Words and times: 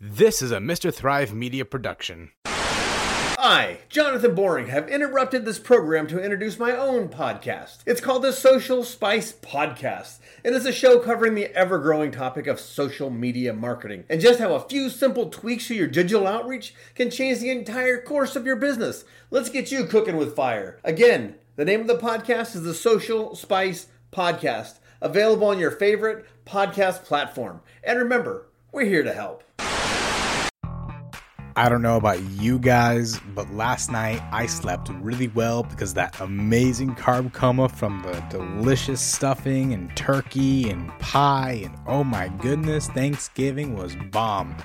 This 0.00 0.42
is 0.42 0.52
a 0.52 0.58
Mr. 0.58 0.94
Thrive 0.94 1.34
Media 1.34 1.64
production. 1.64 2.30
I, 2.46 3.78
Jonathan 3.88 4.32
Boring, 4.32 4.68
have 4.68 4.88
interrupted 4.88 5.44
this 5.44 5.58
program 5.58 6.06
to 6.06 6.22
introduce 6.22 6.56
my 6.56 6.70
own 6.70 7.08
podcast. 7.08 7.78
It's 7.84 8.00
called 8.00 8.22
the 8.22 8.32
Social 8.32 8.84
Spice 8.84 9.32
Podcast, 9.32 10.20
and 10.44 10.54
it's 10.54 10.66
a 10.66 10.72
show 10.72 11.00
covering 11.00 11.34
the 11.34 11.52
ever 11.52 11.80
growing 11.80 12.12
topic 12.12 12.46
of 12.46 12.60
social 12.60 13.10
media 13.10 13.52
marketing 13.52 14.04
and 14.08 14.20
just 14.20 14.38
how 14.38 14.54
a 14.54 14.68
few 14.68 14.88
simple 14.88 15.30
tweaks 15.30 15.66
to 15.66 15.74
your 15.74 15.88
digital 15.88 16.28
outreach 16.28 16.76
can 16.94 17.10
change 17.10 17.40
the 17.40 17.50
entire 17.50 18.00
course 18.00 18.36
of 18.36 18.46
your 18.46 18.54
business. 18.54 19.04
Let's 19.32 19.50
get 19.50 19.72
you 19.72 19.84
cooking 19.84 20.16
with 20.16 20.36
fire. 20.36 20.78
Again, 20.84 21.34
the 21.56 21.64
name 21.64 21.80
of 21.80 21.88
the 21.88 21.98
podcast 21.98 22.54
is 22.54 22.62
the 22.62 22.72
Social 22.72 23.34
Spice 23.34 23.88
Podcast, 24.12 24.78
available 25.00 25.48
on 25.48 25.58
your 25.58 25.72
favorite 25.72 26.24
podcast 26.46 27.02
platform. 27.02 27.62
And 27.82 27.98
remember, 27.98 28.46
we're 28.70 28.84
here 28.84 29.02
to 29.02 29.12
help. 29.12 29.42
I 31.58 31.68
don't 31.68 31.82
know 31.82 31.96
about 31.96 32.22
you 32.22 32.56
guys, 32.60 33.18
but 33.34 33.52
last 33.52 33.90
night 33.90 34.22
I 34.30 34.46
slept 34.46 34.90
really 35.00 35.26
well 35.26 35.64
because 35.64 35.92
that 35.94 36.20
amazing 36.20 36.94
carb 36.94 37.32
coma 37.32 37.68
from 37.68 38.00
the 38.02 38.20
delicious 38.30 39.00
stuffing 39.00 39.72
and 39.72 39.94
turkey 39.96 40.70
and 40.70 40.88
pie 41.00 41.62
and 41.64 41.74
oh 41.88 42.04
my 42.04 42.28
goodness, 42.28 42.86
Thanksgiving 42.86 43.74
was 43.74 43.96
bomb. 44.12 44.56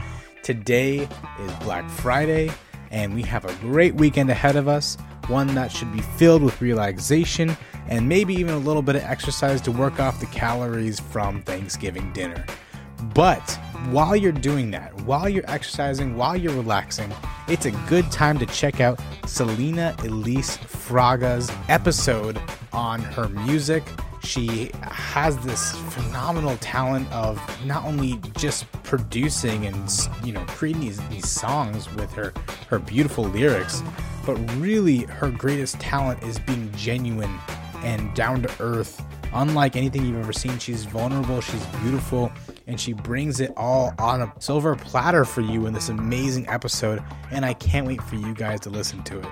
Today 0.44 1.10
is 1.40 1.52
Black 1.64 1.90
Friday 1.90 2.52
and 2.92 3.16
we 3.16 3.24
have 3.24 3.46
a 3.46 3.56
great 3.56 3.96
weekend 3.96 4.30
ahead 4.30 4.56
of 4.56 4.68
us, 4.68 4.96
one 5.26 5.48
that 5.56 5.72
should 5.72 5.92
be 5.92 6.02
filled 6.02 6.44
with 6.44 6.62
relaxation 6.62 7.58
and 7.88 8.08
maybe 8.08 8.36
even 8.36 8.54
a 8.54 8.60
little 8.60 8.84
bit 8.84 8.98
of 8.98 9.02
exercise 9.02 9.62
to 9.62 9.72
work 9.72 10.00
off 10.00 10.20
the 10.20 10.28
calories 10.28 11.00
from 11.00 11.42
Thanksgiving 11.42 12.14
dinner. 12.14 12.46
But 13.14 13.60
while 13.90 14.16
you're 14.16 14.32
doing 14.32 14.72
that, 14.72 14.94
while 15.02 15.28
you're 15.28 15.50
exercising, 15.50 16.16
while 16.16 16.38
you're 16.38 16.54
relaxing, 16.54 17.14
it's 17.48 17.66
a 17.66 17.72
good 17.90 18.10
time 18.12 18.38
to 18.40 18.46
check 18.46 18.80
out 18.80 19.00
Selina 19.26 19.96
Elise 20.00 20.58
Fraga's 20.58 21.52
episode 21.70 22.40
on 22.72 23.02
her 23.02 23.28
music. 23.30 23.84
She 24.24 24.72
has 24.84 25.38
this 25.40 25.72
phenomenal 25.94 26.56
talent 26.58 27.12
of 27.12 27.42
not 27.66 27.84
only 27.84 28.22
just 28.38 28.72
producing 28.84 29.66
and 29.66 30.10
you 30.24 30.32
know 30.32 30.44
creating 30.48 30.82
these, 30.82 31.10
these 31.10 31.28
songs 31.28 31.94
with 31.96 32.12
her 32.14 32.34
her 32.70 32.80
beautiful 32.80 33.26
lyrics, 33.26 33.84
but 34.26 34.36
really 34.56 35.00
her 35.06 35.30
greatest 35.30 35.80
talent 35.80 36.24
is 36.24 36.40
being 36.40 36.72
genuine 36.78 37.38
and 37.84 38.14
down 38.16 38.42
to 38.42 38.52
earth 38.62 39.04
unlike 39.34 39.76
anything 39.76 40.06
you've 40.06 40.20
ever 40.20 40.34
seen. 40.34 40.58
She's 40.60 40.86
vulnerable, 40.86 41.42
she's 41.42 41.66
beautiful, 41.82 42.32
and 42.68 42.80
she 42.80 42.94
brings 42.94 43.40
it 43.40 43.52
all 43.58 43.94
on 44.00 44.22
a 44.22 44.34
silver 44.40 44.76
platter 44.76 45.26
for 45.26 45.42
you 45.42 45.66
in 45.66 45.74
this 45.74 45.90
amazing 45.90 46.48
episode. 46.48 47.04
And 47.32 47.46
I 47.46 47.54
can't 47.54 47.88
wait 47.88 48.02
for 48.04 48.16
you 48.16 48.34
guys 48.34 48.60
to 48.62 48.70
listen 48.70 49.04
to 49.04 49.20
it. 49.20 49.30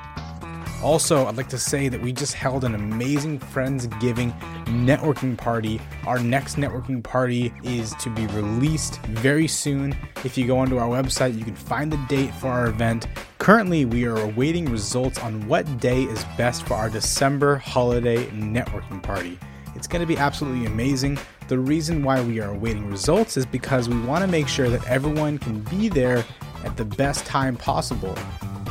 Also, 0.84 1.28
I'd 1.28 1.38
like 1.38 1.50
to 1.50 1.60
say 1.60 1.90
that 1.90 2.02
we 2.02 2.12
just 2.12 2.34
held 2.34 2.64
an 2.64 2.74
amazing 2.74 3.40
Friendsgiving 3.40 4.34
networking 4.66 5.38
party. 5.38 5.80
Our 6.08 6.18
next 6.18 6.56
networking 6.56 7.04
party 7.04 7.54
is 7.64 7.94
to 7.96 8.10
be 8.10 8.26
released 8.28 9.00
very 9.06 9.48
soon. 9.48 9.96
If 10.26 10.40
you 10.40 10.48
go 10.48 10.58
onto 10.58 10.78
our 10.78 10.88
website, 10.88 11.38
you 11.38 11.46
can 11.46 11.56
find 11.56 11.94
the 11.94 12.04
date 12.10 12.34
for 12.34 12.48
our 12.48 12.68
event. 12.68 13.08
Currently, 13.38 13.86
we 13.86 14.06
are 14.06 14.18
awaiting 14.18 14.66
results 14.66 15.20
on 15.20 15.48
what 15.48 15.80
day 15.80 16.04
is 16.04 16.26
best 16.36 16.66
for 16.66 16.74
our 16.74 16.90
December 16.90 17.58
holiday 17.58 18.26
networking 18.28 19.04
party. 19.04 19.38
It's 19.76 19.88
going 19.88 20.02
to 20.02 20.06
be 20.06 20.18
absolutely 20.18 20.66
amazing. 20.66 21.18
The 21.48 21.60
reason 21.60 22.04
why 22.04 22.22
we 22.22 22.40
are 22.40 22.52
awaiting 22.52 22.90
results 22.90 23.38
is 23.38 23.46
because 23.46 23.90
we 23.90 24.00
want 24.02 24.24
to 24.24 24.28
make 24.28 24.48
sure 24.48 24.70
that 24.70 24.86
everyone 24.88 25.38
can 25.38 25.60
be 25.62 25.90
there 25.90 26.26
at 26.64 26.78
the 26.78 26.86
best 26.86 27.26
time 27.26 27.56
possible. 27.56 28.16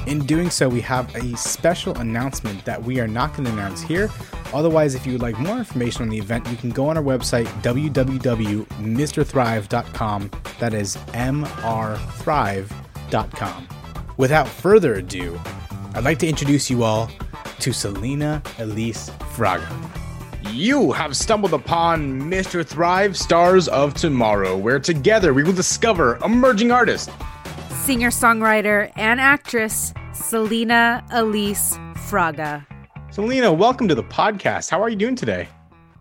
In 0.06 0.24
doing 0.24 0.50
so, 0.50 0.68
we 0.68 0.80
have 0.82 1.12
a 1.14 1.36
special 1.36 1.96
announcement 1.98 2.64
that 2.64 2.82
we 2.82 3.00
are 3.00 3.08
not 3.08 3.34
going 3.34 3.44
to 3.44 3.52
announce 3.52 3.82
here. 3.82 4.08
Otherwise, 4.52 4.94
if 4.94 5.06
you 5.06 5.12
would 5.12 5.22
like 5.22 5.38
more 5.38 5.58
information 5.58 6.02
on 6.02 6.08
the 6.08 6.18
event, 6.18 6.48
you 6.48 6.56
can 6.56 6.70
go 6.70 6.88
on 6.88 6.96
our 6.96 7.02
website, 7.02 7.46
www.mrthrive.com. 7.62 10.30
That 10.58 10.74
is 10.74 10.96
mrthrive.com. 10.96 13.68
Without 14.16 14.48
further 14.48 14.94
ado, 14.94 15.40
I'd 15.94 16.04
like 16.04 16.18
to 16.20 16.28
introduce 16.28 16.70
you 16.70 16.82
all 16.82 17.10
to 17.60 17.72
Selina 17.72 18.42
Elise 18.58 19.10
Fraga. 19.34 19.68
You 20.52 20.90
have 20.92 21.16
stumbled 21.16 21.54
upon 21.54 22.22
Mr. 22.22 22.66
Thrive 22.66 23.16
Stars 23.16 23.68
of 23.68 23.94
Tomorrow, 23.94 24.56
where 24.56 24.80
together 24.80 25.32
we 25.32 25.44
will 25.44 25.52
discover 25.52 26.18
emerging 26.24 26.72
artists, 26.72 27.12
singer 27.84 28.10
songwriter 28.10 28.90
and 28.96 29.20
actress 29.20 29.94
Selina 30.12 31.04
Elise 31.12 31.76
Fraga. 31.94 32.66
Selina, 33.12 33.52
welcome 33.52 33.86
to 33.86 33.94
the 33.94 34.02
podcast. 34.02 34.70
How 34.70 34.82
are 34.82 34.88
you 34.88 34.96
doing 34.96 35.14
today? 35.14 35.46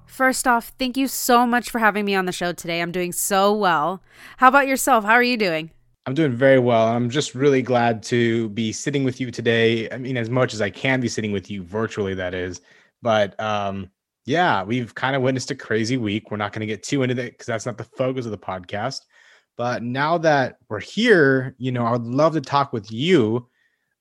First 0.08 0.48
off, 0.48 0.74
thank 0.80 0.98
you 0.98 1.08
so 1.08 1.46
much 1.46 1.70
for 1.70 1.78
having 1.78 2.04
me 2.04 2.16
on 2.16 2.26
the 2.26 2.31
show 2.31 2.52
today. 2.52 2.81
I'm 2.81 2.92
doing 2.92 3.12
so 3.12 3.54
well. 3.54 4.02
How 4.38 4.48
about 4.48 4.68
yourself? 4.68 5.06
How 5.06 5.14
are 5.14 5.24
you 5.24 5.38
doing? 5.38 5.70
I'm 6.08 6.16
doing 6.16 6.34
very 6.34 6.60
well. 6.60 6.88
I'm 6.88 7.12
just 7.12 7.36
really 7.36 7.62
glad 7.62 8.02
to 8.04 8.50
be 8.50 8.72
sitting 8.72 9.04
with 9.04 9.22
you 9.22 9.30
today. 9.30 9.88
I 9.92 10.00
mean, 10.00 10.18
as 10.18 10.31
much 10.31 10.56
as 10.56 10.62
I 10.62 10.72
can 10.72 11.02
be 11.02 11.08
sitting 11.08 11.31
with 11.31 11.52
you 11.52 11.62
virtually, 11.62 12.16
that 12.16 12.34
is. 12.34 12.62
But 13.04 13.40
um, 13.40 13.92
yeah, 14.29 14.62
we've 14.62 14.94
kind 14.94 15.16
of 15.16 15.23
witnessed 15.23 15.50
a 15.50 15.56
crazy 15.56 15.97
week. 15.97 16.29
We're 16.29 16.38
not 16.38 16.53
going 16.53 16.59
to 16.59 16.67
get 16.67 16.84
too 16.84 17.01
into 17.01 17.16
that 17.16 17.31
because 17.31 17.47
that's 17.47 17.66
not 17.66 17.79
the 17.79 17.84
focus 17.84 18.25
of 18.25 18.31
the 18.31 18.38
podcast. 18.38 19.01
But 19.57 19.81
now 19.81 20.19
that 20.19 20.57
we're 20.69 20.79
here, 20.79 21.56
you 21.57 21.72
know, 21.72 21.84
I 21.84 21.94
would 21.94 22.06
love 22.06 22.34
to 22.34 22.41
talk 22.41 22.72
with 22.72 22.91
you 22.91 23.47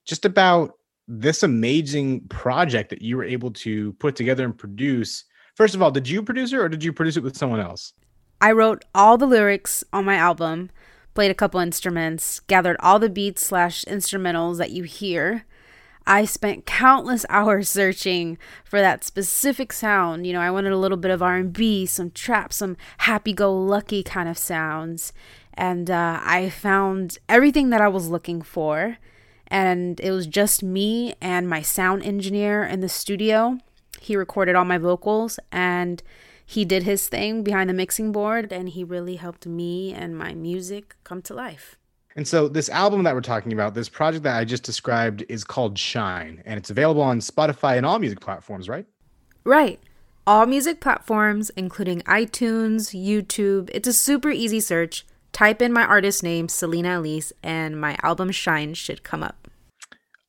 just 0.04 0.26
about 0.26 0.74
this 1.08 1.42
amazing 1.42 2.28
project 2.28 2.90
that 2.90 3.00
you 3.00 3.16
were 3.16 3.24
able 3.24 3.50
to 3.52 3.94
put 3.94 4.16
together 4.16 4.44
and 4.44 4.56
produce. 4.56 5.24
First 5.54 5.74
of 5.74 5.80
all, 5.80 5.90
did 5.90 6.06
you 6.06 6.22
produce 6.22 6.52
it 6.52 6.58
or 6.58 6.68
did 6.68 6.84
you 6.84 6.92
produce 6.92 7.16
it 7.16 7.22
with 7.22 7.34
someone 7.34 7.60
else? 7.60 7.94
I 8.42 8.52
wrote 8.52 8.84
all 8.94 9.16
the 9.16 9.26
lyrics 9.26 9.82
on 9.94 10.04
my 10.04 10.16
album, 10.16 10.68
played 11.14 11.30
a 11.30 11.34
couple 11.34 11.58
instruments, 11.58 12.40
gathered 12.40 12.76
all 12.80 12.98
the 12.98 13.08
beats 13.08 13.46
slash 13.46 13.82
instrumentals 13.86 14.58
that 14.58 14.72
you 14.72 14.82
hear. 14.82 15.46
I 16.06 16.24
spent 16.24 16.66
countless 16.66 17.24
hours 17.30 17.68
searching 17.68 18.38
for 18.64 18.80
that 18.80 19.04
specific 19.04 19.72
sound. 19.72 20.26
You 20.26 20.32
know, 20.32 20.40
I 20.40 20.50
wanted 20.50 20.72
a 20.72 20.78
little 20.78 20.96
bit 20.96 21.10
of 21.10 21.22
R&B, 21.22 21.86
some 21.86 22.10
trap, 22.10 22.52
some 22.52 22.76
happy-go-lucky 22.98 24.02
kind 24.02 24.28
of 24.28 24.38
sounds, 24.38 25.12
and 25.54 25.90
uh, 25.90 26.20
I 26.22 26.50
found 26.50 27.18
everything 27.28 27.70
that 27.70 27.80
I 27.80 27.88
was 27.88 28.08
looking 28.08 28.42
for. 28.42 28.98
And 29.50 29.98
it 30.00 30.10
was 30.10 30.26
just 30.26 30.62
me 30.62 31.14
and 31.22 31.48
my 31.48 31.62
sound 31.62 32.02
engineer 32.02 32.64
in 32.64 32.80
the 32.80 32.88
studio. 32.88 33.58
He 33.98 34.14
recorded 34.14 34.54
all 34.54 34.66
my 34.66 34.76
vocals 34.76 35.40
and 35.50 36.02
he 36.50 36.64
did 36.64 36.84
his 36.84 37.08
thing 37.08 37.42
behind 37.42 37.68
the 37.68 37.74
mixing 37.74 38.10
board, 38.10 38.54
and 38.54 38.70
he 38.70 38.82
really 38.82 39.16
helped 39.16 39.46
me 39.46 39.92
and 39.92 40.16
my 40.16 40.32
music 40.32 40.96
come 41.04 41.20
to 41.22 41.34
life. 41.34 41.77
And 42.18 42.26
so, 42.26 42.48
this 42.48 42.68
album 42.68 43.04
that 43.04 43.14
we're 43.14 43.20
talking 43.20 43.52
about, 43.52 43.74
this 43.74 43.88
project 43.88 44.24
that 44.24 44.36
I 44.36 44.44
just 44.44 44.64
described, 44.64 45.24
is 45.28 45.44
called 45.44 45.78
Shine, 45.78 46.42
and 46.44 46.58
it's 46.58 46.68
available 46.68 47.00
on 47.00 47.20
Spotify 47.20 47.76
and 47.76 47.86
all 47.86 48.00
music 48.00 48.18
platforms, 48.18 48.68
right? 48.68 48.86
Right. 49.44 49.78
All 50.26 50.44
music 50.44 50.80
platforms, 50.80 51.50
including 51.50 52.00
iTunes, 52.00 52.90
YouTube. 52.92 53.70
It's 53.72 53.86
a 53.86 53.92
super 53.92 54.30
easy 54.30 54.58
search. 54.58 55.06
Type 55.30 55.62
in 55.62 55.72
my 55.72 55.84
artist 55.84 56.24
name, 56.24 56.48
Selina 56.48 56.98
Elise, 56.98 57.32
and 57.44 57.80
my 57.80 57.96
album 58.02 58.32
Shine 58.32 58.74
should 58.74 59.04
come 59.04 59.22
up. 59.22 59.46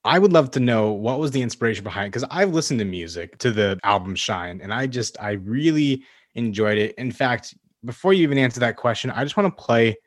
I 0.06 0.19
would 0.19 0.31
love 0.31 0.51
to 0.51 0.59
know 0.59 0.91
what 0.91 1.17
was 1.17 1.31
the 1.31 1.41
inspiration 1.41 1.83
behind 1.83 2.11
because 2.11 2.27
I've 2.29 2.53
listened 2.53 2.81
to 2.81 2.85
music 2.85 3.39
to 3.39 3.50
the 3.50 3.79
album 3.83 4.13
Shine, 4.13 4.61
and 4.61 4.71
I 4.71 4.85
just 4.85 5.17
I 5.19 5.31
really 5.31 6.03
enjoyed 6.35 6.77
it. 6.77 6.94
In 7.00 7.11
fact, 7.11 7.56
before 7.83 8.13
you 8.13 8.21
even 8.21 8.38
answer 8.38 8.59
that 8.59 8.75
question, 8.75 9.09
I 9.09 9.23
just 9.23 9.35
want 9.35 9.57
to 9.57 9.63
play 9.63 9.97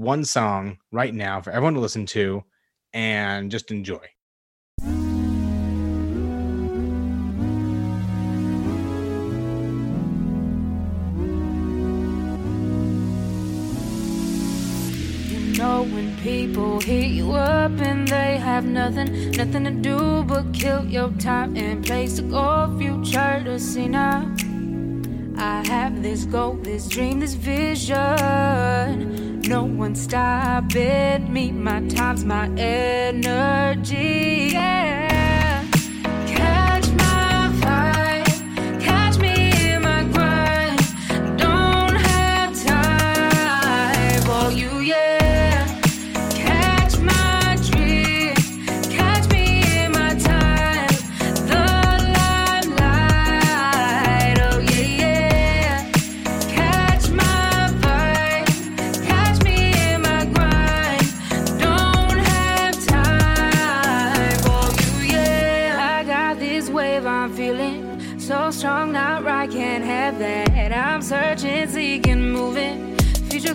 one 0.00 0.24
song 0.24 0.78
right 0.90 1.14
now 1.14 1.42
for 1.42 1.50
everyone 1.50 1.74
to 1.74 1.80
listen 1.80 2.06
to 2.06 2.42
and 2.94 3.50
just 3.50 3.70
enjoy. 3.70 4.00
You 4.80 4.88
know 15.58 15.82
when 15.82 16.16
people 16.22 16.80
hit 16.80 17.10
you 17.10 17.32
up 17.32 17.72
and 17.78 18.08
they 18.08 18.38
have 18.38 18.64
nothing, 18.64 19.32
nothing 19.32 19.64
to 19.64 19.70
do 19.70 20.24
but 20.24 20.50
kill 20.54 20.86
your 20.86 21.10
time 21.18 21.54
and 21.58 21.84
place 21.84 22.16
to 22.16 22.22
go 22.22 22.74
future 22.78 23.42
to 23.44 23.60
see 23.60 23.86
now. 23.86 24.34
I 25.36 25.62
have 25.68 26.02
this 26.02 26.24
goal, 26.24 26.54
this 26.54 26.88
dream, 26.88 27.20
this 27.20 27.34
vision 27.34 29.29
no 29.48 29.64
one 29.64 29.94
stopping 29.94 31.32
me. 31.32 31.52
My 31.52 31.80
time's 31.88 32.24
my 32.24 32.48
energy. 32.56 34.50
Yeah. 34.52 34.89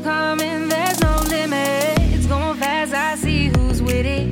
Coming, 0.06 0.70
there's 0.70 1.02
no 1.02 1.16
limit. 1.30 1.98
It's 2.14 2.28
going 2.28 2.56
fast, 2.60 2.94
I 2.94 3.16
see 3.16 3.48
who's 3.48 3.82
with 3.82 4.06
it. 4.06 4.28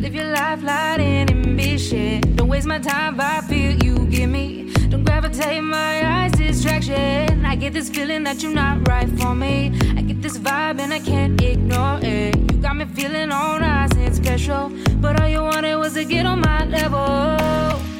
Live 0.00 0.14
your 0.14 0.30
life, 0.30 0.62
light 0.62 1.00
in 1.00 1.28
ambition. 1.28 2.36
Don't 2.36 2.46
waste 2.46 2.68
my 2.68 2.78
time, 2.78 3.20
I 3.20 3.40
feel 3.40 3.72
you 3.84 4.06
give 4.06 4.30
me. 4.30 4.72
Don't 4.88 5.02
gravitate 5.02 5.64
my 5.64 5.94
eyes, 6.14 6.30
distraction. 6.30 7.44
I 7.44 7.56
get 7.56 7.72
this 7.72 7.88
feeling 7.90 8.22
that 8.22 8.40
you're 8.40 8.54
not 8.54 8.86
right 8.86 9.10
for 9.18 9.34
me. 9.34 9.72
I 9.98 10.02
get 10.02 10.22
this 10.22 10.38
vibe 10.38 10.78
and 10.78 10.92
I 10.94 11.00
can't 11.00 11.40
ignore 11.42 11.98
it. 12.02 12.36
You 12.36 12.58
got 12.62 12.76
me 12.76 12.84
feeling 12.84 13.32
all 13.32 13.58
nice 13.58 13.94
and 13.96 14.14
special. 14.14 14.70
But 15.00 15.20
all 15.20 15.28
you 15.28 15.42
wanted 15.42 15.74
was 15.76 15.94
to 15.94 16.04
get 16.04 16.24
on 16.26 16.40
my 16.40 16.64
level. 16.66 17.95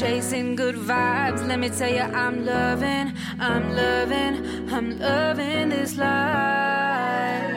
Chasing 0.00 0.56
good 0.56 0.76
vibes. 0.76 1.46
Let 1.46 1.58
me 1.58 1.68
tell 1.68 1.92
you, 1.92 2.00
I'm 2.00 2.46
loving, 2.46 3.14
I'm 3.38 3.76
loving, 3.76 4.72
I'm 4.72 4.98
loving 4.98 5.68
this 5.68 5.98
life. 5.98 7.54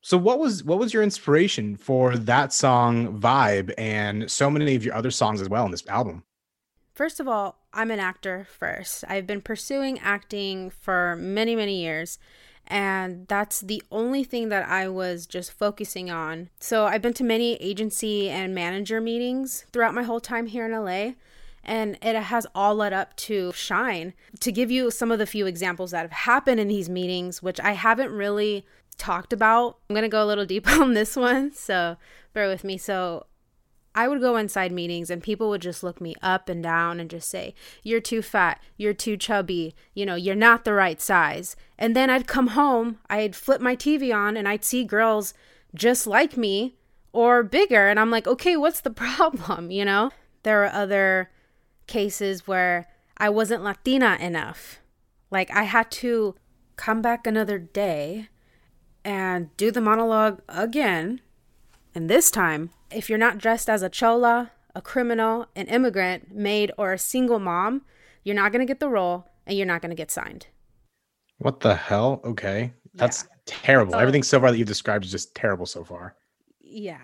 So 0.00 0.18
what 0.18 0.40
was 0.40 0.64
what 0.64 0.80
was 0.80 0.92
your 0.92 1.04
inspiration 1.04 1.76
for 1.76 2.16
that 2.16 2.52
song 2.52 3.20
vibe 3.20 3.72
and 3.78 4.28
so 4.28 4.50
many 4.50 4.74
of 4.74 4.84
your 4.84 4.96
other 4.96 5.12
songs 5.12 5.40
as 5.40 5.48
well 5.48 5.64
in 5.64 5.70
this 5.70 5.86
album? 5.86 6.24
First 6.92 7.20
of 7.20 7.28
all, 7.28 7.60
I'm 7.72 7.92
an 7.92 8.00
actor 8.00 8.44
first. 8.58 9.04
I've 9.06 9.24
been 9.24 9.40
pursuing 9.40 10.00
acting 10.00 10.68
for 10.68 11.14
many, 11.14 11.54
many 11.54 11.80
years, 11.80 12.18
and 12.70 13.26
that's 13.26 13.60
the 13.60 13.82
only 13.90 14.22
thing 14.22 14.48
that 14.48 14.66
I 14.68 14.88
was 14.88 15.26
just 15.26 15.50
focusing 15.50 16.08
on. 16.08 16.50
So 16.60 16.86
I've 16.86 17.02
been 17.02 17.12
to 17.14 17.24
many 17.24 17.56
agency 17.56 18.30
and 18.30 18.54
manager 18.54 19.00
meetings 19.00 19.66
throughout 19.72 19.92
my 19.92 20.04
whole 20.04 20.20
time 20.20 20.46
here 20.46 20.66
in 20.66 20.72
LA, 20.72 21.14
and 21.64 21.98
it 22.00 22.14
has 22.14 22.46
all 22.54 22.76
led 22.76 22.92
up 22.92 23.16
to 23.16 23.52
Shine. 23.52 24.14
To 24.38 24.52
give 24.52 24.70
you 24.70 24.92
some 24.92 25.10
of 25.10 25.18
the 25.18 25.26
few 25.26 25.46
examples 25.46 25.90
that 25.90 26.02
have 26.02 26.12
happened 26.12 26.60
in 26.60 26.68
these 26.68 26.88
meetings, 26.88 27.42
which 27.42 27.58
I 27.58 27.72
haven't 27.72 28.12
really 28.12 28.64
talked 28.96 29.32
about, 29.32 29.78
I'm 29.88 29.96
gonna 29.96 30.08
go 30.08 30.24
a 30.24 30.26
little 30.26 30.46
deep 30.46 30.68
on 30.68 30.94
this 30.94 31.16
one, 31.16 31.52
so 31.52 31.96
bear 32.32 32.48
with 32.48 32.62
me. 32.62 32.78
So 32.78 33.26
I 33.94 34.06
would 34.06 34.20
go 34.20 34.36
inside 34.36 34.70
meetings 34.72 35.10
and 35.10 35.22
people 35.22 35.48
would 35.50 35.62
just 35.62 35.82
look 35.82 36.00
me 36.00 36.14
up 36.22 36.48
and 36.48 36.62
down 36.62 37.00
and 37.00 37.10
just 37.10 37.28
say, 37.28 37.54
You're 37.82 38.00
too 38.00 38.22
fat. 38.22 38.60
You're 38.76 38.94
too 38.94 39.16
chubby. 39.16 39.74
You 39.94 40.06
know, 40.06 40.14
you're 40.14 40.34
not 40.34 40.64
the 40.64 40.72
right 40.72 41.00
size. 41.00 41.56
And 41.78 41.96
then 41.96 42.10
I'd 42.10 42.26
come 42.26 42.48
home, 42.48 42.98
I'd 43.08 43.34
flip 43.34 43.60
my 43.60 43.74
TV 43.74 44.14
on, 44.14 44.36
and 44.36 44.46
I'd 44.46 44.64
see 44.64 44.84
girls 44.84 45.34
just 45.74 46.06
like 46.06 46.36
me 46.36 46.76
or 47.12 47.42
bigger. 47.42 47.88
And 47.88 47.98
I'm 47.98 48.10
like, 48.10 48.26
Okay, 48.26 48.56
what's 48.56 48.80
the 48.80 48.90
problem? 48.90 49.70
You 49.70 49.84
know, 49.84 50.10
there 50.44 50.62
are 50.64 50.72
other 50.72 51.30
cases 51.86 52.46
where 52.46 52.88
I 53.16 53.28
wasn't 53.28 53.64
Latina 53.64 54.16
enough. 54.20 54.78
Like, 55.30 55.50
I 55.50 55.64
had 55.64 55.90
to 55.92 56.34
come 56.76 57.02
back 57.02 57.26
another 57.26 57.58
day 57.58 58.28
and 59.04 59.54
do 59.56 59.70
the 59.70 59.80
monologue 59.80 60.40
again. 60.48 61.20
And 61.94 62.08
this 62.08 62.30
time, 62.30 62.70
if 62.90 63.08
you're 63.08 63.18
not 63.18 63.38
dressed 63.38 63.68
as 63.68 63.82
a 63.82 63.88
chola, 63.88 64.52
a 64.74 64.80
criminal, 64.82 65.46
an 65.56 65.66
immigrant, 65.66 66.32
maid, 66.34 66.70
or 66.78 66.92
a 66.92 66.98
single 66.98 67.38
mom, 67.38 67.82
you're 68.22 68.36
not 68.36 68.52
going 68.52 68.60
to 68.60 68.70
get 68.70 68.80
the 68.80 68.88
role 68.88 69.26
and 69.46 69.56
you're 69.56 69.66
not 69.66 69.82
going 69.82 69.90
to 69.90 69.96
get 69.96 70.10
signed. 70.10 70.46
What 71.38 71.60
the 71.60 71.74
hell? 71.74 72.20
Okay. 72.24 72.72
That's 72.94 73.24
Yeah. 73.24 73.36
terrible. 73.46 73.92
So- 73.92 73.98
Everything 73.98 74.22
so 74.22 74.38
far 74.40 74.50
that 74.50 74.58
you've 74.58 74.68
described 74.68 75.04
is 75.04 75.10
just 75.10 75.34
terrible 75.34 75.66
so 75.66 75.82
far. 75.84 76.14
Yeah. 76.60 77.00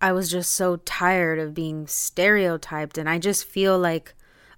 I 0.00 0.12
was 0.12 0.30
just 0.30 0.52
so 0.52 0.76
tired 0.76 1.38
of 1.38 1.54
being 1.54 1.86
stereotyped, 1.86 2.98
and 2.98 3.08
I 3.08 3.18
just 3.18 3.46
feel 3.46 3.78
like 3.78 4.14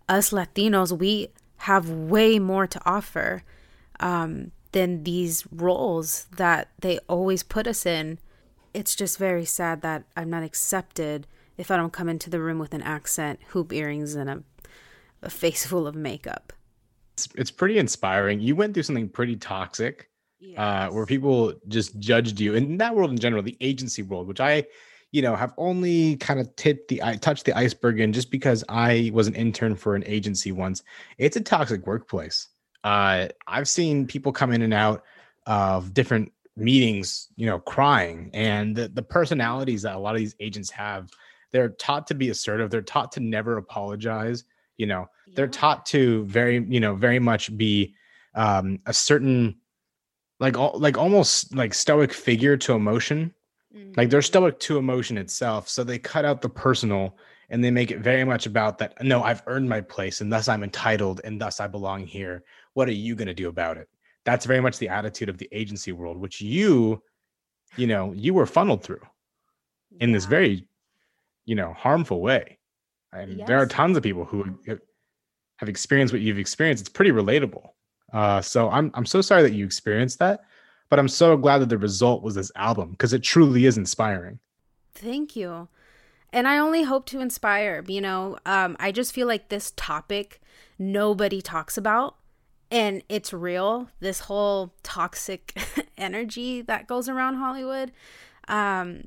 us 0.09 0.30
Latinos, 0.30 0.97
we 0.99 1.28
have 1.59 1.88
way 1.90 2.38
more 2.40 2.66
to 2.66 2.80
offer 2.85 3.45
um, 4.00 4.52
than 4.73 5.04
these 5.04 5.45
roles 5.52 6.26
that 6.37 6.68
they 6.80 6.99
always 7.09 7.42
put 7.42 7.66
us 7.66 7.85
in. 7.87 8.18
It's 8.75 8.94
just 8.94 9.18
very 9.18 9.44
sad 9.44 9.82
that 9.82 10.04
I'm 10.16 10.30
not 10.30 10.42
accepted 10.42 11.26
if 11.56 11.70
I 11.70 11.76
don't 11.76 11.92
come 11.92 12.08
into 12.08 12.30
the 12.30 12.40
room 12.40 12.58
with 12.58 12.75
an 12.75 12.82
accent, 12.82 13.40
hoop 13.48 13.72
earrings, 13.72 14.14
and 14.14 14.30
a, 14.30 14.42
a 15.22 15.30
face 15.30 15.66
full 15.66 15.87
of 15.87 15.94
makeup. 15.94 16.52
It's, 17.14 17.28
it's 17.34 17.50
pretty 17.50 17.78
inspiring. 17.78 18.40
You 18.40 18.54
went 18.54 18.75
through 18.75 18.84
something 18.84 19.08
pretty 19.08 19.37
toxic 19.37 20.08
uh, 20.56 20.88
where 20.88 21.04
people 21.04 21.52
just 21.66 21.98
judged 21.98 22.40
you 22.40 22.54
in 22.54 22.78
that 22.78 22.94
world 22.94 23.10
in 23.10 23.18
general, 23.18 23.42
the 23.42 23.56
agency 23.60 24.02
world, 24.02 24.28
which 24.28 24.40
I, 24.40 24.64
you 25.10 25.22
know, 25.22 25.34
have 25.34 25.52
only 25.56 26.16
kind 26.16 26.38
of 26.38 26.54
tit 26.54 26.87
the 26.88 27.02
I 27.02 27.16
touched 27.16 27.44
the 27.44 27.56
iceberg 27.56 27.98
in 27.98 28.12
just 28.12 28.30
because 28.30 28.62
I 28.68 29.10
was 29.12 29.26
an 29.26 29.34
intern 29.34 29.75
for 29.75 29.96
an 29.96 30.04
agency 30.06 30.52
once. 30.52 30.84
It's 31.18 31.37
a 31.37 31.40
toxic 31.40 31.87
workplace. 31.87 32.48
Uh, 32.84 33.28
I've 33.48 33.68
seen 33.68 34.06
people 34.06 34.32
come 34.32 34.52
in 34.52 34.62
and 34.62 34.72
out 34.72 35.02
of 35.46 35.92
different 35.92 36.30
meetings, 36.58 37.28
you 37.36 37.46
know, 37.46 37.58
crying, 37.58 38.30
and 38.34 38.74
the 38.74 38.88
the 38.88 39.02
personalities 39.02 39.82
that 39.82 39.96
a 39.96 39.98
lot 39.98 40.14
of 40.14 40.18
these 40.20 40.36
agents 40.40 40.70
have, 40.70 41.10
they're 41.52 41.70
taught 41.70 42.06
to 42.08 42.14
be 42.14 42.30
assertive. 42.30 42.70
They're 42.70 42.82
taught 42.82 43.12
to 43.12 43.20
never 43.20 43.56
apologize. 43.56 44.44
You 44.76 44.86
know, 44.86 45.06
they're 45.34 45.48
taught 45.48 45.86
to 45.86 46.24
very, 46.24 46.64
you 46.68 46.80
know, 46.80 46.94
very 46.94 47.18
much 47.18 47.56
be 47.56 47.94
um, 48.34 48.78
a 48.86 48.92
certain 48.92 49.56
like 50.40 50.56
al- 50.56 50.78
like 50.78 50.96
almost 50.96 51.54
like 51.54 51.74
stoic 51.74 52.12
figure 52.12 52.56
to 52.58 52.74
emotion. 52.74 53.34
Like 53.96 54.10
they're 54.10 54.22
stoic 54.22 54.58
to 54.60 54.78
emotion 54.78 55.18
itself 55.18 55.68
so 55.68 55.84
they 55.84 55.98
cut 55.98 56.24
out 56.24 56.40
the 56.40 56.48
personal 56.48 57.16
and 57.50 57.62
they 57.62 57.70
make 57.70 57.90
it 57.90 58.00
very 58.00 58.24
much 58.24 58.46
about 58.46 58.78
that 58.78 59.02
no 59.04 59.22
i've 59.22 59.42
earned 59.46 59.68
my 59.68 59.80
place 59.80 60.20
and 60.20 60.32
thus 60.32 60.48
i'm 60.48 60.64
entitled 60.64 61.20
and 61.22 61.40
thus 61.40 61.60
i 61.60 61.66
belong 61.66 62.06
here. 62.06 62.44
What 62.72 62.88
are 62.88 62.92
you 62.92 63.14
going 63.14 63.28
to 63.28 63.34
do 63.34 63.48
about 63.48 63.76
it 63.76 63.88
that's 64.28 64.44
very 64.44 64.61
much 64.61 64.76
the 64.78 64.90
attitude 64.90 65.30
of 65.30 65.38
the 65.38 65.49
agency 65.52 65.92
world, 65.92 66.18
which 66.18 66.40
you, 66.40 67.02
you 67.76 67.87
know, 67.87 68.12
you 68.12 68.35
were 68.35 68.44
funneled 68.47 68.82
through 68.82 69.04
in 70.00 70.12
this 70.12 70.26
very, 70.26 70.68
you 71.47 71.54
know, 71.54 71.73
harmful 71.73 72.20
way. 72.20 72.58
And 73.12 73.42
there 73.47 73.58
are 73.58 73.66
tons 73.66 73.97
of 73.97 74.02
people 74.02 74.26
who 74.26 74.44
have- 74.66 74.82
have 75.56 75.68
experienced 75.68 76.12
what 76.12 76.20
you've 76.20 76.38
experienced. 76.38 76.82
It's 76.82 76.97
pretty 76.99 77.11
relatable. 77.11 77.70
Uh, 78.12 78.40
so 78.42 78.68
I'm 78.70 78.90
I'm 78.94 79.06
so 79.06 79.20
sorry 79.23 79.42
that 79.42 79.54
you 79.54 79.64
experienced 79.64 80.18
that, 80.18 80.40
but 80.90 80.99
I'm 80.99 81.08
so 81.08 81.37
glad 81.37 81.58
that 81.58 81.70
the 81.70 81.78
result 81.78 82.23
was 82.23 82.35
this 82.35 82.52
album 82.54 82.90
because 82.90 83.12
it 83.12 83.23
truly 83.23 83.64
is 83.64 83.76
inspiring. 83.78 84.38
Thank 84.94 85.37
you. 85.37 85.68
And 86.32 86.47
I 86.47 86.58
only 86.58 86.82
hope 86.82 87.06
to 87.06 87.20
inspire. 87.20 87.82
You 87.87 88.02
know, 88.02 88.38
um, 88.44 88.76
I 88.78 88.92
just 88.92 89.12
feel 89.12 89.26
like 89.26 89.49
this 89.49 89.73
topic 89.76 90.40
nobody 90.78 91.40
talks 91.42 91.78
about, 91.78 92.16
and 92.70 93.02
it's 93.08 93.32
real. 93.32 93.88
This 94.00 94.20
whole 94.20 94.75
toxic 94.82 95.58
energy 95.98 96.62
that 96.62 96.87
goes 96.87 97.08
around 97.08 97.37
Hollywood. 97.37 97.92
Um, 98.46 99.04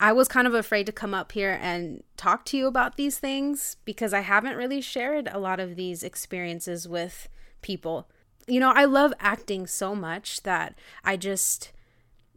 I 0.00 0.12
was 0.12 0.28
kind 0.28 0.46
of 0.46 0.54
afraid 0.54 0.86
to 0.86 0.92
come 0.92 1.14
up 1.14 1.32
here 1.32 1.58
and 1.62 2.02
talk 2.16 2.44
to 2.46 2.56
you 2.56 2.66
about 2.66 2.96
these 2.96 3.18
things 3.18 3.76
because 3.84 4.12
I 4.12 4.20
haven't 4.20 4.56
really 4.56 4.80
shared 4.80 5.28
a 5.32 5.38
lot 5.38 5.60
of 5.60 5.76
these 5.76 6.02
experiences 6.02 6.88
with 6.88 7.28
people. 7.62 8.08
You 8.46 8.60
know, 8.60 8.72
I 8.74 8.84
love 8.84 9.14
acting 9.20 9.66
so 9.66 9.94
much 9.94 10.42
that 10.42 10.78
I 11.04 11.16
just 11.16 11.72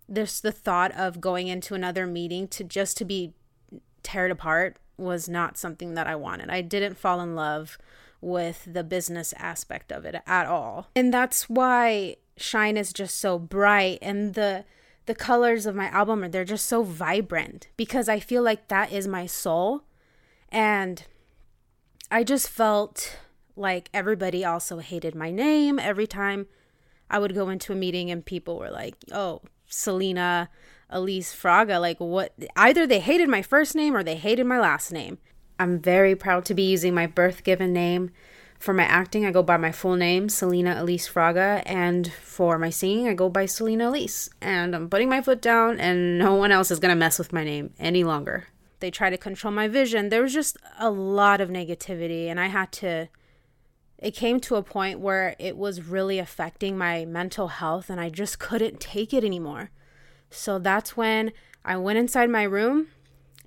there's 0.07 0.39
the 0.39 0.51
thought 0.51 0.91
of 0.93 1.19
going 1.19 1.47
into 1.47 1.75
another 1.75 2.07
meeting 2.07 2.47
to 2.47 2.63
just 2.63 2.95
to 2.97 3.05
be 3.05 3.33
teared 4.03 4.31
apart 4.31 4.77
was 4.97 5.27
not 5.27 5.57
something 5.57 5.95
that 5.95 6.07
I 6.07 6.15
wanted. 6.15 6.49
I 6.49 6.61
didn't 6.61 6.97
fall 6.97 7.19
in 7.19 7.35
love 7.35 7.77
with 8.21 8.67
the 8.71 8.83
business 8.83 9.33
aspect 9.37 9.91
of 9.91 10.05
it 10.05 10.15
at 10.25 10.47
all. 10.47 10.89
And 10.95 11.13
that's 11.13 11.49
why 11.49 12.17
Shine 12.37 12.77
is 12.77 12.93
just 12.93 13.19
so 13.19 13.37
bright 13.39 13.99
and 14.01 14.33
the 14.33 14.65
the 15.05 15.15
colors 15.15 15.65
of 15.65 15.73
my 15.73 15.87
album 15.87 16.21
are 16.21 16.27
they're 16.27 16.43
just 16.43 16.65
so 16.65 16.83
vibrant 16.83 17.69
because 17.77 18.09
I 18.09 18.19
feel 18.19 18.43
like 18.43 18.67
that 18.67 18.91
is 18.91 19.07
my 19.07 19.25
soul. 19.25 19.83
And 20.49 21.05
I 22.11 22.25
just 22.25 22.49
felt 22.49 23.17
like 23.55 23.89
everybody 23.93 24.43
also 24.43 24.79
hated 24.79 25.15
my 25.15 25.31
name 25.31 25.79
every 25.79 26.07
time 26.07 26.47
I 27.09 27.19
would 27.19 27.33
go 27.33 27.47
into 27.47 27.71
a 27.71 27.75
meeting 27.75 28.11
and 28.11 28.25
people 28.25 28.59
were 28.59 28.69
like, 28.69 28.95
"Oh, 29.13 29.41
Selina 29.65 30.49
Elise 30.89 31.33
Fraga, 31.33 31.79
like 31.79 31.99
what 31.99 32.33
either 32.55 32.87
they 32.87 32.99
hated 32.99 33.29
my 33.29 33.41
first 33.41 33.75
name 33.75 33.95
or 33.95 34.03
they 34.03 34.15
hated 34.15 34.45
my 34.45 34.59
last 34.59 34.91
name. 34.91 35.17
I'm 35.59 35.79
very 35.79 36.15
proud 36.15 36.45
to 36.45 36.53
be 36.53 36.63
using 36.63 36.93
my 36.93 37.07
birth 37.07 37.43
given 37.43 37.73
name. 37.73 38.11
For 38.59 38.73
my 38.73 38.83
acting, 38.83 39.25
I 39.25 39.31
go 39.31 39.43
by 39.43 39.57
my 39.57 39.71
full 39.71 39.95
name, 39.95 40.29
Selina 40.29 40.75
Elise 40.79 41.07
Fraga, 41.07 41.61
and 41.65 42.11
for 42.11 42.57
my 42.57 42.71
singing, 42.71 43.07
I 43.07 43.13
go 43.13 43.29
by 43.29 43.45
Selina 43.45 43.89
Elise. 43.89 44.29
And 44.41 44.75
I'm 44.75 44.89
putting 44.89 45.09
my 45.09 45.21
foot 45.21 45.41
down, 45.41 45.79
and 45.79 46.17
no 46.17 46.33
one 46.33 46.51
else 46.51 46.71
is 46.71 46.79
gonna 46.79 46.95
mess 46.95 47.19
with 47.19 47.31
my 47.31 47.43
name 47.43 47.73
any 47.79 48.03
longer. 48.03 48.47
They 48.79 48.89
try 48.89 49.09
to 49.09 49.17
control 49.17 49.53
my 49.53 49.67
vision. 49.67 50.09
There 50.09 50.23
was 50.23 50.33
just 50.33 50.57
a 50.79 50.89
lot 50.89 51.39
of 51.39 51.49
negativity, 51.49 52.27
and 52.27 52.39
I 52.39 52.47
had 52.47 52.71
to 52.73 53.09
it 53.99 54.11
came 54.11 54.39
to 54.41 54.55
a 54.55 54.63
point 54.63 54.99
where 54.99 55.35
it 55.39 55.57
was 55.57 55.81
really 55.81 56.19
affecting 56.19 56.77
my 56.77 57.05
mental 57.05 57.47
health 57.47 57.89
and 57.89 57.99
I 57.99 58.09
just 58.09 58.37
couldn't 58.37 58.79
take 58.79 59.13
it 59.13 59.23
anymore. 59.23 59.71
So 60.29 60.59
that's 60.59 60.95
when 60.95 61.31
I 61.65 61.77
went 61.77 61.97
inside 61.97 62.29
my 62.29 62.43
room 62.43 62.89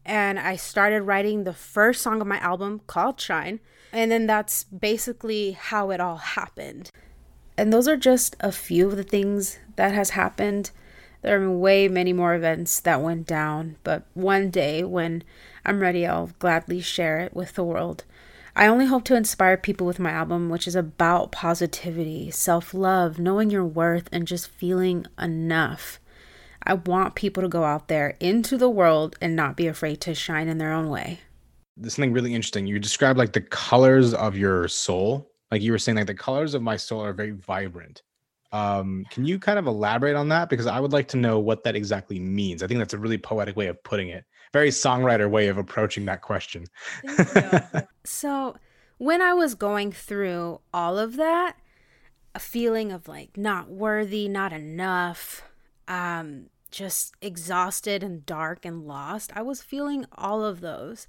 and 0.04 0.38
I 0.38 0.56
started 0.56 1.02
writing 1.02 1.44
the 1.44 1.52
first 1.52 2.02
song 2.02 2.20
of 2.20 2.26
my 2.26 2.38
album 2.38 2.80
called 2.86 3.20
Shine. 3.20 3.60
And 3.92 4.10
then 4.10 4.26
that's 4.26 4.64
basically 4.64 5.52
how 5.52 5.90
it 5.90 6.00
all 6.00 6.16
happened. 6.16 6.90
And 7.56 7.72
those 7.72 7.88
are 7.88 7.96
just 7.96 8.36
a 8.40 8.52
few 8.52 8.86
of 8.86 8.96
the 8.96 9.02
things 9.02 9.58
that 9.76 9.92
has 9.92 10.10
happened. 10.10 10.70
There 11.22 11.42
are 11.42 11.50
way 11.50 11.88
many 11.88 12.12
more 12.12 12.34
events 12.34 12.80
that 12.80 13.02
went 13.02 13.26
down, 13.26 13.76
but 13.84 14.04
one 14.14 14.50
day 14.50 14.82
when 14.84 15.22
I'm 15.64 15.80
ready, 15.80 16.06
I'll 16.06 16.30
gladly 16.38 16.80
share 16.80 17.18
it 17.18 17.34
with 17.34 17.54
the 17.54 17.64
world. 17.64 18.04
I 18.56 18.66
only 18.66 18.86
hope 18.86 19.04
to 19.04 19.16
inspire 19.16 19.56
people 19.56 19.86
with 19.86 19.98
my 19.98 20.10
album, 20.10 20.48
which 20.48 20.66
is 20.66 20.74
about 20.74 21.32
positivity, 21.32 22.30
self 22.30 22.72
love, 22.72 23.18
knowing 23.18 23.50
your 23.50 23.64
worth, 23.64 24.08
and 24.10 24.26
just 24.26 24.48
feeling 24.48 25.06
enough. 25.18 25.99
I 26.62 26.74
want 26.74 27.14
people 27.14 27.42
to 27.42 27.48
go 27.48 27.64
out 27.64 27.88
there 27.88 28.16
into 28.20 28.58
the 28.58 28.68
world 28.68 29.16
and 29.20 29.34
not 29.34 29.56
be 29.56 29.66
afraid 29.66 30.00
to 30.02 30.14
shine 30.14 30.48
in 30.48 30.58
their 30.58 30.72
own 30.72 30.88
way. 30.90 31.20
There's 31.76 31.94
something 31.94 32.12
really 32.12 32.34
interesting. 32.34 32.66
You 32.66 32.78
described 32.78 33.18
like 33.18 33.32
the 33.32 33.40
colors 33.40 34.12
of 34.12 34.36
your 34.36 34.68
soul. 34.68 35.30
Like 35.50 35.62
you 35.62 35.72
were 35.72 35.78
saying, 35.78 35.96
like 35.96 36.06
the 36.06 36.14
colors 36.14 36.54
of 36.54 36.62
my 36.62 36.76
soul 36.76 37.02
are 37.02 37.12
very 37.12 37.30
vibrant. 37.30 38.02
Um, 38.52 39.06
can 39.10 39.24
you 39.24 39.38
kind 39.38 39.58
of 39.58 39.66
elaborate 39.66 40.16
on 40.16 40.28
that? 40.28 40.48
Because 40.48 40.66
I 40.66 40.80
would 40.80 40.92
like 40.92 41.08
to 41.08 41.16
know 41.16 41.38
what 41.38 41.64
that 41.64 41.76
exactly 41.76 42.18
means. 42.18 42.62
I 42.62 42.66
think 42.66 42.78
that's 42.78 42.94
a 42.94 42.98
really 42.98 43.18
poetic 43.18 43.56
way 43.56 43.68
of 43.68 43.82
putting 43.84 44.08
it. 44.08 44.24
Very 44.52 44.70
songwriter 44.70 45.30
way 45.30 45.48
of 45.48 45.58
approaching 45.58 46.04
that 46.06 46.22
question. 46.22 46.66
So, 48.04 48.56
when 48.98 49.20
I 49.20 49.34
was 49.34 49.54
going 49.54 49.92
through 49.92 50.60
all 50.72 50.98
of 50.98 51.16
that, 51.16 51.56
a 52.34 52.38
feeling 52.38 52.92
of 52.92 53.08
like 53.08 53.36
not 53.36 53.68
worthy, 53.68 54.28
not 54.28 54.52
enough, 54.52 55.42
um, 55.90 56.46
just 56.70 57.14
exhausted 57.20 58.02
and 58.02 58.24
dark 58.24 58.64
and 58.64 58.86
lost, 58.86 59.32
I 59.34 59.42
was 59.42 59.60
feeling 59.60 60.06
all 60.16 60.42
of 60.44 60.60
those. 60.60 61.06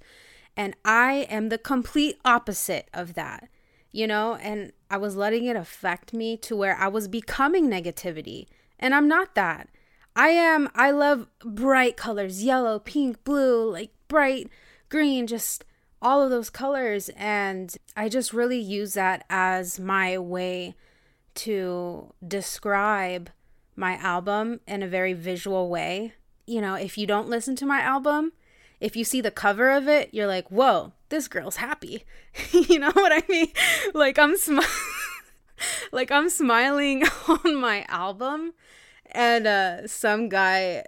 And 0.56 0.76
I 0.84 1.26
am 1.30 1.48
the 1.48 1.56
complete 1.56 2.18
opposite 2.26 2.88
of 2.92 3.14
that, 3.14 3.48
you 3.90 4.06
know? 4.06 4.34
And 4.34 4.72
I 4.90 4.98
was 4.98 5.16
letting 5.16 5.46
it 5.46 5.56
affect 5.56 6.12
me 6.12 6.36
to 6.38 6.56
where 6.56 6.76
I 6.76 6.88
was 6.88 7.08
becoming 7.08 7.70
negativity. 7.70 8.48
And 8.78 8.94
I'm 8.94 9.08
not 9.08 9.34
that. 9.36 9.68
I 10.14 10.28
am, 10.28 10.68
I 10.74 10.90
love 10.90 11.28
bright 11.42 11.96
colors 11.96 12.44
yellow, 12.44 12.78
pink, 12.78 13.24
blue, 13.24 13.70
like 13.70 13.92
bright 14.08 14.48
green, 14.90 15.26
just 15.26 15.64
all 16.02 16.20
of 16.20 16.28
those 16.28 16.50
colors. 16.50 17.08
And 17.16 17.74
I 17.96 18.10
just 18.10 18.34
really 18.34 18.58
use 18.58 18.92
that 18.94 19.24
as 19.30 19.80
my 19.80 20.18
way 20.18 20.74
to 21.36 22.12
describe 22.26 23.30
my 23.76 23.94
album 23.96 24.60
in 24.66 24.82
a 24.82 24.88
very 24.88 25.12
visual 25.12 25.68
way. 25.68 26.14
You 26.46 26.60
know, 26.60 26.74
if 26.74 26.98
you 26.98 27.06
don't 27.06 27.28
listen 27.28 27.56
to 27.56 27.66
my 27.66 27.80
album, 27.80 28.32
if 28.80 28.96
you 28.96 29.04
see 29.04 29.20
the 29.20 29.30
cover 29.30 29.70
of 29.70 29.88
it, 29.88 30.10
you're 30.12 30.26
like, 30.26 30.50
whoa, 30.50 30.92
this 31.08 31.28
girl's 31.28 31.56
happy. 31.56 32.04
you 32.52 32.78
know 32.78 32.90
what 32.92 33.12
I 33.12 33.22
mean? 33.28 33.48
Like 33.94 34.18
I'm 34.18 34.36
smiling. 34.36 34.66
like 35.92 36.10
I'm 36.10 36.28
smiling 36.28 37.04
on 37.28 37.54
my 37.56 37.84
album 37.88 38.54
and 39.12 39.46
uh 39.46 39.86
some 39.86 40.28
guy 40.28 40.84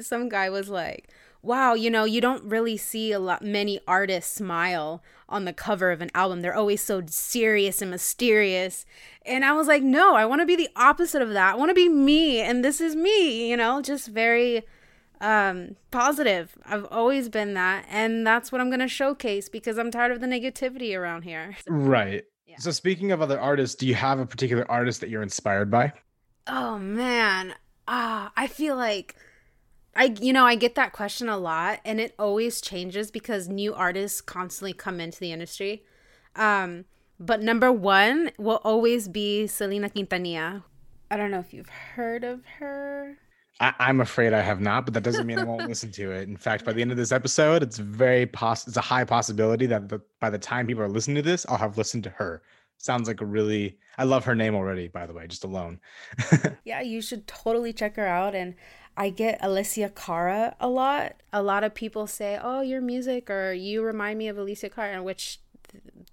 some 0.00 0.28
guy 0.28 0.48
was 0.48 0.68
like 0.68 1.10
wow 1.42 1.74
you 1.74 1.90
know 1.90 2.04
you 2.04 2.20
don't 2.20 2.44
really 2.44 2.76
see 2.76 3.12
a 3.12 3.18
lot 3.18 3.42
many 3.42 3.80
artists 3.86 4.34
smile 4.34 5.02
on 5.28 5.44
the 5.44 5.52
cover 5.52 5.90
of 5.90 6.00
an 6.00 6.10
album 6.14 6.40
they're 6.40 6.54
always 6.54 6.82
so 6.82 7.02
serious 7.06 7.82
and 7.82 7.90
mysterious 7.90 8.84
and 9.26 9.44
i 9.44 9.52
was 9.52 9.66
like 9.66 9.82
no 9.82 10.14
i 10.14 10.24
want 10.24 10.40
to 10.40 10.46
be 10.46 10.56
the 10.56 10.68
opposite 10.76 11.22
of 11.22 11.30
that 11.30 11.54
i 11.54 11.56
want 11.56 11.70
to 11.70 11.74
be 11.74 11.88
me 11.88 12.40
and 12.40 12.64
this 12.64 12.80
is 12.80 12.94
me 12.94 13.50
you 13.50 13.56
know 13.56 13.82
just 13.82 14.08
very 14.08 14.62
um 15.20 15.76
positive 15.90 16.56
i've 16.66 16.86
always 16.90 17.28
been 17.28 17.54
that 17.54 17.84
and 17.88 18.26
that's 18.26 18.50
what 18.50 18.60
i'm 18.60 18.70
going 18.70 18.80
to 18.80 18.88
showcase 18.88 19.48
because 19.48 19.78
i'm 19.78 19.90
tired 19.90 20.12
of 20.12 20.20
the 20.20 20.26
negativity 20.26 20.96
around 20.96 21.22
here 21.22 21.56
right. 21.68 22.24
Yeah. 22.52 22.58
So 22.58 22.70
speaking 22.70 23.12
of 23.12 23.22
other 23.22 23.40
artists, 23.40 23.76
do 23.76 23.86
you 23.86 23.94
have 23.94 24.18
a 24.18 24.26
particular 24.26 24.70
artist 24.70 25.00
that 25.00 25.08
you're 25.08 25.22
inspired 25.22 25.70
by? 25.70 25.94
Oh 26.46 26.78
man. 26.78 27.54
Ah, 27.88 28.30
I 28.36 28.46
feel 28.46 28.76
like 28.76 29.16
I 29.94 30.14
you 30.20 30.32
know, 30.32 30.44
I 30.46 30.54
get 30.54 30.74
that 30.76 30.92
question 30.92 31.28
a 31.28 31.36
lot 31.36 31.80
and 31.84 32.00
it 32.00 32.14
always 32.18 32.60
changes 32.60 33.10
because 33.10 33.48
new 33.48 33.74
artists 33.74 34.20
constantly 34.20 34.72
come 34.72 35.00
into 35.00 35.18
the 35.20 35.32
industry. 35.32 35.84
Um 36.36 36.84
but 37.20 37.40
number 37.40 37.70
1 37.70 38.32
will 38.38 38.60
always 38.64 39.06
be 39.06 39.46
Selena 39.46 39.88
Quintanilla. 39.88 40.64
I 41.10 41.16
don't 41.16 41.30
know 41.30 41.38
if 41.38 41.52
you've 41.54 41.68
heard 41.68 42.24
of 42.24 42.44
her. 42.58 43.16
I, 43.60 43.74
I'm 43.78 44.00
afraid 44.00 44.32
I 44.32 44.40
have 44.40 44.60
not, 44.60 44.86
but 44.86 44.94
that 44.94 45.04
doesn't 45.04 45.26
mean 45.26 45.38
I 45.38 45.44
won't 45.44 45.68
listen 45.68 45.92
to 45.92 46.10
it. 46.10 46.28
In 46.28 46.36
fact, 46.36 46.64
by 46.64 46.72
the 46.72 46.80
end 46.80 46.90
of 46.90 46.96
this 46.96 47.12
episode, 47.12 47.62
it's 47.62 47.78
very 47.78 48.26
poss- 48.26 48.66
it's 48.66 48.78
a 48.78 48.80
high 48.80 49.04
possibility 49.04 49.66
that 49.66 49.88
the, 49.88 50.00
by 50.20 50.30
the 50.30 50.38
time 50.38 50.66
people 50.66 50.82
are 50.82 50.88
listening 50.88 51.16
to 51.16 51.22
this, 51.22 51.46
I'll 51.48 51.58
have 51.58 51.78
listened 51.78 52.02
to 52.04 52.10
her. 52.10 52.42
Sounds 52.78 53.06
like 53.06 53.20
a 53.20 53.26
really 53.26 53.78
I 53.98 54.04
love 54.04 54.24
her 54.24 54.34
name 54.34 54.54
already, 54.54 54.88
by 54.88 55.06
the 55.06 55.12
way, 55.12 55.26
just 55.26 55.44
alone. 55.44 55.78
Yeah, 56.64 56.80
you 56.80 57.02
should 57.02 57.26
totally 57.26 57.72
check 57.72 57.96
her 57.96 58.06
out 58.06 58.34
and 58.34 58.54
I 58.96 59.10
get 59.10 59.40
Alessia 59.40 59.94
Cara 59.94 60.54
a 60.60 60.68
lot. 60.68 61.16
A 61.32 61.42
lot 61.42 61.64
of 61.64 61.74
people 61.74 62.06
say, 62.06 62.38
"Oh, 62.42 62.60
your 62.60 62.80
music 62.80 63.30
or 63.30 63.52
you 63.52 63.82
remind 63.82 64.18
me 64.18 64.28
of 64.28 64.36
Alessia 64.36 64.72
Cara," 64.74 65.02
which 65.02 65.40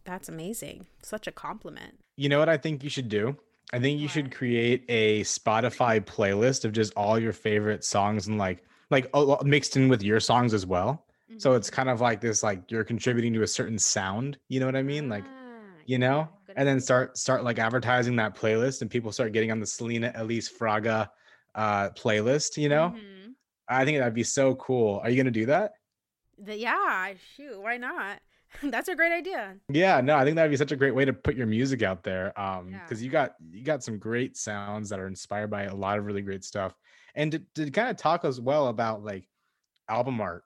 that's 0.06 0.30
amazing. 0.30 0.88
Such 1.04 1.28
a 1.28 1.32
compliment. 1.32 2.00
You 2.16 2.30
know 2.30 2.40
what 2.40 2.50
I 2.50 2.58
think 2.58 2.84
you 2.84 2.90
should 2.90 3.10
do? 3.10 3.38
I 3.72 3.80
think 3.80 4.00
you 4.00 4.08
should 4.08 4.34
create 4.34 4.84
a 4.90 5.22
Spotify 5.22 6.02
playlist 6.02 6.66
of 6.66 6.72
just 6.72 6.94
all 6.96 7.20
your 7.20 7.34
favorite 7.34 7.84
songs 7.84 8.28
and 8.28 8.38
like 8.38 8.64
like 8.90 9.10
oh, 9.14 9.38
mixed 9.44 9.76
in 9.78 9.90
with 9.90 10.02
your 10.02 10.20
songs 10.20 10.54
as 10.54 10.66
well. 10.66 11.06
So 11.38 11.54
it's 11.54 11.70
kind 11.70 11.90
of 11.90 12.02
like 12.02 12.22
this 12.22 12.42
like 12.42 12.72
you're 12.72 12.84
contributing 12.84 13.34
to 13.34 13.44
a 13.44 13.48
certain 13.48 13.78
sound, 13.78 14.38
you 14.48 14.60
know 14.60 14.66
what 14.66 14.76
I 14.76 14.82
mean? 14.82 15.10
Like 15.10 15.24
Ah, 15.26 15.62
you 15.86 16.00
know, 16.00 16.28
and 16.56 16.68
then 16.68 16.80
start 16.80 17.18
start 17.18 17.44
like 17.44 17.60
advertising 17.60 18.16
that 18.16 18.36
playlist, 18.36 18.82
and 18.82 18.90
people 18.90 19.12
start 19.12 19.32
getting 19.32 19.52
on 19.52 19.60
the 19.60 19.68
Selina 19.68 20.12
Elise 20.16 20.52
Fraga 20.52 21.10
uh, 21.56 21.90
playlist. 21.92 22.58
You 22.58 22.70
know, 22.70 22.96
Mhm. 22.96 23.34
I 23.68 23.86
think 23.86 23.98
that'd 23.98 24.14
be 24.14 24.24
so 24.24 24.56
cool. 24.56 25.00
Are 25.04 25.10
you 25.10 25.18
gonna 25.18 25.32
do 25.32 25.46
that? 25.48 25.74
The- 26.38 26.58
yeah, 26.58 27.14
shoot, 27.36 27.60
why 27.62 27.78
not? 27.78 28.20
That's 28.64 28.88
a 28.88 28.96
great 28.96 29.12
idea. 29.12 29.58
Yeah, 29.70 30.02
no, 30.02 30.16
I 30.16 30.24
think 30.24 30.36
that'd 30.36 30.50
be 30.50 30.58
such 30.58 30.72
a 30.72 30.76
great 30.76 30.96
way 30.96 31.06
to 31.06 31.14
put 31.14 31.36
your 31.36 31.46
music 31.48 31.84
out 31.84 32.04
there. 32.04 32.38
Um, 32.40 32.72
Yeah. 32.72 32.80
because 32.84 33.04
you 33.04 33.12
got 33.12 33.36
you 33.52 33.64
got 33.64 33.84
some 33.84 34.00
great 34.00 34.38
sounds 34.38 34.90
that 34.90 35.00
are 35.00 35.08
inspired 35.08 35.50
by 35.52 35.64
a 35.64 35.76
lot 35.76 36.00
of 36.00 36.06
really 36.06 36.22
great 36.24 36.44
stuff. 36.44 36.74
And 37.16 37.32
to, 37.34 37.40
to 37.56 37.72
kind 37.72 37.90
of 37.90 37.98
talk 37.98 38.26
as 38.26 38.40
well 38.42 38.68
about 38.68 39.04
like 39.04 39.28
album 39.88 40.20
art, 40.22 40.44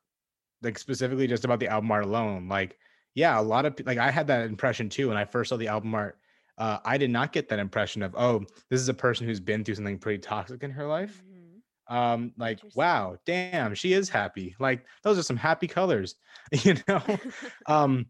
like 0.61 0.79
specifically 0.79 1.27
just 1.27 1.45
about 1.45 1.59
the 1.59 1.67
album 1.67 1.91
art 1.91 2.05
alone. 2.05 2.47
Like, 2.49 2.77
yeah, 3.15 3.39
a 3.39 3.41
lot 3.41 3.65
of 3.65 3.79
like 3.85 3.97
I 3.99 4.11
had 4.11 4.27
that 4.27 4.47
impression 4.47 4.89
too 4.89 5.07
when 5.09 5.17
I 5.17 5.25
first 5.25 5.49
saw 5.49 5.57
the 5.57 5.67
album 5.67 5.93
art. 5.95 6.17
Uh, 6.57 6.79
I 6.85 6.97
did 6.97 7.09
not 7.11 7.31
get 7.31 7.49
that 7.49 7.59
impression 7.59 8.03
of, 8.03 8.15
oh, 8.15 8.39
this 8.69 8.79
is 8.81 8.89
a 8.89 8.93
person 8.93 9.27
who's 9.27 9.39
been 9.39 9.63
through 9.63 9.75
something 9.75 9.99
pretty 9.99 10.19
toxic 10.19 10.63
in 10.63 10.71
her 10.71 10.85
life. 10.87 11.23
Mhm. 11.27 11.61
Um, 11.87 12.33
like, 12.37 12.59
wow, 12.75 13.17
damn, 13.25 13.75
she 13.75 13.93
is 13.93 14.09
happy. 14.09 14.55
Like, 14.59 14.85
those 15.03 15.17
are 15.17 15.23
some 15.23 15.37
happy 15.37 15.67
colors, 15.67 16.15
you 16.51 16.75
know. 16.87 17.01
um 17.67 18.07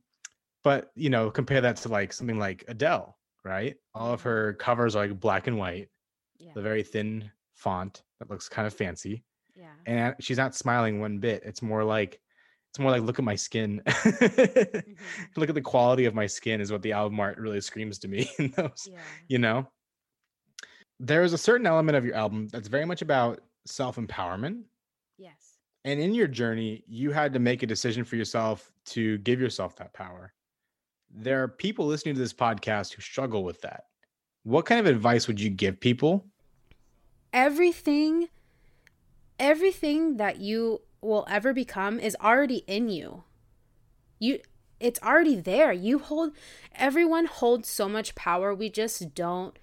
but 0.63 0.91
you 0.95 1.09
know 1.09 1.29
compare 1.31 1.61
that 1.61 1.77
to 1.77 1.89
like 1.89 2.13
something 2.13 2.39
like 2.39 2.63
adele 2.69 3.17
right 3.43 3.77
all 3.93 4.13
of 4.13 4.21
her 4.21 4.53
covers 4.55 4.95
are 4.95 5.07
like 5.07 5.19
black 5.19 5.47
and 5.47 5.57
white 5.57 5.89
Yeah. 6.39 6.53
the 6.55 6.61
very 6.61 6.83
thin 6.83 7.31
font 7.53 8.03
that 8.19 8.29
looks 8.29 8.49
kind 8.49 8.65
of 8.67 8.73
fancy 8.73 9.25
Yeah. 9.55 9.73
and 9.85 10.15
she's 10.21 10.37
not 10.37 10.55
smiling 10.55 10.99
one 11.01 11.19
bit 11.19 11.43
it's 11.45 11.61
more 11.61 11.83
like 11.83 12.21
it's 12.73 12.79
more 12.79 12.89
like 12.89 13.03
look 13.03 13.19
at 13.19 13.25
my 13.25 13.35
skin 13.35 13.81
Mhm. 13.85 14.97
look 15.37 15.47
at 15.49 15.53
the 15.53 15.61
quality 15.61 16.05
of 16.05 16.15
my 16.15 16.25
skin 16.25 16.59
is 16.59 16.71
what 16.71 16.81
the 16.81 16.91
album 16.91 17.19
art 17.19 17.37
really 17.37 17.61
screams 17.61 17.99
to 17.99 18.07
me 18.07 18.27
in 18.39 18.49
those 18.57 18.87
Yeah. 18.91 18.99
you 19.27 19.37
know 19.37 19.67
there's 20.99 21.33
a 21.33 21.37
certain 21.37 21.67
element 21.67 21.95
of 21.97 22.03
your 22.05 22.15
album 22.15 22.47
that's 22.47 22.67
very 22.67 22.85
much 22.85 23.01
about 23.03 23.41
self-empowerment 23.65 24.63
Yes. 25.19 25.57
and 25.85 25.99
in 25.99 26.13
your 26.15 26.27
journey, 26.27 26.83
you 26.87 27.11
had 27.11 27.31
to 27.33 27.39
make 27.39 27.61
a 27.61 27.67
decision 27.67 28.03
for 28.03 28.15
yourself 28.15 28.71
to 28.87 29.17
give 29.19 29.39
yourself 29.39 29.75
that 29.77 29.93
power. 29.93 30.33
There 31.11 31.43
are 31.43 31.47
people 31.47 31.85
listening 31.85 32.15
to 32.15 32.19
this 32.21 32.33
podcast 32.33 32.93
who 32.93 33.01
struggle 33.01 33.43
with 33.43 33.61
that. 33.61 33.83
What 34.43 34.65
kind 34.65 34.79
of 34.79 34.87
advice 34.87 35.27
would 35.27 35.39
you 35.39 35.49
give 35.51 35.79
people? 35.79 36.25
Everything 37.31 38.27
everything 39.39 40.17
that 40.17 40.37
you 40.39 40.81
will 41.03 41.25
ever 41.29 41.53
become 41.53 41.99
is 41.99 42.15
already 42.21 42.63
in 42.67 42.89
you. 42.89 43.23
You 44.19 44.39
it's 44.79 45.01
already 45.01 45.35
there. 45.35 45.71
You 45.71 45.99
hold 45.99 46.33
everyone 46.75 47.25
holds 47.25 47.69
so 47.69 47.87
much 47.87 48.15
power. 48.15 48.53
We 48.53 48.69
just 48.69 49.13
don't 49.13 49.57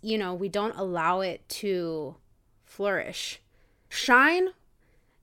you 0.00 0.16
know, 0.16 0.34
we 0.34 0.48
don't 0.48 0.76
allow 0.76 1.20
it 1.20 1.48
to 1.48 2.16
flourish. 2.64 3.40
Shine 3.88 4.50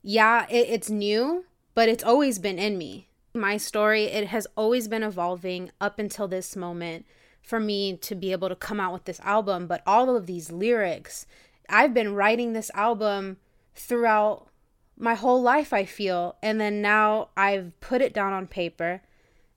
yeah, 0.02 0.46
it, 0.48 0.68
it's 0.68 0.90
new, 0.90 1.44
but 1.74 1.88
it's 1.88 2.04
always 2.04 2.38
been 2.38 2.58
in 2.58 2.78
me. 2.78 3.08
My 3.34 3.56
story, 3.56 4.04
it 4.04 4.28
has 4.28 4.46
always 4.56 4.88
been 4.88 5.02
evolving 5.02 5.70
up 5.80 5.98
until 5.98 6.28
this 6.28 6.56
moment 6.56 7.04
for 7.42 7.60
me 7.60 7.96
to 7.98 8.14
be 8.14 8.32
able 8.32 8.48
to 8.48 8.56
come 8.56 8.80
out 8.80 8.92
with 8.92 9.04
this 9.04 9.20
album. 9.20 9.66
But 9.66 9.82
all 9.86 10.16
of 10.16 10.26
these 10.26 10.50
lyrics, 10.50 11.26
I've 11.68 11.94
been 11.94 12.14
writing 12.14 12.52
this 12.52 12.70
album 12.74 13.36
throughout 13.74 14.48
my 14.98 15.14
whole 15.14 15.40
life, 15.40 15.72
I 15.72 15.84
feel. 15.84 16.36
And 16.42 16.60
then 16.60 16.82
now 16.82 17.28
I've 17.36 17.78
put 17.80 18.02
it 18.02 18.12
down 18.12 18.32
on 18.32 18.46
paper 18.46 19.02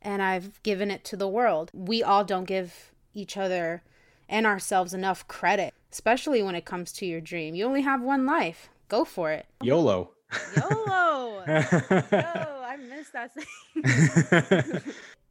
and 0.01 0.21
I've 0.21 0.61
given 0.63 0.91
it 0.91 1.03
to 1.05 1.17
the 1.17 1.27
world. 1.27 1.71
We 1.73 2.03
all 2.03 2.23
don't 2.23 2.45
give 2.45 2.91
each 3.13 3.37
other 3.37 3.83
and 4.29 4.45
ourselves 4.45 4.93
enough 4.93 5.27
credit, 5.27 5.73
especially 5.91 6.41
when 6.41 6.55
it 6.55 6.65
comes 6.65 6.91
to 6.93 7.05
your 7.05 7.21
dream. 7.21 7.55
You 7.55 7.65
only 7.65 7.81
have 7.81 8.01
one 8.01 8.25
life. 8.25 8.69
Go 8.87 9.03
for 9.03 9.31
it. 9.31 9.45
YOLO. 9.61 10.11
YOLO. 10.55 11.43
oh, 11.47 12.63
I 12.65 12.77
missed 12.77 13.13
that 13.13 13.31
saying. 13.33 14.81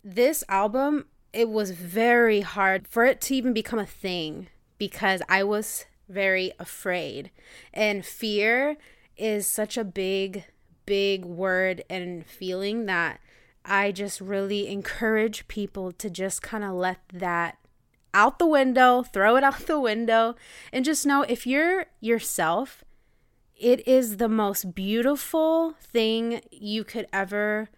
this 0.05 0.45
album, 0.49 1.07
it 1.33 1.49
was 1.49 1.71
very 1.71 2.43
hard 2.43 2.87
for 2.87 3.05
it 3.05 3.21
to 3.23 3.35
even 3.35 3.53
become 3.53 3.79
a 3.79 3.87
thing 3.87 4.49
because 4.77 5.23
I 5.29 5.45
was 5.45 5.87
very 6.09 6.53
afraid. 6.59 7.31
And 7.73 8.05
fear 8.05 8.77
is 9.21 9.47
such 9.47 9.77
a 9.77 9.85
big, 9.85 10.45
big 10.87 11.25
word 11.25 11.85
and 11.91 12.27
feeling 12.27 12.87
that 12.87 13.21
I 13.65 13.93
just 13.93 14.21
really 14.21 14.69
encourage 14.69 15.47
people 15.47 15.93
to 15.93 16.09
just 16.09 16.43
kind 16.43 16.65
of 16.65 16.73
let 16.73 16.99
that 17.13 17.59
out 18.13 18.39
the 18.39 18.47
window, 18.47 19.03
throw 19.03 19.37
it 19.37 19.45
out 19.45 19.67
the 19.67 19.79
window, 19.79 20.35
and 20.73 20.85
just 20.85 21.07
know 21.07 21.23
if 21.23 21.47
you're 21.47 21.87
yourself, 22.01 22.83
it 23.57 23.87
is 23.87 24.17
the 24.17 24.29
most 24.29 24.75
beautiful 24.75 25.75
thing 25.83 26.41
you 26.51 26.83
could 26.83 27.07
ever 27.13 27.69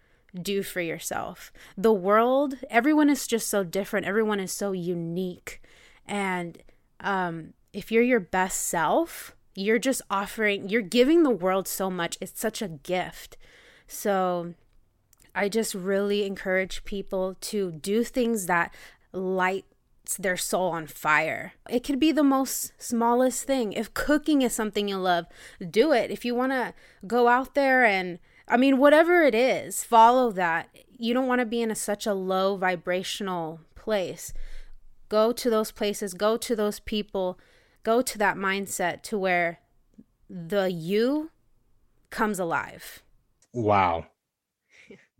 do 0.41 0.63
for 0.63 0.81
yourself. 0.81 1.51
The 1.77 1.93
world, 1.93 2.55
everyone 2.69 3.09
is 3.09 3.27
just 3.27 3.49
so 3.49 3.63
different. 3.63 4.05
Everyone 4.05 4.39
is 4.39 4.51
so 4.51 4.71
unique. 4.71 5.61
And 6.05 6.57
um, 7.01 7.53
if 7.73 7.91
you're 7.91 8.01
your 8.01 8.21
best 8.21 8.63
self, 8.63 9.35
you're 9.55 9.79
just 9.79 10.01
offering, 10.09 10.69
you're 10.69 10.81
giving 10.81 11.23
the 11.23 11.29
world 11.29 11.67
so 11.67 11.89
much. 11.89 12.17
It's 12.19 12.39
such 12.39 12.61
a 12.61 12.67
gift. 12.67 13.37
So 13.87 14.53
I 15.35 15.49
just 15.49 15.75
really 15.75 16.25
encourage 16.25 16.83
people 16.83 17.35
to 17.41 17.71
do 17.71 18.03
things 18.03 18.45
that 18.47 18.73
light 19.11 19.65
their 20.19 20.37
soul 20.37 20.71
on 20.71 20.85
fire. 20.87 21.53
It 21.69 21.83
could 21.83 21.99
be 21.99 22.11
the 22.11 22.23
most 22.23 22.73
smallest 22.77 23.45
thing. 23.45 23.73
If 23.73 23.93
cooking 23.93 24.41
is 24.41 24.53
something 24.53 24.87
you 24.87 24.97
love, 24.97 25.25
do 25.69 25.91
it. 25.91 26.11
If 26.11 26.25
you 26.25 26.35
want 26.35 26.51
to 26.51 26.73
go 27.07 27.27
out 27.27 27.55
there 27.55 27.85
and 27.85 28.19
I 28.47 28.57
mean 28.57 28.77
whatever 28.77 29.23
it 29.23 29.33
is, 29.33 29.83
follow 29.83 30.31
that. 30.31 30.69
You 30.97 31.13
don't 31.13 31.27
want 31.27 31.39
to 31.39 31.45
be 31.45 31.61
in 31.61 31.71
a, 31.71 31.75
such 31.75 32.05
a 32.05 32.13
low 32.13 32.57
vibrational 32.57 33.61
place. 33.75 34.33
Go 35.09 35.31
to 35.31 35.49
those 35.49 35.71
places, 35.71 36.13
go 36.13 36.37
to 36.37 36.55
those 36.55 36.79
people, 36.79 37.39
go 37.83 38.01
to 38.01 38.17
that 38.17 38.37
mindset 38.37 39.01
to 39.03 39.17
where 39.17 39.59
the 40.29 40.71
you 40.71 41.31
comes 42.09 42.39
alive. 42.39 43.03
wow. 43.53 44.05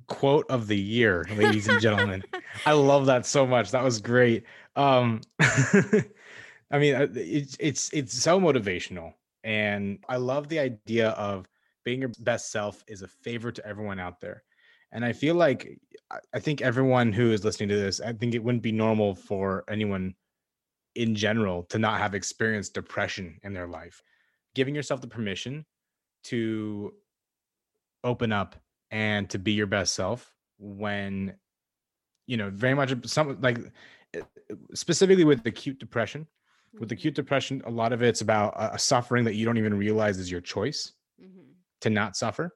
Quote 0.08 0.46
of 0.50 0.68
the 0.68 0.78
year, 0.78 1.26
ladies 1.38 1.68
and 1.70 1.80
gentlemen. 1.82 2.24
I 2.66 2.74
love 2.74 3.06
that 3.06 3.26
so 3.26 3.48
much. 3.48 3.72
That 3.72 3.84
was 3.84 4.02
great. 4.02 4.44
Um 4.76 5.22
I 5.40 6.80
mean, 6.80 6.96
uh, 6.96 7.08
it's 7.16 7.56
it's 7.60 7.92
it's 7.94 8.14
so 8.14 8.40
motivational 8.40 9.14
and 9.46 10.00
I 10.10 10.18
love 10.18 10.50
the 10.50 10.60
idea 10.60 11.10
of 11.12 11.48
being 11.86 12.02
your 12.02 12.12
best 12.20 12.52
self 12.52 12.84
is 12.88 13.02
a 13.02 13.08
favor 13.08 13.52
to 13.52 13.66
everyone 13.66 14.00
out 14.00 14.20
there. 14.20 14.44
And 14.92 15.06
I 15.06 15.14
feel 15.14 15.36
like 15.36 15.80
I- 16.12 16.20
I 16.34 16.40
think 16.40 16.62
everyone 16.62 17.14
who 17.14 17.32
is 17.32 17.44
listening 17.46 17.70
to 17.70 17.76
this, 17.76 18.02
I 18.02 18.12
think 18.14 18.36
it 18.36 18.44
wouldn't 18.44 18.62
be 18.64 18.72
normal 18.74 19.16
for 19.16 19.64
anyone 19.70 20.14
in 20.96 21.16
general 21.16 21.64
to 21.64 21.80
not 21.80 22.00
have 22.00 22.14
experienced 22.14 22.74
depression 22.74 23.40
in 23.44 23.54
their 23.54 23.68
life. 23.68 24.02
Giving 24.56 24.76
yourself 24.76 25.02
the 25.02 25.08
permission 25.08 25.66
to 26.26 26.94
open 28.04 28.32
up 28.32 28.56
and 28.92 29.30
to 29.30 29.40
be 29.40 29.54
your 29.54 29.66
best 29.68 29.96
self 29.96 30.32
when 30.60 31.34
you 32.28 32.38
know 32.38 32.50
very 32.54 32.74
much 32.74 32.94
some 33.06 33.40
like 33.42 33.60
uh, 34.18 34.22
specifically 34.74 35.24
with 35.24 35.46
acute 35.46 35.80
depression 35.80 36.28
with 36.80 36.92
acute 36.92 37.14
depression 37.16 37.62
a 37.66 37.70
lot 37.70 37.94
of 37.94 38.02
it's 38.02 38.22
about 38.22 38.54
a, 38.58 38.78
suffering 38.80 39.24
that 39.26 39.36
you 39.36 39.46
don't 39.46 39.58
even 39.58 39.74
realize 39.74 40.18
is 40.18 40.32
your 40.32 40.42
choice 40.42 40.94
Mm-hmm. 41.22 41.52
to 41.82 41.90
not 41.90 42.16
suffer 42.16 42.56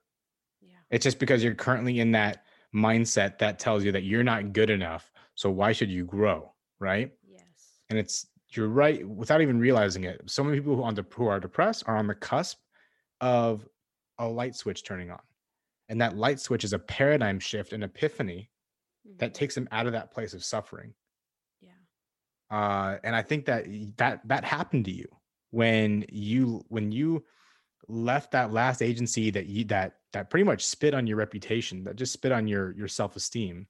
Yeah. 0.62 0.76
it's 0.90 1.04
just 1.04 1.20
because 1.20 1.44
you're 1.44 1.54
currently 1.56 2.00
in 2.00 2.12
that 2.12 2.44
mindset 2.76 3.38
that 3.40 3.60
tells 3.60 3.84
you 3.84 3.92
that 3.92 4.04
you're 4.04 4.24
not 4.24 4.54
good 4.54 4.70
enough 4.70 5.12
so 5.36 5.50
why 5.50 5.72
should 5.72 5.90
you 5.90 6.04
grow 6.06 6.52
right. 6.80 7.12
And 7.90 7.98
it's 7.98 8.28
you're 8.50 8.68
right 8.70 9.08
without 9.08 9.42
even 9.42 9.60
realizing 9.60 10.06
it 10.06 10.22
so 10.26 10.44
many 10.44 10.58
people 10.58 10.76
who 10.76 10.84
on 10.84 10.96
the 10.96 11.06
who 11.14 11.28
are 11.28 11.40
depressed 11.40 11.84
are 11.88 11.98
on 11.98 12.08
the 12.08 12.16
cusp 12.16 12.60
of 13.22 13.68
a 14.20 14.28
light 14.28 14.56
switch 14.56 14.84
turning 14.84 15.12
on 15.12 15.20
and 15.90 16.00
that 16.02 16.18
light 16.18 16.40
switch 16.40 16.64
is 16.64 16.74
a 16.74 16.80
paradigm 16.80 17.40
shift 17.40 17.74
an 17.74 17.84
epiphany 17.84 18.50
that 19.18 19.34
takes 19.34 19.56
them 19.56 19.68
out 19.72 19.86
of 19.86 19.94
that 19.94 20.12
place 20.12 20.34
of 20.34 20.44
suffering. 20.44 20.94
Yeah. 21.62 21.70
uh 22.56 22.98
and 23.04 23.16
i 23.16 23.22
think 23.22 23.46
that 23.46 23.66
that 23.98 24.28
that 24.28 24.44
happened 24.44 24.86
to 24.86 24.92
you 24.92 25.08
when 25.52 26.06
you 26.10 26.64
when 26.70 26.92
you 26.92 27.24
left 27.88 28.32
that 28.32 28.52
last 28.52 28.82
agency 28.82 29.30
that 29.30 29.46
you 29.46 29.64
that 29.66 29.94
that 30.12 30.30
pretty 30.30 30.44
much 30.44 30.66
spit 30.66 30.94
on 30.94 31.08
your 31.08 31.18
reputation 31.18 31.84
that 31.84 31.96
just 31.96 32.12
spit 32.12 32.32
on 32.32 32.48
your 32.48 32.76
your 32.76 32.88
self-esteem 32.88 33.66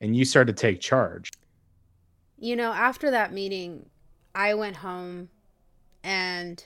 and 0.00 0.16
you 0.16 0.24
started 0.24 0.56
to 0.56 0.60
take 0.60 0.80
charge 0.80 1.32
You 2.38 2.56
know, 2.56 2.72
after 2.72 3.10
that 3.10 3.32
meeting, 3.32 3.90
I 4.34 4.54
went 4.54 4.76
home 4.76 5.30
and 6.04 6.64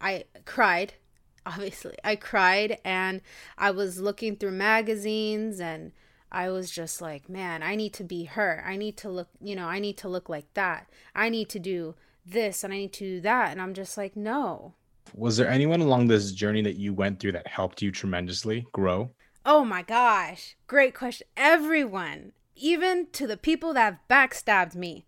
I 0.00 0.24
cried. 0.44 0.94
Obviously, 1.46 1.94
I 2.02 2.16
cried 2.16 2.78
and 2.84 3.20
I 3.58 3.70
was 3.70 4.00
looking 4.00 4.36
through 4.36 4.52
magazines 4.52 5.60
and 5.60 5.92
I 6.32 6.48
was 6.48 6.70
just 6.70 7.00
like, 7.00 7.28
man, 7.28 7.62
I 7.62 7.76
need 7.76 7.92
to 7.94 8.04
be 8.04 8.24
her. 8.24 8.64
I 8.66 8.76
need 8.76 8.96
to 8.98 9.10
look, 9.10 9.28
you 9.40 9.54
know, 9.54 9.68
I 9.68 9.78
need 9.78 9.96
to 9.98 10.08
look 10.08 10.28
like 10.28 10.52
that. 10.54 10.88
I 11.14 11.28
need 11.28 11.48
to 11.50 11.58
do 11.58 11.94
this 12.26 12.64
and 12.64 12.72
I 12.72 12.78
need 12.78 12.92
to 12.94 13.04
do 13.04 13.20
that. 13.20 13.52
And 13.52 13.60
I'm 13.60 13.74
just 13.74 13.96
like, 13.96 14.16
no. 14.16 14.74
Was 15.14 15.36
there 15.36 15.48
anyone 15.48 15.80
along 15.80 16.08
this 16.08 16.32
journey 16.32 16.62
that 16.62 16.76
you 16.76 16.92
went 16.92 17.20
through 17.20 17.32
that 17.32 17.46
helped 17.46 17.82
you 17.82 17.92
tremendously 17.92 18.66
grow? 18.72 19.10
Oh 19.46 19.64
my 19.64 19.82
gosh. 19.82 20.56
Great 20.66 20.94
question. 20.94 21.26
Everyone, 21.36 22.32
even 22.56 23.06
to 23.12 23.26
the 23.26 23.36
people 23.36 23.72
that 23.74 23.84
have 23.84 23.98
backstabbed 24.08 24.74
me, 24.74 25.06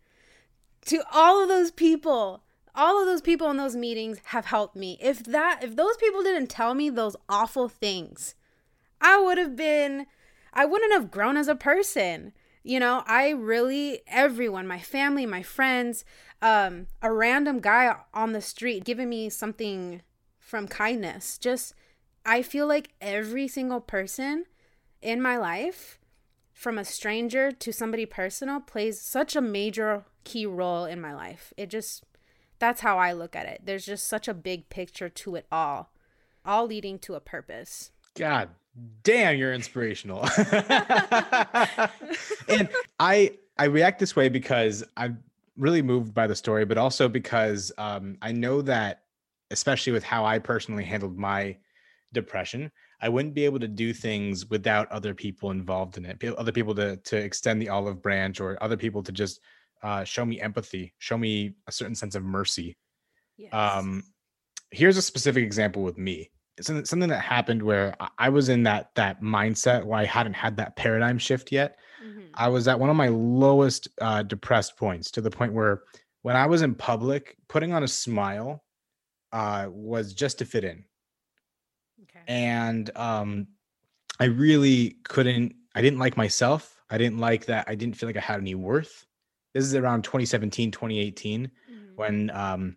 to 0.87 1.03
all 1.13 1.43
of 1.43 1.49
those 1.49 1.71
people, 1.71 2.43
all 2.75 3.01
of 3.01 3.07
those 3.07 3.23
people 3.23 3.51
in 3.51 3.57
those 3.57 3.77
meetings 3.77 4.19
have 4.27 4.47
helped 4.47 4.77
me. 4.77 4.99
If 5.01 5.25
that, 5.25 5.61
if 5.63 5.77
those 5.77 5.97
people 5.97 6.23
didn't 6.23 6.49
tell 6.49 6.75
me 6.75 6.91
those 6.91 7.17
awful 7.29 7.69
things, 7.69 8.35
I 9.01 9.21
would 9.21 9.39
have 9.39 9.57
been 9.57 10.07
I 10.57 10.65
wouldn't 10.65 10.93
have 10.93 11.11
grown 11.11 11.37
as 11.37 11.49
a 11.49 11.55
person. 11.55 12.33
You 12.65 12.81
know, 12.81 13.05
I 13.07 13.29
really, 13.29 14.01
everyone, 14.09 14.67
my 14.67 14.81
family, 14.81 15.27
my 15.27 15.43
friends, 15.43 16.05
um, 16.41 16.87
a 17.03 17.13
random 17.13 17.61
guy 17.61 17.95
on 18.15 18.33
the 18.33 18.41
street 18.41 18.83
giving 18.83 19.11
me 19.11 19.29
something 19.29 20.01
from 20.41 20.67
kindness. 20.67 21.37
Just, 21.37 21.75
I 22.25 22.41
feel 22.41 22.67
like 22.67 22.95
every 23.03 23.47
single 23.47 23.81
person 23.81 24.47
in 25.03 25.21
my 25.21 25.37
life, 25.37 25.99
from 26.57 26.79
a 26.79 26.85
stranger 26.87 27.53
to 27.53 27.71
somebody 27.71 28.07
personal, 28.07 28.61
plays 28.61 28.99
such 28.99 29.37
a 29.37 29.43
major 29.43 30.07
key 30.25 30.47
role 30.47 30.87
in 30.87 30.99
my 30.99 31.15
life. 31.15 31.53
It 31.59 31.69
just, 31.69 32.03
that's 32.59 32.81
how 32.81 32.99
I 32.99 33.13
look 33.13 33.37
at 33.37 33.45
it. 33.45 33.61
There's 33.65 33.85
just 33.85 34.09
such 34.09 34.27
a 34.27 34.33
big 34.33 34.71
picture 34.71 35.11
to 35.11 35.35
it 35.35 35.47
all, 35.53 35.93
all 36.47 36.67
leading 36.67 36.99
to 37.01 37.15
a 37.15 37.21
purpose. 37.21 37.91
God 38.15 38.49
damn 39.03 39.37
you're 39.37 39.55
inspirational 39.55 40.21
and 42.47 42.69
i 42.99 43.31
i 43.57 43.65
react 43.65 43.99
this 43.99 44.15
way 44.15 44.29
because 44.29 44.85
i'm 44.99 45.19
really 45.57 45.81
moved 45.81 46.13
by 46.13 46.27
the 46.27 46.37
story 46.37 46.67
but 46.67 46.77
also 46.77 47.09
because 47.09 47.73
um, 47.79 48.19
i 48.21 48.31
know 48.31 48.61
that 48.61 49.05
especially 49.51 49.95
with 49.95 50.05
how 50.05 50.27
i 50.27 50.39
personally 50.39 50.85
handled 50.85 51.17
my 51.17 51.57
depression 52.13 52.71
i 53.01 53.09
wouldn't 53.09 53.35
be 53.35 53.45
able 53.45 53.59
to 53.59 53.69
do 53.69 53.93
things 53.93 54.49
without 54.49 54.91
other 54.91 55.15
people 55.15 55.51
involved 55.51 55.97
in 55.97 56.05
it 56.05 56.23
other 56.39 56.53
people 56.53 56.75
to 56.75 56.97
to 56.99 57.17
extend 57.17 57.61
the 57.61 57.69
olive 57.69 58.03
branch 58.03 58.41
or 58.41 58.63
other 58.63 58.77
people 58.77 59.03
to 59.03 59.13
just 59.13 59.41
uh, 59.83 60.03
show 60.03 60.25
me 60.25 60.41
empathy 60.41 60.95
show 60.99 61.19
me 61.19 61.55
a 61.67 61.73
certain 61.73 61.95
sense 61.95 62.15
of 62.15 62.25
mercy 62.25 62.77
yes. 63.37 63.53
um 63.53 64.03
here's 64.71 64.97
a 64.97 65.03
specific 65.03 65.45
example 65.45 65.83
with 65.83 65.99
me 65.99 66.31
something 66.63 67.09
that 67.09 67.21
happened 67.21 67.63
where 67.63 67.95
I 68.19 68.29
was 68.29 68.49
in 68.49 68.63
that 68.63 68.91
that 68.95 69.21
mindset 69.21 69.85
where 69.85 69.99
I 69.99 70.05
hadn't 70.05 70.35
had 70.35 70.57
that 70.57 70.77
paradigm 70.77 71.19
shift 71.19 71.53
yet. 71.53 71.77
Mm-hmm. 72.03 72.21
I 72.35 72.49
was 72.49 72.69
at 72.69 72.79
one 72.79 72.91
of 72.91 72.97
my 72.97 73.09
lowest 73.09 73.89
uh, 74.01 74.23
depressed 74.23 74.77
points 74.77 75.11
to 75.13 75.21
the 75.21 75.31
point 75.31 75.53
where 75.53 75.83
when 76.23 76.37
I 76.37 76.47
was 76.47 76.63
in 76.63 76.75
public, 76.75 77.37
putting 77.49 77.73
on 77.73 77.83
a 77.83 77.89
smile 77.89 78.65
uh, 79.33 79.69
was 79.71 80.15
just 80.15 80.39
to 80.39 80.45
fit 80.45 80.65
in. 80.65 80.85
And 82.27 82.91
um, 82.97 83.47
I 84.21 84.25
really 84.25 84.97
couldn't. 85.05 85.55
I 85.75 85.83
didn't 85.83 85.99
like 85.99 86.17
myself. 86.17 86.83
I 86.91 86.99
didn't 86.99 87.19
like 87.19 87.47
that. 87.47 87.67
I 87.69 87.75
didn't 87.75 87.97
feel 87.97 88.09
like 88.09 88.17
I 88.17 88.21
had 88.21 88.41
any 88.41 88.55
worth. 88.55 89.07
This 89.53 89.65
is 89.65 89.75
around 89.75 90.05
2017, 90.05 90.71
2018, 90.71 91.45
mm-hmm. 91.45 91.97
when 91.97 92.31
um, 92.31 92.77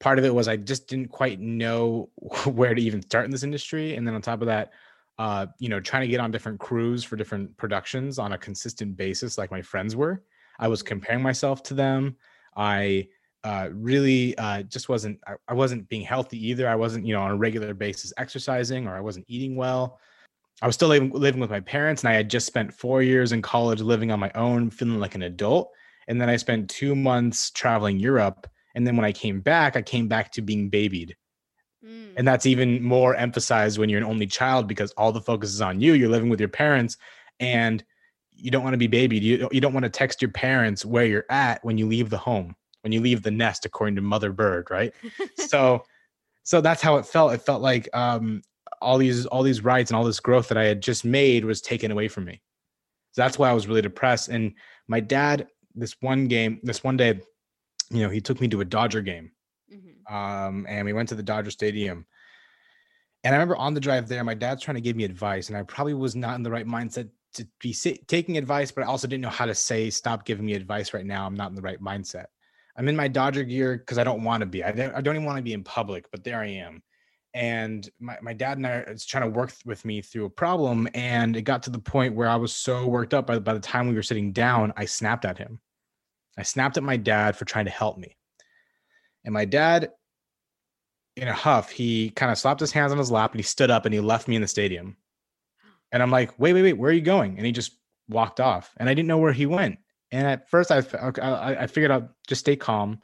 part 0.00 0.18
of 0.18 0.24
it 0.24 0.34
was 0.34 0.48
I 0.48 0.56
just 0.56 0.88
didn't 0.88 1.08
quite 1.08 1.40
know 1.40 2.10
where 2.46 2.74
to 2.74 2.82
even 2.82 3.02
start 3.02 3.24
in 3.24 3.30
this 3.30 3.42
industry. 3.42 3.96
And 3.96 4.06
then 4.06 4.14
on 4.14 4.22
top 4.22 4.40
of 4.40 4.46
that, 4.46 4.72
uh, 5.18 5.46
you 5.58 5.68
know, 5.68 5.80
trying 5.80 6.02
to 6.02 6.08
get 6.08 6.20
on 6.20 6.30
different 6.30 6.60
crews 6.60 7.02
for 7.02 7.16
different 7.16 7.56
productions 7.56 8.18
on 8.18 8.32
a 8.32 8.38
consistent 8.38 8.96
basis, 8.96 9.38
like 9.38 9.50
my 9.50 9.62
friends 9.62 9.96
were. 9.96 10.22
I 10.58 10.68
was 10.68 10.80
mm-hmm. 10.80 10.88
comparing 10.88 11.22
myself 11.22 11.62
to 11.64 11.74
them. 11.74 12.16
I 12.56 13.08
uh, 13.46 13.68
really 13.72 14.36
uh, 14.38 14.62
just 14.62 14.88
wasn't. 14.88 15.18
I, 15.26 15.34
I 15.48 15.54
wasn't 15.54 15.88
being 15.88 16.02
healthy 16.02 16.48
either. 16.48 16.68
I 16.68 16.74
wasn't, 16.74 17.06
you 17.06 17.14
know, 17.14 17.22
on 17.22 17.30
a 17.30 17.36
regular 17.36 17.74
basis 17.74 18.12
exercising, 18.16 18.86
or 18.86 18.96
I 18.96 19.00
wasn't 19.00 19.26
eating 19.28 19.56
well. 19.56 19.98
I 20.62 20.66
was 20.66 20.74
still 20.74 20.88
living, 20.88 21.10
living 21.10 21.40
with 21.40 21.50
my 21.50 21.60
parents, 21.60 22.02
and 22.02 22.10
I 22.10 22.14
had 22.14 22.30
just 22.30 22.46
spent 22.46 22.72
four 22.72 23.02
years 23.02 23.32
in 23.32 23.42
college 23.42 23.80
living 23.80 24.10
on 24.10 24.20
my 24.20 24.32
own, 24.34 24.70
feeling 24.70 25.00
like 25.00 25.14
an 25.14 25.22
adult. 25.22 25.70
And 26.08 26.20
then 26.20 26.28
I 26.28 26.36
spent 26.36 26.70
two 26.70 26.94
months 26.94 27.50
traveling 27.50 27.98
Europe 27.98 28.46
and 28.76 28.86
then 28.86 28.94
when 28.94 29.06
I 29.06 29.12
came 29.12 29.40
back, 29.40 29.74
I 29.74 29.82
came 29.82 30.06
back 30.06 30.30
to 30.32 30.42
being 30.42 30.68
babied. 30.68 31.16
Mm. 31.84 32.12
And 32.18 32.28
that's 32.28 32.44
even 32.44 32.82
more 32.82 33.16
emphasized 33.16 33.78
when 33.78 33.88
you're 33.88 34.00
an 34.00 34.06
only 34.06 34.26
child 34.26 34.68
because 34.68 34.92
all 34.92 35.12
the 35.12 35.20
focus 35.20 35.54
is 35.54 35.62
on 35.62 35.80
you. 35.80 35.94
You're 35.94 36.10
living 36.10 36.28
with 36.28 36.40
your 36.40 36.50
parents 36.50 36.98
and 37.40 37.82
you 38.34 38.50
don't 38.50 38.62
want 38.62 38.74
to 38.74 38.78
be 38.78 38.86
babied. 38.86 39.22
You, 39.22 39.48
you 39.50 39.62
don't 39.62 39.72
want 39.72 39.84
to 39.84 39.90
text 39.90 40.20
your 40.20 40.30
parents 40.30 40.84
where 40.84 41.06
you're 41.06 41.24
at 41.30 41.64
when 41.64 41.78
you 41.78 41.86
leave 41.86 42.10
the 42.10 42.18
home, 42.18 42.54
when 42.86 42.92
you 42.92 43.00
leave 43.00 43.24
the 43.24 43.32
nest, 43.32 43.66
according 43.66 43.96
to 43.96 44.00
Mother 44.00 44.32
Bird, 44.32 44.68
right? 44.70 44.94
so 45.48 45.82
so 46.44 46.60
that's 46.60 46.80
how 46.80 46.98
it 46.98 47.04
felt. 47.04 47.34
It 47.34 47.42
felt 47.42 47.60
like 47.60 47.88
um, 47.92 48.42
all 48.80 48.96
these 48.96 49.26
all 49.26 49.42
these 49.42 49.64
rights 49.64 49.90
and 49.90 49.98
all 49.98 50.04
this 50.04 50.20
growth 50.20 50.46
that 50.50 50.56
I 50.56 50.66
had 50.66 50.80
just 50.80 51.04
made 51.04 51.44
was 51.44 51.60
taken 51.60 51.90
away 51.90 52.06
from 52.06 52.26
me. 52.26 52.40
So 53.10 53.22
that's 53.22 53.40
why 53.40 53.50
I 53.50 53.54
was 53.54 53.66
really 53.66 53.82
depressed. 53.82 54.28
And 54.28 54.54
my 54.86 55.00
dad, 55.00 55.48
this 55.74 55.96
one 56.00 56.28
game, 56.28 56.60
this 56.62 56.84
one 56.84 56.96
day, 56.96 57.20
you 57.90 58.02
know, 58.02 58.08
he 58.08 58.20
took 58.20 58.40
me 58.40 58.46
to 58.46 58.60
a 58.60 58.64
Dodger 58.64 59.00
game. 59.00 59.32
Mm-hmm. 59.74 60.14
Um, 60.14 60.64
and 60.68 60.84
we 60.84 60.92
went 60.92 61.08
to 61.08 61.16
the 61.16 61.24
Dodger 61.24 61.50
Stadium. 61.50 62.06
And 63.24 63.34
I 63.34 63.36
remember 63.36 63.56
on 63.56 63.74
the 63.74 63.80
drive 63.80 64.06
there, 64.06 64.22
my 64.22 64.34
dad's 64.34 64.62
trying 64.62 64.76
to 64.76 64.80
give 64.80 64.94
me 64.94 65.02
advice, 65.02 65.48
and 65.48 65.58
I 65.58 65.64
probably 65.64 65.94
was 65.94 66.14
not 66.14 66.36
in 66.36 66.44
the 66.44 66.52
right 66.52 66.68
mindset 66.68 67.08
to 67.34 67.48
be 67.58 67.74
taking 68.06 68.38
advice, 68.38 68.70
but 68.70 68.84
I 68.84 68.86
also 68.86 69.08
didn't 69.08 69.22
know 69.22 69.30
how 69.30 69.46
to 69.46 69.54
say, 69.56 69.90
"Stop 69.90 70.24
giving 70.24 70.46
me 70.46 70.52
advice 70.52 70.94
right 70.94 71.04
now." 71.04 71.26
I'm 71.26 71.34
not 71.34 71.50
in 71.50 71.56
the 71.56 71.62
right 71.62 71.80
mindset. 71.80 72.26
I'm 72.76 72.88
in 72.88 72.96
my 72.96 73.08
Dodger 73.08 73.44
gear 73.44 73.78
because 73.78 73.98
I 73.98 74.04
don't 74.04 74.24
want 74.24 74.42
to 74.42 74.46
be. 74.46 74.62
I 74.62 74.72
don't, 74.72 74.94
I 74.94 75.00
don't 75.00 75.16
even 75.16 75.26
want 75.26 75.38
to 75.38 75.42
be 75.42 75.52
in 75.52 75.64
public, 75.64 76.10
but 76.10 76.24
there 76.24 76.40
I 76.40 76.48
am. 76.48 76.82
And 77.32 77.88
my, 78.00 78.16
my 78.22 78.32
dad 78.32 78.56
and 78.56 78.66
I 78.66 78.80
uh, 78.80 78.92
is 78.92 79.04
trying 79.04 79.24
to 79.24 79.36
work 79.36 79.52
with 79.64 79.84
me 79.84 80.00
through 80.00 80.24
a 80.24 80.30
problem. 80.30 80.88
And 80.94 81.36
it 81.36 81.42
got 81.42 81.62
to 81.64 81.70
the 81.70 81.78
point 81.78 82.14
where 82.14 82.28
I 82.28 82.36
was 82.36 82.54
so 82.54 82.86
worked 82.86 83.12
up 83.12 83.26
by, 83.26 83.38
by 83.38 83.54
the 83.54 83.60
time 83.60 83.88
we 83.88 83.94
were 83.94 84.02
sitting 84.02 84.32
down, 84.32 84.72
I 84.76 84.86
snapped 84.86 85.24
at 85.24 85.38
him. 85.38 85.60
I 86.38 86.42
snapped 86.42 86.76
at 86.76 86.82
my 86.82 86.96
dad 86.96 87.36
for 87.36 87.44
trying 87.44 87.66
to 87.66 87.70
help 87.70 87.98
me. 87.98 88.16
And 89.24 89.34
my 89.34 89.44
dad, 89.44 89.90
in 91.16 91.28
a 91.28 91.32
huff, 91.34 91.70
he 91.70 92.10
kind 92.10 92.30
of 92.30 92.38
slapped 92.38 92.60
his 92.60 92.72
hands 92.72 92.92
on 92.92 92.98
his 92.98 93.10
lap 93.10 93.32
and 93.32 93.38
he 93.38 93.44
stood 93.44 93.70
up 93.70 93.84
and 93.84 93.92
he 93.94 94.00
left 94.00 94.28
me 94.28 94.36
in 94.36 94.42
the 94.42 94.48
stadium. 94.48 94.96
And 95.92 96.02
I'm 96.02 96.10
like, 96.10 96.38
wait, 96.38 96.52
wait, 96.52 96.62
wait, 96.62 96.78
where 96.78 96.90
are 96.90 96.94
you 96.94 97.00
going? 97.00 97.36
And 97.36 97.46
he 97.46 97.52
just 97.52 97.72
walked 98.08 98.40
off. 98.40 98.72
And 98.76 98.88
I 98.88 98.94
didn't 98.94 99.08
know 99.08 99.18
where 99.18 99.32
he 99.32 99.46
went. 99.46 99.78
And 100.16 100.26
at 100.26 100.48
first, 100.48 100.70
I, 100.70 100.82
I, 101.20 101.64
I 101.64 101.66
figured 101.66 101.90
out 101.90 102.08
just 102.26 102.40
stay 102.40 102.56
calm 102.56 102.98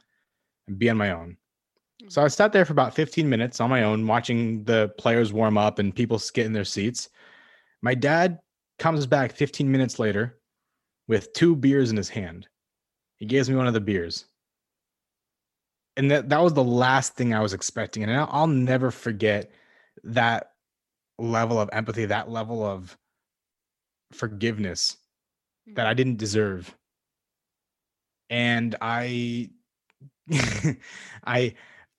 and 0.67 0.79
be 0.79 0.89
on 0.89 0.97
my 0.97 1.11
own. 1.11 1.37
So 2.07 2.23
I 2.23 2.27
sat 2.27 2.51
there 2.51 2.65
for 2.65 2.73
about 2.73 2.95
15 2.95 3.29
minutes 3.29 3.61
on 3.61 3.69
my 3.69 3.83
own, 3.83 4.07
watching 4.07 4.63
the 4.63 4.91
players 4.97 5.31
warm 5.31 5.55
up 5.55 5.77
and 5.77 5.95
people 5.95 6.19
get 6.33 6.47
in 6.47 6.53
their 6.53 6.65
seats. 6.65 7.09
My 7.83 7.93
dad 7.93 8.39
comes 8.79 9.05
back 9.05 9.31
15 9.31 9.71
minutes 9.71 9.99
later 9.99 10.39
with 11.07 11.31
two 11.33 11.55
beers 11.55 11.91
in 11.91 11.97
his 11.97 12.09
hand. 12.09 12.47
He 13.17 13.27
gives 13.27 13.47
me 13.47 13.55
one 13.57 13.67
of 13.67 13.75
the 13.75 13.79
beers. 13.79 14.25
And 15.95 16.09
that, 16.09 16.29
that 16.29 16.41
was 16.41 16.53
the 16.53 16.63
last 16.63 17.13
thing 17.13 17.31
I 17.31 17.41
was 17.41 17.53
expecting. 17.53 18.01
And 18.01 18.11
I'll, 18.11 18.29
I'll 18.31 18.47
never 18.47 18.89
forget 18.89 19.51
that 20.03 20.53
level 21.19 21.59
of 21.59 21.69
empathy, 21.73 22.05
that 22.07 22.31
level 22.31 22.65
of 22.65 22.97
forgiveness 24.11 24.97
that 25.75 25.85
I 25.85 25.91
mm-hmm. 25.91 25.97
didn't 25.97 26.17
deserve. 26.17 26.75
And 28.33 28.75
I, 28.81 29.51
I, 31.23 31.53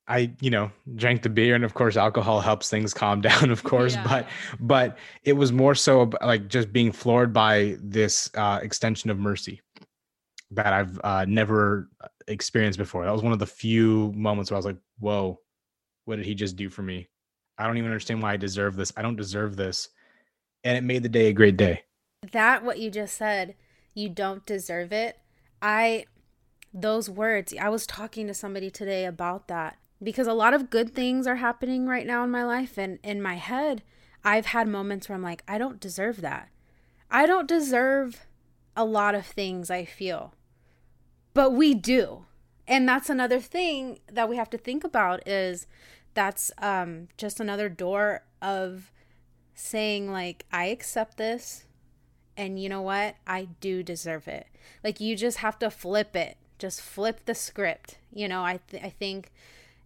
I, 0.08 0.32
you 0.40 0.50
know, 0.50 0.72
drank 0.96 1.22
the 1.22 1.28
beer, 1.28 1.54
and 1.54 1.62
of 1.62 1.74
course, 1.74 1.96
alcohol 1.96 2.40
helps 2.40 2.68
things 2.68 2.92
calm 2.92 3.20
down, 3.20 3.52
of 3.52 3.62
course. 3.62 3.94
Yeah. 3.94 4.02
But, 4.02 4.28
but 4.58 4.98
it 5.22 5.34
was 5.34 5.52
more 5.52 5.76
so 5.76 6.10
like 6.20 6.48
just 6.48 6.72
being 6.72 6.90
floored 6.90 7.32
by 7.32 7.76
this 7.80 8.30
uh, 8.34 8.58
extension 8.62 9.10
of 9.10 9.18
mercy 9.20 9.62
that 10.50 10.72
I've 10.72 11.00
uh, 11.04 11.24
never 11.28 11.88
uh, 12.02 12.08
experienced 12.26 12.80
before. 12.80 13.04
That 13.04 13.12
was 13.12 13.22
one 13.22 13.32
of 13.32 13.38
the 13.38 13.46
few 13.46 14.12
moments 14.16 14.50
where 14.50 14.56
I 14.56 14.58
was 14.58 14.66
like, 14.66 14.78
"Whoa, 14.98 15.38
what 16.04 16.16
did 16.16 16.26
he 16.26 16.34
just 16.34 16.56
do 16.56 16.68
for 16.68 16.82
me? 16.82 17.08
I 17.58 17.66
don't 17.68 17.78
even 17.78 17.90
understand 17.90 18.20
why 18.20 18.32
I 18.32 18.36
deserve 18.38 18.74
this. 18.74 18.92
I 18.96 19.02
don't 19.02 19.14
deserve 19.16 19.54
this." 19.54 19.88
And 20.64 20.76
it 20.76 20.82
made 20.82 21.04
the 21.04 21.08
day 21.08 21.28
a 21.28 21.32
great 21.32 21.56
day. 21.56 21.84
That 22.32 22.64
what 22.64 22.80
you 22.80 22.90
just 22.90 23.16
said, 23.16 23.54
you 23.94 24.08
don't 24.08 24.44
deserve 24.44 24.92
it. 24.92 25.16
I 25.62 26.06
those 26.74 27.08
words, 27.08 27.54
I 27.58 27.68
was 27.68 27.86
talking 27.86 28.26
to 28.26 28.34
somebody 28.34 28.68
today 28.68 29.06
about 29.06 29.46
that 29.48 29.78
because 30.02 30.26
a 30.26 30.34
lot 30.34 30.52
of 30.52 30.70
good 30.70 30.92
things 30.92 31.26
are 31.26 31.36
happening 31.36 31.86
right 31.86 32.06
now 32.06 32.24
in 32.24 32.30
my 32.30 32.44
life 32.44 32.76
and 32.76 32.98
in 33.02 33.22
my 33.22 33.36
head, 33.36 33.82
I've 34.24 34.46
had 34.46 34.66
moments 34.66 35.08
where 35.08 35.14
I'm 35.14 35.22
like, 35.22 35.44
I 35.46 35.56
don't 35.56 35.80
deserve 35.80 36.20
that. 36.22 36.48
I 37.10 37.26
don't 37.26 37.46
deserve 37.46 38.26
a 38.76 38.84
lot 38.84 39.14
of 39.14 39.24
things 39.24 39.70
I 39.70 39.84
feel. 39.84 40.34
But 41.32 41.52
we 41.52 41.74
do. 41.74 42.26
And 42.66 42.88
that's 42.88 43.08
another 43.08 43.40
thing 43.40 44.00
that 44.10 44.28
we 44.28 44.36
have 44.36 44.50
to 44.50 44.58
think 44.58 44.82
about 44.82 45.26
is 45.28 45.66
that's 46.14 46.50
um, 46.58 47.08
just 47.16 47.38
another 47.38 47.68
door 47.68 48.24
of 48.42 48.90
saying 49.54 50.10
like 50.10 50.44
I 50.52 50.66
accept 50.66 51.16
this 51.16 51.66
And 52.36 52.60
you 52.60 52.68
know 52.68 52.82
what? 52.82 53.14
I 53.26 53.48
do 53.60 53.82
deserve 53.82 54.26
it. 54.26 54.48
Like 54.82 54.98
you 54.98 55.14
just 55.16 55.38
have 55.38 55.58
to 55.60 55.70
flip 55.70 56.16
it. 56.16 56.36
Just 56.58 56.80
flip 56.80 57.20
the 57.24 57.34
script. 57.34 57.98
You 58.12 58.28
know, 58.28 58.44
I 58.44 58.60
th- 58.70 58.82
I 58.82 58.90
think 58.90 59.32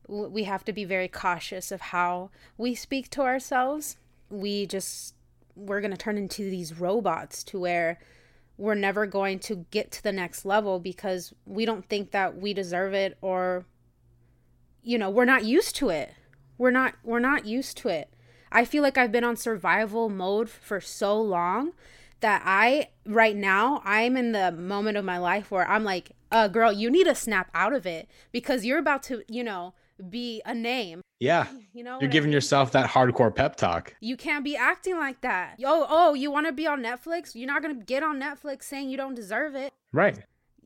we 0.09 0.45
have 0.45 0.65
to 0.65 0.73
be 0.73 0.85
very 0.85 1.09
cautious 1.09 1.71
of 1.71 1.81
how 1.81 2.31
we 2.57 2.75
speak 2.75 3.11
to 3.11 3.23
ourselves. 3.23 3.97
We 4.31 4.67
just 4.67 5.15
we're 5.55 5.81
going 5.81 5.91
to 5.91 5.97
turn 5.97 6.17
into 6.17 6.49
these 6.49 6.79
robots 6.79 7.43
to 7.43 7.59
where 7.59 7.99
we're 8.57 8.75
never 8.75 9.07
going 9.07 9.39
to 9.39 9.67
get 9.71 9.91
to 9.93 10.03
the 10.03 10.13
next 10.13 10.45
level 10.45 10.79
because 10.79 11.35
we 11.47 11.65
don't 11.65 11.89
think 11.89 12.11
that 12.13 12.37
we 12.37 12.53
deserve 12.53 12.95
it 12.95 13.17
or 13.21 13.67
you 14.83 14.99
know, 14.99 15.11
we're 15.11 15.25
not 15.25 15.45
used 15.45 15.77
to 15.77 15.91
it. 15.91 16.15
We're 16.57 16.71
not 16.71 16.95
we're 17.05 17.19
not 17.19 17.45
used 17.45 17.77
to 17.79 17.89
it. 17.89 18.09
I 18.51 18.65
feel 18.65 18.83
like 18.83 18.97
I've 18.97 19.13
been 19.13 19.25
on 19.25 19.37
survival 19.37 20.09
mode 20.09 20.49
for 20.49 20.81
so 20.81 21.21
long 21.21 21.73
that 22.21 22.43
I 22.45 22.89
right 23.07 23.37
now 23.37 23.83
I'm 23.85 24.17
in 24.17 24.33
the 24.33 24.53
moment 24.53 24.97
of 24.97 25.05
my 25.05 25.19
life 25.19 25.51
where 25.51 25.69
I'm 25.69 25.85
like, 25.85 26.13
"Uh 26.31 26.49
girl, 26.49 26.73
you 26.73 26.91
need 26.91 27.05
to 27.05 27.15
snap 27.15 27.51
out 27.55 27.73
of 27.73 27.87
it 27.87 28.09
because 28.33 28.65
you're 28.65 28.79
about 28.79 29.03
to, 29.05 29.23
you 29.29 29.45
know, 29.45 29.75
be 30.09 30.43
a 30.45 30.55
name." 30.55 31.01
Yeah. 31.21 31.47
You 31.75 31.85
know, 31.85 32.01
You're 32.01 32.11
giving 32.11 32.31
I 32.31 32.31
mean? 32.31 32.33
yourself 32.33 32.73
that 32.73 32.91
hardcore 32.91 33.33
pep 33.33 33.55
talk. 33.55 33.95
You 34.01 34.17
can't 34.17 34.43
be 34.43 34.57
acting 34.57 34.97
like 34.97 35.21
that. 35.21 35.61
Oh, 35.65 35.87
oh, 35.89 36.15
you 36.15 36.29
want 36.29 36.47
to 36.47 36.53
be 36.53 36.67
on 36.67 36.83
Netflix? 36.83 37.37
You're 37.37 37.47
not 37.47 37.63
going 37.63 37.79
to 37.79 37.85
get 37.85 38.03
on 38.03 38.19
Netflix 38.19 38.65
saying 38.65 38.91
you 38.91 38.97
don't 38.97 39.15
deserve 39.15 39.55
it. 39.55 39.73
Right. 39.93 40.19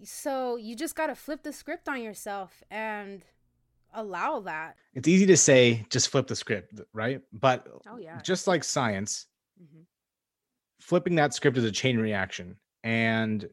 So 0.05 0.57
you 0.57 0.75
just 0.75 0.95
got 0.95 1.09
to 1.09 1.15
flip 1.15 1.43
the 1.43 1.53
script 1.53 1.87
on 1.87 2.03
yourself 2.03 2.62
and 2.71 3.23
allow 3.93 4.41
that. 4.41 4.77
It's 4.95 5.07
easy 5.07 5.27
to 5.27 5.37
say 5.37 5.85
just 5.91 6.09
flip 6.09 6.29
the 6.29 6.37
script, 6.37 6.81
right? 6.95 7.21
But 7.33 7.67
oh, 7.87 7.99
yeah. 7.99 8.23
just 8.23 8.47
like 8.47 8.65
science, 8.65 9.27
mm-hmm. 9.62 9.83
Flipping 10.83 11.14
that 11.14 11.33
script 11.33 11.57
is 11.57 11.64
a 11.64 11.71
chain 11.71 11.99
reaction. 11.99 12.57
And 12.83 13.49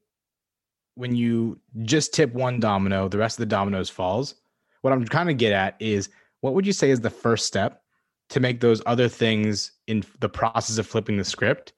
when 0.95 1.15
you 1.15 1.59
just 1.83 2.13
tip 2.13 2.33
one 2.33 2.59
domino, 2.59 3.07
the 3.07 3.17
rest 3.17 3.37
of 3.37 3.41
the 3.41 3.55
dominoes 3.55 3.89
falls. 3.89 4.35
What 4.81 4.91
I'm 4.91 5.05
trying 5.05 5.27
to 5.27 5.33
get 5.33 5.53
at 5.53 5.75
is 5.79 6.09
what 6.41 6.53
would 6.53 6.65
you 6.65 6.73
say 6.73 6.89
is 6.89 7.01
the 7.01 7.09
first 7.09 7.45
step 7.45 7.83
to 8.29 8.39
make 8.39 8.59
those 8.59 8.81
other 8.85 9.07
things 9.07 9.71
in 9.87 10.03
the 10.19 10.29
process 10.29 10.77
of 10.77 10.87
flipping 10.87 11.17
the 11.17 11.23
script 11.23 11.73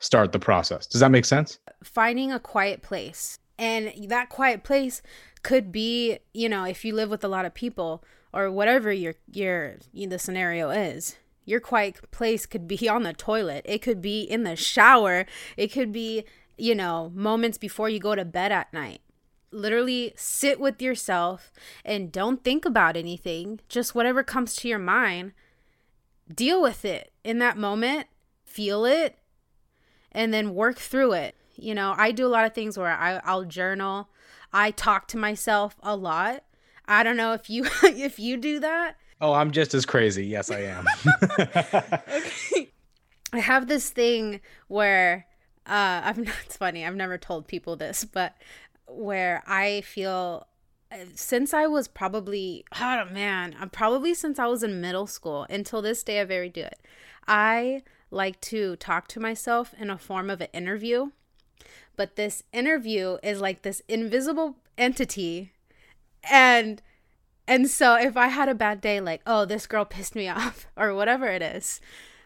start 0.00 0.32
the 0.32 0.38
process? 0.38 0.86
Does 0.86 1.00
that 1.00 1.10
make 1.10 1.24
sense? 1.24 1.58
Finding 1.82 2.32
a 2.32 2.40
quiet 2.40 2.82
place. 2.82 3.38
And 3.58 3.92
that 4.08 4.30
quiet 4.30 4.64
place 4.64 5.02
could 5.42 5.70
be, 5.70 6.18
you 6.32 6.48
know, 6.48 6.64
if 6.64 6.84
you 6.84 6.94
live 6.94 7.10
with 7.10 7.24
a 7.24 7.28
lot 7.28 7.44
of 7.44 7.54
people 7.54 8.02
or 8.32 8.50
whatever 8.50 8.92
your 8.92 9.14
your 9.30 9.76
the 9.92 10.18
scenario 10.18 10.70
is. 10.70 11.16
Your 11.44 11.60
quiet 11.60 12.10
place 12.10 12.46
could 12.46 12.66
be 12.66 12.88
on 12.88 13.02
the 13.02 13.12
toilet. 13.12 13.62
It 13.64 13.82
could 13.82 14.00
be 14.00 14.22
in 14.22 14.44
the 14.44 14.56
shower. 14.56 15.26
It 15.56 15.68
could 15.68 15.92
be, 15.92 16.24
you 16.56 16.74
know, 16.74 17.12
moments 17.14 17.58
before 17.58 17.88
you 17.88 17.98
go 17.98 18.14
to 18.14 18.24
bed 18.24 18.52
at 18.52 18.72
night. 18.72 19.00
Literally 19.50 20.12
sit 20.16 20.58
with 20.58 20.82
yourself 20.82 21.52
and 21.84 22.10
don't 22.10 22.42
think 22.42 22.64
about 22.64 22.96
anything. 22.96 23.60
Just 23.68 23.94
whatever 23.94 24.24
comes 24.24 24.56
to 24.56 24.68
your 24.68 24.80
mind, 24.80 25.32
deal 26.32 26.60
with 26.60 26.84
it 26.84 27.12
in 27.22 27.38
that 27.38 27.56
moment, 27.56 28.08
feel 28.44 28.84
it, 28.84 29.16
and 30.10 30.34
then 30.34 30.54
work 30.54 30.78
through 30.78 31.12
it. 31.12 31.36
You 31.56 31.74
know, 31.74 31.94
I 31.96 32.10
do 32.10 32.26
a 32.26 32.28
lot 32.28 32.44
of 32.44 32.52
things 32.52 32.76
where 32.76 32.88
I, 32.88 33.20
I'll 33.24 33.44
journal. 33.44 34.08
I 34.52 34.70
talk 34.70 35.06
to 35.08 35.16
myself 35.16 35.76
a 35.82 35.94
lot. 35.96 36.44
I 36.86 37.02
don't 37.02 37.16
know 37.16 37.32
if 37.32 37.48
you 37.48 37.66
if 37.82 38.18
you 38.18 38.36
do 38.36 38.60
that. 38.60 38.96
Oh, 39.20 39.32
I'm 39.32 39.50
just 39.50 39.74
as 39.74 39.86
crazy. 39.86 40.26
Yes, 40.26 40.50
I 40.50 40.60
am. 40.60 40.86
okay. 41.38 42.70
I 43.32 43.40
have 43.40 43.66
this 43.66 43.90
thing 43.90 44.40
where 44.68 45.26
uh 45.66 46.02
I'm 46.04 46.22
not 46.24 46.34
it's 46.44 46.56
funny. 46.56 46.84
I've 46.86 46.96
never 46.96 47.18
told 47.18 47.46
people 47.48 47.76
this, 47.76 48.04
but 48.04 48.36
where 48.86 49.42
I 49.46 49.80
feel 49.80 50.46
uh, 50.92 50.96
since 51.14 51.54
I 51.54 51.66
was 51.66 51.88
probably 51.88 52.64
oh 52.80 53.04
man, 53.10 53.56
I'm 53.58 53.70
probably 53.70 54.14
since 54.14 54.38
I 54.38 54.46
was 54.46 54.62
in 54.62 54.80
middle 54.80 55.06
school 55.06 55.46
until 55.50 55.82
this 55.82 56.02
day 56.02 56.20
I 56.20 56.24
very 56.24 56.48
do 56.48 56.62
it. 56.62 56.80
I 57.26 57.82
like 58.10 58.40
to 58.42 58.76
talk 58.76 59.08
to 59.08 59.20
myself 59.20 59.74
in 59.78 59.90
a 59.90 59.98
form 59.98 60.30
of 60.30 60.40
an 60.40 60.48
interview 60.52 61.10
but 61.96 62.16
this 62.16 62.42
interview 62.52 63.18
is 63.22 63.40
like 63.40 63.62
this 63.62 63.82
invisible 63.88 64.56
entity 64.76 65.52
and 66.30 66.82
and 67.46 67.68
so 67.68 67.94
if 67.94 68.16
i 68.16 68.28
had 68.28 68.48
a 68.48 68.54
bad 68.54 68.80
day 68.80 69.00
like 69.00 69.20
oh 69.26 69.44
this 69.44 69.66
girl 69.66 69.84
pissed 69.84 70.14
me 70.14 70.28
off 70.40 70.66
or 70.76 70.94
whatever 70.94 71.26
it 71.26 71.42
is 71.42 71.80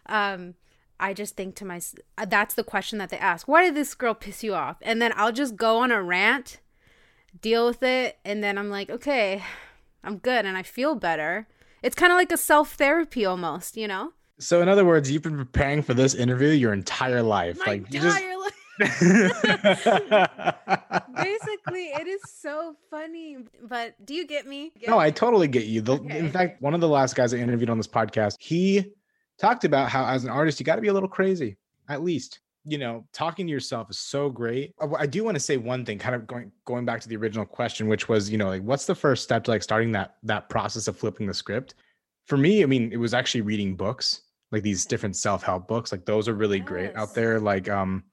um 0.06 0.54
i 1.00 1.12
just 1.12 1.36
think 1.36 1.54
to 1.54 1.64
myself 1.64 1.98
that's 2.28 2.54
the 2.54 2.64
question 2.64 2.98
that 2.98 3.10
they 3.10 3.18
ask. 3.18 3.46
Why 3.46 3.62
did 3.62 3.74
this 3.76 3.94
girl 3.94 4.14
piss 4.14 4.42
you 4.42 4.54
off? 4.54 4.76
And 4.82 5.00
then 5.00 5.12
i'll 5.16 5.32
just 5.32 5.56
go 5.56 5.78
on 5.78 5.90
a 5.90 6.02
rant 6.02 6.60
deal 7.40 7.66
with 7.66 7.82
it 7.82 8.18
and 8.24 8.42
then 8.42 8.58
i'm 8.58 8.70
like 8.70 8.90
okay 8.90 9.42
i'm 10.02 10.18
good 10.18 10.44
and 10.44 10.56
i 10.56 10.62
feel 10.62 10.94
better. 10.94 11.46
It's 11.82 11.94
kind 11.94 12.10
of 12.12 12.16
like 12.16 12.32
a 12.32 12.36
self 12.36 12.72
therapy 12.74 13.24
almost 13.24 13.76
you 13.76 13.86
know? 13.86 14.12
So 14.38 14.62
in 14.62 14.68
other 14.68 14.84
words 14.84 15.10
you've 15.10 15.22
been 15.22 15.36
preparing 15.36 15.82
for 15.82 15.94
this 15.94 16.14
interview 16.14 16.48
your 16.48 16.72
entire 16.72 17.22
life. 17.22 17.58
My 17.58 17.72
like 17.72 17.94
entire 17.94 18.00
just 18.00 18.18
Basically, 18.78 19.00
it 21.88 22.06
is 22.06 22.22
so 22.26 22.76
funny. 22.90 23.38
But 23.62 23.94
do 24.04 24.14
you 24.14 24.26
get 24.26 24.46
me? 24.46 24.72
Get 24.78 24.88
no, 24.88 24.98
me? 24.98 25.04
I 25.04 25.10
totally 25.10 25.48
get 25.48 25.64
you. 25.64 25.80
The, 25.80 25.94
okay. 25.94 26.18
In 26.18 26.30
fact, 26.30 26.62
one 26.62 26.74
of 26.74 26.80
the 26.80 26.88
last 26.88 27.16
guys 27.16 27.34
I 27.34 27.38
interviewed 27.38 27.70
on 27.70 27.76
this 27.76 27.88
podcast, 27.88 28.36
he 28.40 28.92
talked 29.38 29.64
about 29.64 29.88
how 29.88 30.06
as 30.06 30.24
an 30.24 30.30
artist, 30.30 30.60
you 30.60 30.64
got 30.64 30.76
to 30.76 30.82
be 30.82 30.88
a 30.88 30.92
little 30.92 31.08
crazy, 31.08 31.56
at 31.88 32.02
least. 32.02 32.40
You 32.64 32.76
know, 32.76 33.06
talking 33.14 33.46
to 33.46 33.50
yourself 33.50 33.88
is 33.88 33.98
so 33.98 34.28
great. 34.28 34.74
I 34.98 35.06
do 35.06 35.24
want 35.24 35.36
to 35.36 35.40
say 35.40 35.56
one 35.56 35.86
thing, 35.86 35.98
kind 35.98 36.14
of 36.14 36.26
going 36.26 36.52
going 36.66 36.84
back 36.84 37.00
to 37.00 37.08
the 37.08 37.16
original 37.16 37.46
question, 37.46 37.88
which 37.88 38.10
was, 38.10 38.28
you 38.28 38.36
know, 38.36 38.48
like 38.48 38.62
what's 38.62 38.84
the 38.84 38.94
first 38.94 39.22
step 39.22 39.44
to 39.44 39.50
like 39.50 39.62
starting 39.62 39.92
that 39.92 40.16
that 40.24 40.50
process 40.50 40.86
of 40.86 40.98
flipping 40.98 41.26
the 41.26 41.32
script? 41.32 41.76
For 42.26 42.36
me, 42.36 42.62
I 42.62 42.66
mean, 42.66 42.92
it 42.92 42.98
was 42.98 43.14
actually 43.14 43.40
reading 43.40 43.74
books, 43.74 44.20
like 44.52 44.62
these 44.62 44.84
different 44.84 45.16
self-help 45.16 45.66
books. 45.66 45.92
Like 45.92 46.04
those 46.04 46.28
are 46.28 46.34
really 46.34 46.58
yes. 46.58 46.66
great 46.66 46.94
out 46.94 47.14
there. 47.14 47.40
Like 47.40 47.70
um 47.70 48.04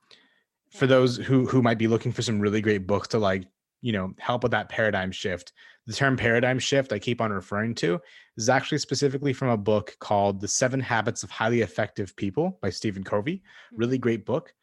for 0.75 0.87
those 0.87 1.17
who 1.17 1.45
who 1.45 1.61
might 1.61 1.77
be 1.77 1.87
looking 1.87 2.11
for 2.11 2.21
some 2.21 2.39
really 2.39 2.61
great 2.61 2.85
books 2.85 3.07
to 3.09 3.17
like 3.17 3.45
you 3.81 3.93
know 3.93 4.13
help 4.19 4.43
with 4.43 4.51
that 4.51 4.69
paradigm 4.69 5.11
shift. 5.11 5.53
The 5.87 5.93
term 5.93 6.17
paradigm 6.17 6.57
shift 6.57 6.93
i 6.93 6.99
keep 6.99 7.21
on 7.21 7.31
referring 7.31 7.75
to 7.75 7.99
is 8.37 8.49
actually 8.49 8.79
specifically 8.79 9.33
from 9.33 9.49
a 9.49 9.57
book 9.57 9.95
called 9.99 10.41
the 10.41 10.47
seven 10.47 10.79
habits 10.79 11.21
of 11.21 11.29
highly 11.29 11.61
effective 11.61 12.15
people 12.15 12.57
by 12.61 12.69
stephen 12.69 13.03
covey. 13.03 13.43
Hmm. 13.71 13.77
really 13.77 13.97
great 13.97 14.25
book. 14.25 14.53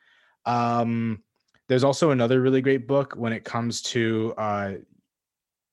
Um 0.45 1.23
there's 1.69 1.85
also 1.85 2.11
another 2.11 2.41
really 2.41 2.61
great 2.61 2.87
book 2.87 3.15
when 3.17 3.33
it 3.33 3.45
comes 3.45 3.83
to 3.83 4.35
uh 4.37 4.73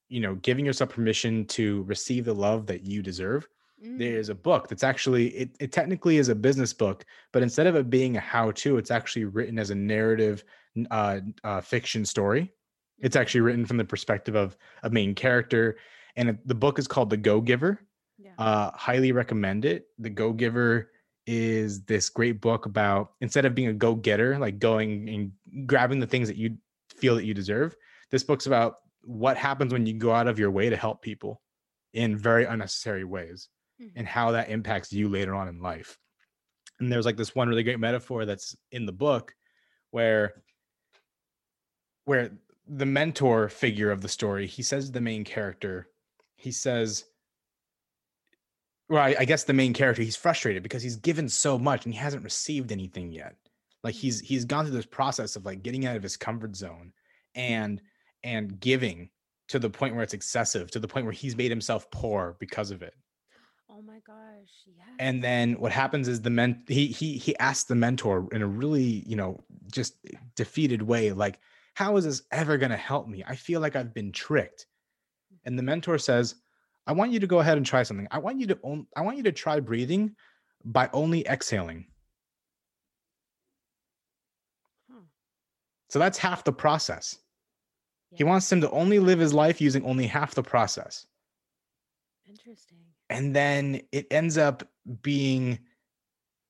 you 0.07 0.21
know 0.21 0.35
giving 0.35 0.65
yourself 0.65 0.91
permission 0.91 1.45
to 1.45 1.83
receive 1.83 2.25
the 2.25 2.33
love 2.33 2.67
that 2.67 2.85
you 2.85 3.01
deserve 3.01 3.47
Mm. 3.85 3.97
There's 3.97 4.29
a 4.29 4.35
book 4.35 4.67
that's 4.67 4.83
actually 4.83 5.27
it, 5.29 5.55
it 5.59 5.71
technically 5.71 6.17
is 6.17 6.29
a 6.29 6.35
business 6.35 6.73
book, 6.73 7.05
but 7.31 7.41
instead 7.43 7.67
of 7.67 7.75
it 7.75 7.89
being 7.89 8.17
a 8.17 8.19
how-to, 8.19 8.77
it's 8.77 8.91
actually 8.91 9.25
written 9.25 9.57
as 9.57 9.69
a 9.69 9.75
narrative 9.75 10.43
uh, 10.91 11.19
uh, 11.43 11.61
fiction 11.61 12.05
story. 12.05 12.51
It's 12.99 13.15
mm. 13.15 13.21
actually 13.21 13.41
written 13.41 13.65
from 13.65 13.77
the 13.77 13.85
perspective 13.85 14.35
of 14.35 14.57
a 14.83 14.89
main 14.89 15.15
character, 15.15 15.77
and 16.15 16.29
it, 16.29 16.47
the 16.47 16.55
book 16.55 16.79
is 16.79 16.87
called 16.87 17.09
The 17.09 17.17
Go 17.17 17.41
Giver. 17.41 17.81
Yeah. 18.17 18.31
Uh, 18.37 18.71
highly 18.75 19.11
recommend 19.11 19.63
it. 19.63 19.87
The 19.97 20.09
Go 20.09 20.33
Giver 20.33 20.91
is 21.25 21.83
this 21.83 22.09
great 22.09 22.41
book 22.41 22.65
about 22.65 23.11
instead 23.21 23.45
of 23.45 23.53
being 23.53 23.67
a 23.67 23.73
go 23.73 23.93
getter, 23.95 24.37
like 24.39 24.59
going 24.59 25.07
and 25.09 25.67
grabbing 25.67 25.99
the 25.99 26.07
things 26.07 26.27
that 26.27 26.37
you 26.37 26.57
feel 26.89 27.15
that 27.15 27.25
you 27.25 27.33
deserve. 27.33 27.75
This 28.09 28.23
book's 28.23 28.47
about 28.47 28.75
what 29.03 29.37
happens 29.37 29.71
when 29.71 29.85
you 29.85 29.93
go 29.93 30.11
out 30.11 30.27
of 30.27 30.39
your 30.39 30.51
way 30.51 30.69
to 30.69 30.75
help 30.75 31.01
people 31.01 31.41
in 31.93 32.17
very 32.17 32.45
unnecessary 32.45 33.03
ways 33.03 33.47
mm-hmm. 33.81 33.97
and 33.97 34.07
how 34.07 34.31
that 34.31 34.49
impacts 34.49 34.91
you 34.91 35.09
later 35.09 35.33
on 35.33 35.47
in 35.47 35.61
life. 35.61 35.97
And 36.79 36.91
there's 36.91 37.05
like 37.05 37.17
this 37.17 37.35
one 37.35 37.49
really 37.49 37.63
great 37.63 37.79
metaphor 37.79 38.25
that's 38.25 38.55
in 38.71 38.85
the 38.85 38.91
book 38.91 39.33
where 39.91 40.43
where 42.05 42.31
the 42.67 42.85
mentor 42.85 43.49
figure 43.49 43.91
of 43.91 44.01
the 44.01 44.07
story, 44.07 44.47
he 44.47 44.63
says 44.63 44.87
to 44.87 44.91
the 44.91 45.01
main 45.01 45.23
character, 45.23 45.87
he 46.35 46.51
says, 46.51 47.05
well, 48.87 49.03
I, 49.03 49.15
I 49.19 49.25
guess 49.25 49.43
the 49.43 49.53
main 49.53 49.73
character, 49.73 50.01
he's 50.01 50.15
frustrated 50.15 50.63
because 50.63 50.81
he's 50.81 50.95
given 50.95 51.29
so 51.29 51.59
much 51.59 51.85
and 51.85 51.93
he 51.93 51.99
hasn't 51.99 52.23
received 52.23 52.71
anything 52.71 53.11
yet. 53.11 53.35
Like 53.83 53.93
mm-hmm. 53.95 54.01
he's 54.01 54.19
he's 54.19 54.45
gone 54.45 54.65
through 54.65 54.75
this 54.75 54.85
process 54.85 55.35
of 55.35 55.45
like 55.45 55.63
getting 55.63 55.85
out 55.85 55.95
of 55.95 56.03
his 56.03 56.17
comfort 56.17 56.55
zone 56.55 56.93
and 57.35 57.81
and 58.23 58.59
giving 58.59 59.09
to 59.49 59.59
the 59.59 59.69
point 59.69 59.95
where 59.95 60.03
it's 60.03 60.13
excessive, 60.13 60.69
to 60.71 60.79
the 60.79 60.87
point 60.87 61.05
where 61.05 61.13
he's 61.13 61.35
made 61.35 61.49
himself 61.49 61.89
poor 61.91 62.35
because 62.39 62.71
of 62.71 62.81
it. 62.81 62.93
Oh 63.79 63.81
my 63.81 63.99
gosh. 64.05 64.49
Yeah. 64.65 64.83
And 64.99 65.23
then 65.23 65.53
what 65.53 65.71
happens 65.71 66.09
is 66.09 66.21
the 66.21 66.29
men 66.29 66.63
he 66.67 66.87
he 66.87 67.17
he 67.17 67.37
asks 67.37 67.63
the 67.63 67.75
mentor 67.75 68.27
in 68.33 68.41
a 68.41 68.47
really, 68.47 69.03
you 69.07 69.15
know, 69.15 69.41
just 69.71 69.95
defeated 70.35 70.81
way, 70.81 71.13
like, 71.13 71.39
how 71.75 71.95
is 71.95 72.03
this 72.03 72.23
ever 72.31 72.57
gonna 72.57 72.75
help 72.75 73.07
me? 73.07 73.23
I 73.25 73.35
feel 73.35 73.61
like 73.61 73.77
I've 73.77 73.93
been 73.93 74.11
tricked. 74.11 74.65
And 75.45 75.57
the 75.57 75.63
mentor 75.63 75.97
says, 75.97 76.35
I 76.87 76.91
want 76.91 77.11
you 77.11 77.19
to 77.21 77.27
go 77.27 77.39
ahead 77.39 77.55
and 77.55 77.65
try 77.65 77.83
something. 77.83 78.07
I 78.11 78.17
want 78.17 78.39
you 78.39 78.47
to 78.47 78.59
own, 78.63 78.85
I 78.97 79.01
want 79.01 79.15
you 79.15 79.23
to 79.23 79.31
try 79.31 79.61
breathing 79.61 80.15
by 80.65 80.89
only 80.91 81.25
exhaling. 81.25 81.85
So 85.87 85.99
that's 85.99 86.17
half 86.17 86.43
the 86.43 86.51
process. 86.51 87.17
He 88.11 88.23
wants 88.23 88.51
him 88.51 88.61
to 88.61 88.69
only 88.71 88.99
live 88.99 89.19
his 89.19 89.33
life 89.33 89.61
using 89.61 89.85
only 89.85 90.05
half 90.05 90.35
the 90.35 90.43
process. 90.43 91.07
Interesting. 92.27 92.88
And 93.09 93.35
then 93.35 93.81
it 93.91 94.07
ends 94.11 94.37
up 94.37 94.67
being 95.01 95.59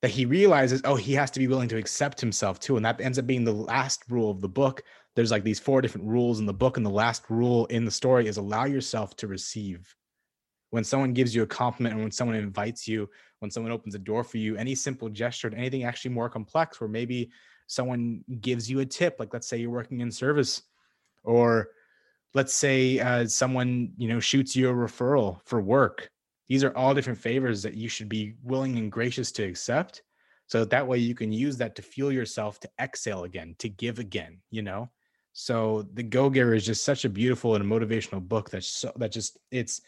that 0.01 0.11
he 0.11 0.25
realizes, 0.25 0.81
oh, 0.85 0.95
he 0.95 1.13
has 1.13 1.31
to 1.31 1.39
be 1.39 1.47
willing 1.47 1.69
to 1.69 1.77
accept 1.77 2.21
himself 2.21 2.59
too. 2.59 2.77
And 2.77 2.85
that 2.85 3.01
ends 3.01 3.19
up 3.19 3.27
being 3.27 3.43
the 3.43 3.53
last 3.53 4.03
rule 4.09 4.31
of 4.31 4.41
the 4.41 4.49
book. 4.49 4.83
There's 5.15 5.31
like 5.31 5.43
these 5.43 5.59
four 5.59 5.81
different 5.81 6.07
rules 6.07 6.39
in 6.39 6.45
the 6.45 6.53
book. 6.53 6.77
And 6.77 6.85
the 6.85 6.91
last 6.91 7.23
rule 7.29 7.65
in 7.67 7.85
the 7.85 7.91
story 7.91 8.27
is 8.27 8.37
allow 8.37 8.65
yourself 8.65 9.15
to 9.17 9.27
receive. 9.27 9.93
When 10.69 10.83
someone 10.83 11.13
gives 11.13 11.33
you 11.33 11.43
a 11.43 11.47
compliment 11.47 11.93
and 11.93 12.03
when 12.03 12.11
someone 12.11 12.37
invites 12.37 12.87
you, 12.87 13.09
when 13.39 13.51
someone 13.51 13.71
opens 13.71 13.95
a 13.95 13.99
door 13.99 14.23
for 14.23 14.37
you, 14.37 14.55
any 14.55 14.75
simple 14.75 15.09
gesture, 15.09 15.51
anything 15.55 15.83
actually 15.83 16.11
more 16.11 16.29
complex, 16.29 16.79
where 16.79 16.89
maybe 16.89 17.31
someone 17.67 18.23
gives 18.39 18.69
you 18.69 18.79
a 18.79 18.85
tip, 18.85 19.15
like 19.19 19.33
let's 19.33 19.47
say 19.47 19.57
you're 19.57 19.69
working 19.69 20.01
in 20.01 20.11
service, 20.11 20.61
or 21.23 21.69
let's 22.33 22.53
say 22.53 22.99
uh, 22.99 23.25
someone 23.25 23.93
you 23.97 24.07
know 24.07 24.19
shoots 24.19 24.55
you 24.55 24.69
a 24.69 24.73
referral 24.73 25.39
for 25.45 25.59
work 25.59 26.11
these 26.49 26.63
are 26.63 26.75
all 26.75 26.93
different 26.93 27.19
favors 27.19 27.63
that 27.63 27.75
you 27.75 27.87
should 27.87 28.09
be 28.09 28.33
willing 28.43 28.77
and 28.77 28.91
gracious 28.91 29.31
to 29.31 29.43
accept 29.43 30.03
so 30.47 30.59
that, 30.59 30.71
that 30.71 30.87
way 30.87 30.97
you 30.97 31.15
can 31.15 31.31
use 31.31 31.57
that 31.57 31.75
to 31.75 31.81
fuel 31.81 32.11
yourself 32.11 32.59
to 32.59 32.69
exhale 32.81 33.23
again 33.23 33.55
to 33.59 33.69
give 33.69 33.99
again 33.99 34.39
you 34.51 34.61
know 34.61 34.89
so 35.31 35.87
the 35.93 36.03
go-getter 36.03 36.53
is 36.53 36.65
just 36.65 36.83
such 36.83 37.05
a 37.05 37.09
beautiful 37.09 37.55
and 37.55 37.63
motivational 37.63 38.21
book 38.21 38.49
that's 38.49 38.67
so 38.67 38.91
that 38.97 39.11
just 39.11 39.37
it's 39.51 39.81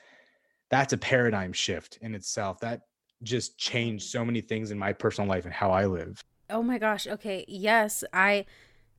that's 0.69 0.93
a 0.93 0.97
paradigm 0.97 1.51
shift 1.51 1.97
in 2.01 2.15
itself 2.15 2.59
that 2.59 2.81
just 3.23 3.57
changed 3.57 4.09
so 4.09 4.23
many 4.23 4.41
things 4.41 4.71
in 4.71 4.79
my 4.79 4.93
personal 4.93 5.29
life 5.29 5.45
and 5.45 5.53
how 5.53 5.71
i 5.71 5.85
live 5.85 6.23
Oh 6.51 6.61
my 6.61 6.77
gosh. 6.77 7.07
Okay. 7.07 7.45
Yes, 7.47 8.03
I 8.11 8.45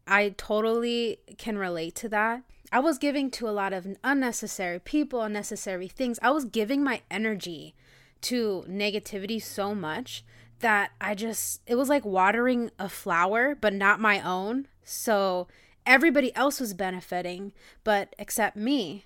I 0.07 0.31
totally 0.31 1.19
can 1.39 1.59
relate 1.59 1.95
to 1.97 2.09
that. 2.11 2.43
I 2.71 2.81
was 2.81 2.99
giving 2.99 3.31
to 3.33 3.49
a 3.49 3.51
lot 3.51 3.73
of 3.73 3.87
unnecessary 4.03 4.79
people, 4.79 5.23
unnecessary 5.23 5.89
things. 5.89 6.19
I 6.23 6.31
was 6.31 6.45
giving 6.45 6.83
my 6.83 7.03
energy 7.11 7.75
to 8.23 8.65
negativity 8.69 9.43
so 9.43 9.75
much 9.75 10.25
that 10.61 10.93
I 11.01 11.15
just 11.15 11.61
it 11.67 11.75
was 11.75 11.89
like 11.89 12.05
watering 12.05 12.71
a 12.79 12.89
flower 12.89 13.55
but 13.55 13.75
not 13.75 14.01
my 14.01 14.21
own. 14.21 14.69
So 14.85 15.49
everybody 15.85 16.35
else 16.35 16.61
was 16.61 16.73
benefiting 16.73 17.53
but 17.85 18.15
except 18.19 18.57
me. 18.57 19.05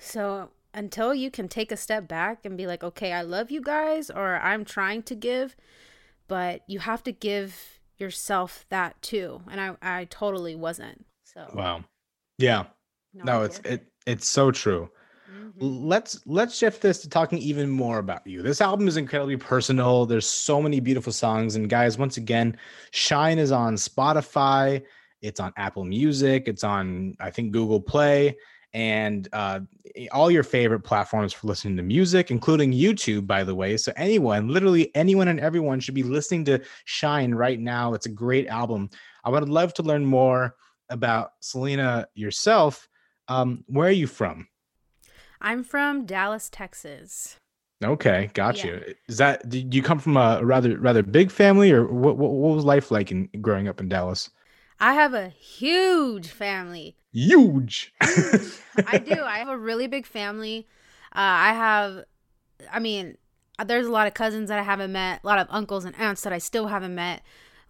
So 0.00 0.50
until 0.72 1.14
you 1.14 1.30
can 1.30 1.48
take 1.48 1.70
a 1.70 1.76
step 1.76 2.08
back 2.08 2.44
and 2.44 2.56
be 2.56 2.66
like, 2.66 2.82
"Okay, 2.82 3.12
I 3.12 3.22
love 3.22 3.50
you 3.50 3.60
guys," 3.60 4.10
or 4.10 4.36
"I'm 4.36 4.64
trying 4.64 5.02
to 5.04 5.14
give," 5.14 5.54
but 6.28 6.62
you 6.66 6.78
have 6.80 7.02
to 7.04 7.12
give 7.12 7.79
yourself 8.00 8.64
that 8.70 9.00
too 9.02 9.42
and 9.50 9.60
i 9.60 9.76
i 9.82 10.04
totally 10.06 10.54
wasn't 10.54 11.04
so. 11.24 11.48
Wow. 11.54 11.84
Yeah. 12.38 12.64
No, 13.14 13.42
I 13.42 13.44
it's 13.44 13.60
it 13.64 13.86
it's 14.06 14.26
so 14.26 14.50
true. 14.50 14.90
Mhm. 15.30 15.52
let's 15.60 16.20
let's 16.26 16.56
shift 16.56 16.82
this 16.82 17.02
to 17.02 17.08
talking 17.08 17.38
even 17.38 17.70
more 17.70 17.98
about 17.98 18.26
you. 18.26 18.42
This 18.42 18.60
album 18.60 18.88
is 18.88 18.96
incredibly 18.96 19.36
personal. 19.36 20.06
There's 20.06 20.26
so 20.26 20.60
many 20.60 20.80
beautiful 20.80 21.12
songs 21.12 21.54
and 21.54 21.70
guys 21.70 21.98
once 21.98 22.16
again 22.16 22.56
shine 22.90 23.38
is 23.38 23.52
on 23.52 23.74
spotify 23.74 24.82
it's 25.22 25.38
on 25.38 25.52
apple 25.56 25.84
music 25.84 26.44
it's 26.46 26.64
on 26.64 27.14
i 27.20 27.30
think 27.30 27.52
google 27.52 27.80
play 27.80 28.36
and 28.72 29.28
uh, 29.32 29.60
all 30.12 30.30
your 30.30 30.42
favorite 30.42 30.80
platforms 30.80 31.32
for 31.32 31.46
listening 31.46 31.76
to 31.76 31.82
music 31.82 32.30
including 32.30 32.72
youtube 32.72 33.26
by 33.26 33.42
the 33.42 33.54
way 33.54 33.76
so 33.76 33.92
anyone 33.96 34.48
literally 34.48 34.94
anyone 34.94 35.28
and 35.28 35.40
everyone 35.40 35.80
should 35.80 35.94
be 35.94 36.02
listening 36.02 36.44
to 36.44 36.60
shine 36.84 37.34
right 37.34 37.58
now 37.60 37.94
it's 37.94 38.06
a 38.06 38.10
great 38.10 38.46
album 38.46 38.88
i 39.24 39.30
would 39.30 39.48
love 39.48 39.74
to 39.74 39.82
learn 39.82 40.04
more 40.04 40.54
about 40.90 41.32
selina 41.40 42.06
yourself 42.14 42.88
um, 43.28 43.64
where 43.66 43.88
are 43.88 43.92
you 43.92 44.06
from 44.06 44.46
i'm 45.40 45.64
from 45.64 46.04
dallas 46.06 46.48
texas 46.48 47.36
Okay, 47.82 48.30
got 48.34 48.56
Yeah. 48.56 48.66
you. 48.66 48.94
Is 49.08 49.16
that 49.18 49.48
did 49.48 49.74
you 49.74 49.82
come 49.82 49.98
from 49.98 50.16
a 50.16 50.44
rather 50.44 50.78
rather 50.78 51.02
big 51.02 51.30
family, 51.30 51.72
or 51.72 51.86
what? 51.86 52.18
What, 52.18 52.32
what 52.32 52.54
was 52.56 52.64
life 52.64 52.90
like 52.90 53.10
in 53.10 53.28
growing 53.40 53.68
up 53.68 53.80
in 53.80 53.88
Dallas? 53.88 54.28
I 54.80 54.94
have 54.94 55.14
a 55.14 55.28
huge 55.28 56.28
family 56.28 56.96
Huge. 57.12 57.92
i 58.00 58.98
do 58.98 59.20
i 59.22 59.38
have 59.38 59.48
a 59.48 59.58
really 59.58 59.86
big 59.86 60.06
family 60.06 60.66
uh, 61.12 61.18
i 61.18 61.52
have 61.52 62.04
i 62.72 62.78
mean 62.78 63.16
there's 63.66 63.86
a 63.86 63.92
lot 63.92 64.06
of 64.06 64.14
cousins 64.14 64.48
that 64.48 64.58
i 64.58 64.62
haven't 64.62 64.92
met 64.92 65.20
a 65.22 65.26
lot 65.26 65.38
of 65.38 65.46
uncles 65.50 65.84
and 65.84 65.96
aunts 65.96 66.22
that 66.22 66.32
i 66.32 66.38
still 66.38 66.68
haven't 66.68 66.94
met 66.94 67.22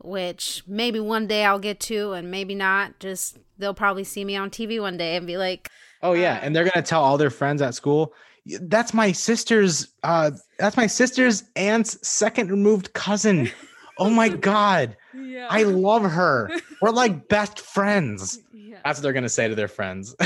which 0.03 0.63
maybe 0.67 1.01
one 1.01 1.27
day 1.27 1.45
i'll 1.45 1.59
get 1.59 1.81
to 1.81 2.13
and 2.13 2.31
maybe 2.31 2.55
not 2.55 2.99
just 3.01 3.39
they'll 3.59 3.75
probably 3.75 4.05
see 4.05 4.25
me 4.25 4.37
on 4.37 4.51
tv 4.51 4.81
one 4.81 4.97
day 4.97 5.17
and 5.17 5.27
be 5.27 5.37
like 5.37 5.69
Oh 6.03 6.15
yeah, 6.15 6.39
and 6.43 6.55
they're 6.57 6.65
gonna 6.65 6.83
tell 6.83 7.03
all 7.03 7.19
their 7.19 7.31
friends 7.31 7.61
at 7.61 7.75
school. 7.75 8.15
That's 8.63 8.95
my 8.95 9.13
sister's. 9.13 9.89
Uh, 10.03 10.31
that's 10.59 10.77
my 10.77 10.87
sister's 10.87 11.45
aunt's 11.57 11.99
second 12.07 12.51
removed 12.51 12.93
cousin. 12.93 13.51
Oh 13.99 14.09
my 14.09 14.31
god, 14.31 14.97
yeah 15.41 15.49
I 15.51 15.63
love 15.63 16.03
her. 16.03 16.51
We're 16.81 16.91
like 16.91 17.29
best 17.37 17.61
friends. 17.61 18.39
yeah 18.53 18.79
That's 18.85 18.99
what 18.99 19.03
they're 19.03 19.13
gonna 19.13 19.29
say 19.29 19.49
to 19.49 19.55
their 19.55 19.69
friends. 19.69 20.15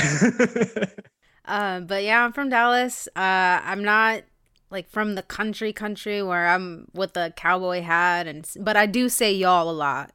Um, 1.47 1.85
but 1.85 2.03
yeah, 2.03 2.23
I'm 2.25 2.33
from 2.33 2.49
Dallas. 2.49 3.07
Uh, 3.15 3.61
I'm 3.63 3.83
not 3.83 4.23
like 4.71 4.89
from 4.89 5.13
the 5.13 5.21
country 5.21 5.71
country 5.71 6.23
where 6.23 6.47
I'm 6.47 6.87
with 6.93 7.13
the 7.13 7.31
cowboy 7.35 7.81
hat 7.81 8.25
and 8.25 8.49
but 8.59 8.75
I 8.75 8.87
do 8.87 9.09
say 9.09 9.31
y'all 9.31 9.69
a 9.69 9.71
lot. 9.71 10.11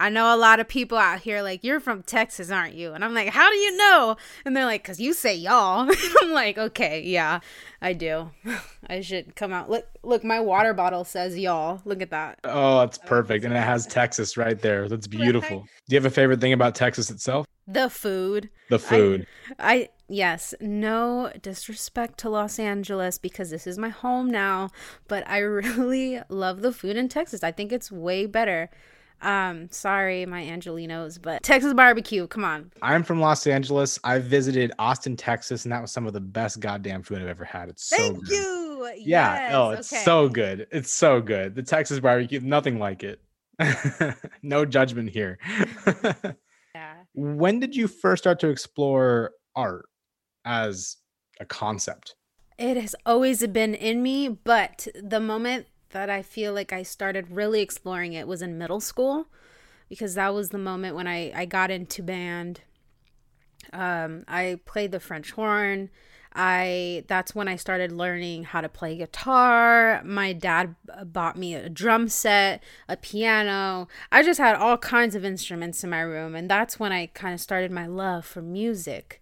I 0.00 0.08
know 0.08 0.34
a 0.34 0.38
lot 0.38 0.60
of 0.60 0.66
people 0.66 0.96
out 0.96 1.20
here 1.20 1.42
like 1.42 1.62
you're 1.62 1.78
from 1.78 2.02
Texas, 2.02 2.50
aren't 2.50 2.74
you? 2.74 2.94
And 2.94 3.04
I'm 3.04 3.12
like, 3.12 3.28
how 3.28 3.50
do 3.50 3.56
you 3.56 3.76
know? 3.76 4.16
And 4.46 4.56
they're 4.56 4.64
like, 4.64 4.82
cause 4.82 4.98
you 4.98 5.12
say 5.12 5.34
y'all. 5.36 5.90
I'm 6.22 6.32
like, 6.32 6.56
okay, 6.56 7.02
yeah, 7.02 7.40
I 7.82 7.92
do. 7.92 8.30
I 8.88 9.02
should 9.02 9.36
come 9.36 9.52
out. 9.52 9.68
Look, 9.68 9.86
look, 10.02 10.24
my 10.24 10.40
water 10.40 10.72
bottle 10.72 11.04
says 11.04 11.38
y'all. 11.38 11.82
Look 11.84 12.00
at 12.00 12.10
that. 12.10 12.40
oh, 12.44 12.80
it's 12.80 12.96
perfect, 12.96 13.44
and 13.44 13.52
it 13.52 13.58
has 13.58 13.86
Texas 13.86 14.38
right 14.38 14.58
there. 14.58 14.88
That's 14.88 15.06
beautiful. 15.06 15.60
Do 15.60 15.94
you 15.94 15.96
have 15.96 16.06
a 16.06 16.10
favorite 16.10 16.40
thing 16.40 16.54
about 16.54 16.74
Texas 16.74 17.10
itself? 17.10 17.46
The 17.66 17.90
food. 17.90 18.48
The 18.70 18.78
food. 18.78 19.26
I 19.58 19.90
yes, 20.08 20.54
no 20.60 21.30
disrespect 21.42 22.18
to 22.20 22.30
Los 22.30 22.58
Angeles 22.58 23.18
because 23.18 23.50
this 23.50 23.66
is 23.66 23.76
my 23.76 23.90
home 23.90 24.30
now, 24.30 24.70
but 25.08 25.28
I 25.28 25.38
really 25.40 26.20
love 26.30 26.62
the 26.62 26.72
food 26.72 26.96
in 26.96 27.08
Texas. 27.10 27.44
I 27.44 27.52
think 27.52 27.70
it's 27.70 27.92
way 27.92 28.24
better. 28.24 28.70
Um, 29.22 29.68
sorry, 29.70 30.24
my 30.26 30.42
Angelenos, 30.42 31.20
but 31.20 31.42
Texas 31.42 31.74
barbecue, 31.74 32.26
come 32.26 32.44
on. 32.44 32.72
I'm 32.82 33.02
from 33.02 33.20
Los 33.20 33.46
Angeles. 33.46 33.98
I 34.02 34.18
visited 34.18 34.72
Austin, 34.78 35.16
Texas, 35.16 35.64
and 35.64 35.72
that 35.72 35.82
was 35.82 35.90
some 35.92 36.06
of 36.06 36.12
the 36.12 36.20
best 36.20 36.60
goddamn 36.60 37.02
food 37.02 37.20
I've 37.20 37.28
ever 37.28 37.44
had. 37.44 37.68
It's 37.68 37.84
so 37.84 38.12
good. 38.14 38.30
you. 38.30 38.92
Yeah. 38.96 39.50
oh, 39.52 39.70
it's 39.70 39.88
so 40.04 40.28
good. 40.28 40.66
It's 40.72 40.92
so 40.92 41.20
good. 41.20 41.54
The 41.54 41.62
Texas 41.62 42.00
barbecue, 42.00 42.40
nothing 42.40 42.78
like 42.78 43.02
it. 43.04 43.20
no 44.42 44.64
judgment 44.64 45.10
here. 45.10 45.38
Yeah. 46.72 46.94
when 47.14 47.58
did 47.58 47.74
you 47.74 47.88
first 47.88 48.22
start 48.22 48.38
to 48.40 48.48
explore 48.48 49.32
art 49.56 49.86
as 50.44 50.98
a 51.40 51.44
concept? 51.44 52.14
It 52.58 52.76
has 52.76 52.94
always 53.04 53.44
been 53.48 53.74
in 53.74 54.04
me, 54.04 54.28
but 54.28 54.86
the 54.94 55.18
moment 55.18 55.66
that 55.90 56.10
I 56.10 56.22
feel 56.22 56.52
like 56.52 56.72
I 56.72 56.82
started 56.82 57.30
really 57.30 57.60
exploring 57.60 58.12
it 58.12 58.28
was 58.28 58.42
in 58.42 58.58
middle 58.58 58.80
school 58.80 59.26
because 59.88 60.14
that 60.14 60.32
was 60.32 60.50
the 60.50 60.58
moment 60.58 60.96
when 60.96 61.06
I, 61.06 61.32
I 61.34 61.44
got 61.44 61.70
into 61.70 62.02
band. 62.02 62.60
Um, 63.72 64.24
I 64.28 64.60
played 64.64 64.92
the 64.92 65.00
French 65.00 65.32
horn. 65.32 65.90
I 66.32 67.04
that's 67.08 67.34
when 67.34 67.48
I 67.48 67.56
started 67.56 67.90
learning 67.90 68.44
how 68.44 68.60
to 68.60 68.68
play 68.68 68.96
guitar. 68.96 70.00
My 70.04 70.32
dad 70.32 70.76
bought 71.04 71.36
me 71.36 71.54
a 71.54 71.68
drum 71.68 72.08
set, 72.08 72.62
a 72.88 72.96
piano. 72.96 73.88
I 74.12 74.22
just 74.22 74.38
had 74.38 74.54
all 74.54 74.78
kinds 74.78 75.16
of 75.16 75.24
instruments 75.24 75.82
in 75.82 75.90
my 75.90 76.00
room 76.00 76.36
and 76.36 76.48
that's 76.48 76.78
when 76.78 76.92
I 76.92 77.06
kind 77.06 77.34
of 77.34 77.40
started 77.40 77.72
my 77.72 77.86
love 77.86 78.24
for 78.24 78.42
music. 78.42 79.20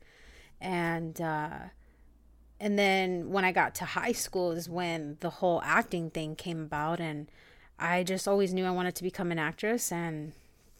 And 0.60 1.18
uh 1.18 1.58
and 2.60 2.78
then 2.78 3.30
when 3.30 3.44
I 3.44 3.52
got 3.52 3.74
to 3.76 3.84
high 3.84 4.12
school 4.12 4.52
is 4.52 4.68
when 4.68 5.16
the 5.20 5.30
whole 5.30 5.60
acting 5.62 6.10
thing 6.10 6.34
came 6.34 6.60
about 6.60 7.00
and 7.00 7.30
I 7.78 8.02
just 8.02 8.26
always 8.26 8.52
knew 8.52 8.66
I 8.66 8.72
wanted 8.72 8.96
to 8.96 9.04
become 9.04 9.30
an 9.30 9.38
actress 9.38 9.92
and 9.92 10.32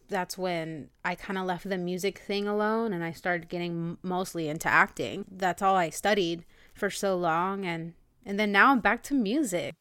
that's 0.09 0.37
when 0.37 0.89
I 1.05 1.15
kind 1.15 1.39
of 1.39 1.47
left 1.47 1.69
the 1.69 1.79
music 1.79 2.19
thing 2.19 2.49
alone 2.49 2.93
and 2.93 3.05
I 3.05 3.13
started 3.13 3.49
getting 3.49 3.99
mostly 4.03 4.49
into 4.49 4.69
acting. 4.69 5.27
That's 5.31 5.63
all 5.63 5.77
I 5.77 5.91
studied 5.91 6.45
for 6.75 6.91
so 6.91 7.17
long 7.17 7.65
and 7.65 7.95
and 8.27 8.39
then 8.39 8.53
now 8.53 8.73
I'm 8.73 8.81
back 8.81 9.03
to 9.05 9.15
music. 9.15 9.75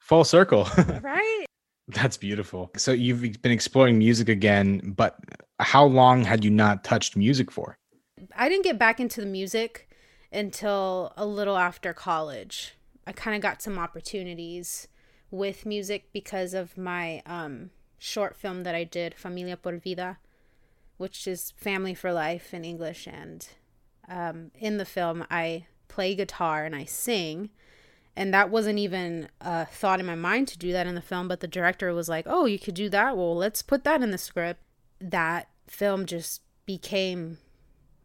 Full 0.00 0.24
circle. 0.24 0.68
Right? 1.02 1.46
That's 1.88 2.16
beautiful. 2.16 2.70
So 2.76 2.92
you've 2.92 3.42
been 3.42 3.50
exploring 3.50 3.98
music 3.98 4.28
again, 4.28 4.94
but 4.96 5.18
how 5.58 5.84
long 5.84 6.22
had 6.22 6.44
you 6.44 6.50
not 6.50 6.84
touched 6.84 7.16
music 7.16 7.50
for? 7.50 7.76
I 8.36 8.48
didn't 8.48 8.62
get 8.62 8.78
back 8.78 9.00
into 9.00 9.20
the 9.20 9.26
music 9.26 9.89
until 10.32 11.12
a 11.16 11.26
little 11.26 11.56
after 11.56 11.92
college. 11.92 12.74
I 13.06 13.12
kind 13.12 13.34
of 13.34 13.42
got 13.42 13.62
some 13.62 13.78
opportunities 13.78 14.88
with 15.30 15.66
music 15.66 16.12
because 16.12 16.54
of 16.54 16.76
my 16.76 17.22
um, 17.26 17.70
short 17.98 18.36
film 18.36 18.62
that 18.64 18.74
I 18.74 18.84
did, 18.84 19.14
Familia 19.14 19.56
por 19.56 19.76
Vida. 19.76 20.18
which 21.00 21.26
is 21.26 21.52
family 21.56 21.94
for 21.94 22.12
life 22.12 22.52
in 22.52 22.62
English. 22.62 23.06
And 23.06 23.48
um, 24.06 24.50
in 24.58 24.76
the 24.76 24.84
film, 24.84 25.24
I 25.30 25.64
play 25.88 26.14
guitar 26.14 26.66
and 26.66 26.76
I 26.76 26.84
sing. 26.84 27.48
And 28.14 28.34
that 28.34 28.50
wasn't 28.50 28.78
even 28.78 29.28
a 29.40 29.64
thought 29.64 29.98
in 29.98 30.04
my 30.04 30.14
mind 30.14 30.48
to 30.48 30.58
do 30.58 30.72
that 30.72 30.86
in 30.86 30.94
the 30.94 31.00
film, 31.00 31.26
but 31.26 31.40
the 31.40 31.48
director 31.48 31.94
was 31.94 32.10
like, 32.10 32.26
oh, 32.28 32.44
you 32.44 32.58
could 32.58 32.74
do 32.74 32.90
that? 32.90 33.16
Well, 33.16 33.34
let's 33.34 33.62
put 33.62 33.82
that 33.84 34.02
in 34.02 34.10
the 34.10 34.18
script. 34.18 34.60
That 35.00 35.48
film 35.66 36.04
just 36.04 36.42
became, 36.66 37.38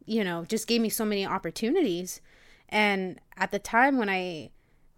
you 0.06 0.24
know, 0.24 0.46
just 0.46 0.68
gave 0.68 0.82
me 0.82 0.90
so 0.90 1.06
many 1.06 1.26
opportunities. 1.26 2.22
And 2.70 3.20
at 3.38 3.52
the 3.52 3.60
time 3.60 3.98
when 3.98 4.10
I 4.10 4.52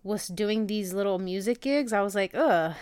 was 0.03 0.27
doing 0.27 0.67
these 0.67 0.93
little 0.93 1.19
music 1.19 1.61
gigs, 1.61 1.93
I 1.93 2.01
was 2.01 2.15
like, 2.15 2.33
ugh, 2.33 2.73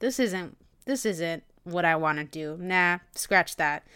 this 0.00 0.18
isn't 0.18 0.56
this 0.84 1.04
isn't 1.04 1.42
what 1.64 1.84
I 1.84 1.96
want 1.96 2.18
to 2.18 2.24
do. 2.24 2.56
Nah, 2.60 2.98
scratch 3.14 3.56
that. 3.56 3.86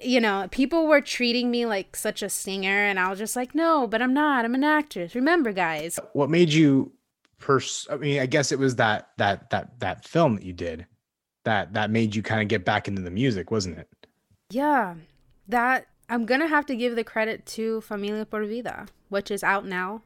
You 0.00 0.20
know, 0.20 0.48
people 0.50 0.86
were 0.86 1.00
treating 1.00 1.50
me 1.50 1.66
like 1.66 1.96
such 1.96 2.22
a 2.22 2.28
singer, 2.28 2.84
and 2.86 2.98
I 2.98 3.08
was 3.08 3.18
just 3.18 3.36
like, 3.36 3.54
no, 3.54 3.86
but 3.86 4.02
I'm 4.02 4.14
not. 4.14 4.44
I'm 4.44 4.54
an 4.54 4.64
actress. 4.64 5.14
Remember, 5.14 5.52
guys. 5.52 5.98
What 6.12 6.30
made 6.30 6.52
you 6.52 6.92
pers? 7.38 7.86
I 7.90 7.96
mean, 7.96 8.20
I 8.20 8.26
guess 8.26 8.52
it 8.52 8.58
was 8.58 8.76
that 8.76 9.10
that 9.18 9.50
that 9.50 9.78
that 9.80 10.04
film 10.04 10.36
that 10.36 10.44
you 10.44 10.52
did 10.52 10.86
that 11.44 11.72
that 11.74 11.90
made 11.90 12.14
you 12.14 12.22
kind 12.22 12.42
of 12.42 12.48
get 12.48 12.64
back 12.64 12.88
into 12.88 13.02
the 13.02 13.10
music, 13.10 13.50
wasn't 13.50 13.78
it? 13.78 13.88
Yeah, 14.50 14.94
that 15.48 15.86
I'm 16.10 16.26
gonna 16.26 16.48
have 16.48 16.66
to 16.66 16.76
give 16.76 16.96
the 16.96 17.04
credit 17.04 17.46
to 17.46 17.80
Familia 17.82 18.26
Por 18.26 18.44
Vida, 18.44 18.86
which 19.08 19.30
is 19.30 19.44
out 19.44 19.64
now 19.64 20.02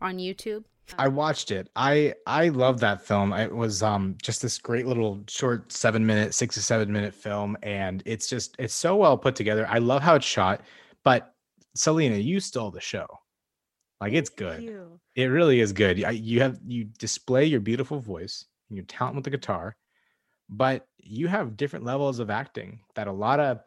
on 0.00 0.18
YouTube. 0.18 0.64
I 0.98 1.08
watched 1.08 1.50
it. 1.50 1.68
I 1.74 2.14
I 2.26 2.50
love 2.50 2.78
that 2.80 3.00
film. 3.04 3.32
It 3.32 3.52
was 3.54 3.82
um 3.82 4.16
just 4.22 4.42
this 4.42 4.58
great 4.58 4.86
little 4.86 5.24
short 5.28 5.72
seven 5.72 6.04
minute, 6.06 6.34
six 6.34 6.54
to 6.56 6.62
seven 6.62 6.92
minute 6.92 7.14
film, 7.14 7.56
and 7.62 8.02
it's 8.06 8.28
just 8.28 8.54
it's 8.58 8.74
so 8.74 8.96
well 8.96 9.16
put 9.18 9.34
together. 9.34 9.66
I 9.68 9.78
love 9.78 10.02
how 10.02 10.14
it's 10.14 10.26
shot. 10.26 10.60
But 11.02 11.34
Selina, 11.74 12.16
you 12.16 12.38
stole 12.38 12.70
the 12.70 12.80
show. 12.80 13.06
Like 14.00 14.12
it's 14.12 14.30
good. 14.30 14.62
You. 14.62 15.00
It 15.14 15.24
really 15.26 15.60
is 15.60 15.72
good. 15.72 16.04
I- 16.04 16.10
You 16.10 16.42
have 16.42 16.60
you 16.66 16.84
display 16.84 17.46
your 17.46 17.60
beautiful 17.60 17.98
voice 17.98 18.44
and 18.68 18.76
your 18.76 18.84
talent 18.86 19.16
with 19.16 19.24
the 19.24 19.30
guitar, 19.30 19.76
but 20.50 20.86
you 20.98 21.28
have 21.28 21.56
different 21.56 21.84
levels 21.86 22.18
of 22.18 22.28
acting 22.30 22.80
that 22.94 23.08
a 23.08 23.12
lot 23.12 23.40
of 23.40 23.60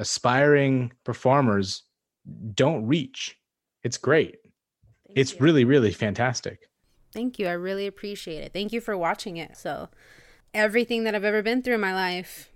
aspiring 0.00 0.92
performers 1.04 1.82
don't 2.54 2.86
reach. 2.86 3.36
It's 3.82 3.98
great. 3.98 4.36
Thank 5.06 5.18
It's 5.18 5.32
you. 5.32 5.38
really 5.40 5.64
really 5.64 5.92
fantastic. 5.92 6.68
Thank 7.12 7.38
you. 7.38 7.48
I 7.48 7.52
really 7.52 7.86
appreciate 7.86 8.42
it. 8.42 8.52
Thank 8.52 8.72
you 8.72 8.80
for 8.80 8.96
watching 8.96 9.36
it. 9.36 9.56
So, 9.56 9.88
everything 10.54 11.04
that 11.04 11.14
I've 11.14 11.24
ever 11.24 11.42
been 11.42 11.62
through 11.62 11.74
in 11.74 11.80
my 11.80 11.94
life 11.94 12.50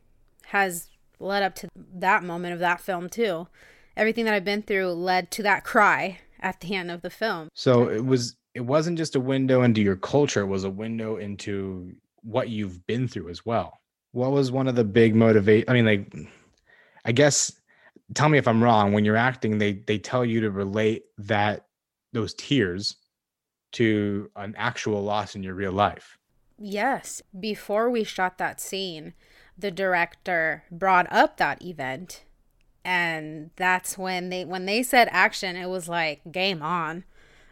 has 0.47 0.89
led 1.19 1.43
up 1.43 1.55
to 1.57 1.69
that 1.75 2.23
moment 2.23 2.55
of 2.55 2.61
that 2.61 2.81
film, 2.81 3.09
too. 3.09 3.49
Everything 3.97 4.25
that 4.25 4.35
I've 4.35 4.45
been 4.45 4.63
through 4.63 4.93
led 4.93 5.31
to 5.33 5.43
that 5.43 5.65
cry 5.65 6.19
at 6.41 6.61
the 6.61 6.75
end 6.75 6.91
of 6.91 7.03
the 7.03 7.11
film. 7.11 7.49
So 7.55 7.89
it 7.89 8.05
was 8.05 8.37
it 8.55 8.61
wasn't 8.61 8.99
just 8.99 9.17
a 9.17 9.21
window 9.21 9.63
into 9.63 9.83
your 9.83 9.97
culture, 9.97 10.43
it 10.43 10.47
was 10.47 10.65
a 10.65 10.71
window 10.71 11.17
into 11.17 11.93
what 12.23 12.49
you've 12.49 12.87
been 12.87 13.09
through 13.09 13.29
as 13.31 13.45
well. 13.45 13.81
What 14.13 14.31
was 14.31 14.53
one 14.53 14.69
of 14.69 14.77
the 14.77 14.85
big 14.85 15.15
motivate 15.15 15.69
I 15.69 15.73
mean 15.73 15.87
like 15.87 16.13
I 17.05 17.13
guess 17.13 17.53
tell 18.15 18.29
me 18.29 18.39
if 18.39 18.47
I'm 18.49 18.63
wrong 18.63 18.93
when 18.93 19.05
you're 19.05 19.17
acting 19.17 19.59
they 19.59 19.73
they 19.73 19.99
tell 19.99 20.25
you 20.25 20.41
to 20.41 20.51
relate 20.51 21.05
that 21.19 21.67
those 22.13 22.35
tears 22.35 22.97
to 23.73 24.31
an 24.37 24.55
actual 24.57 25.03
loss 25.03 25.35
in 25.35 25.43
your 25.43 25.55
real 25.55 25.73
life. 25.73 26.17
Yes. 26.59 27.23
Before 27.39 27.91
we 27.91 28.05
shot 28.05 28.39
that 28.39 28.61
scene, 28.61 29.15
the 29.59 29.73
director 29.73 30.65
brought 30.71 31.13
up 31.13 31.37
that 31.37 31.63
event. 31.63 32.25
And 32.85 33.51
that's 33.57 33.99
when 33.99 34.29
they 34.29 34.45
when 34.45 34.67
they 34.67 34.83
said 34.83 35.09
action, 35.11 35.57
it 35.57 35.69
was 35.69 35.89
like 35.89 36.21
game 36.31 36.63
on. 36.63 37.05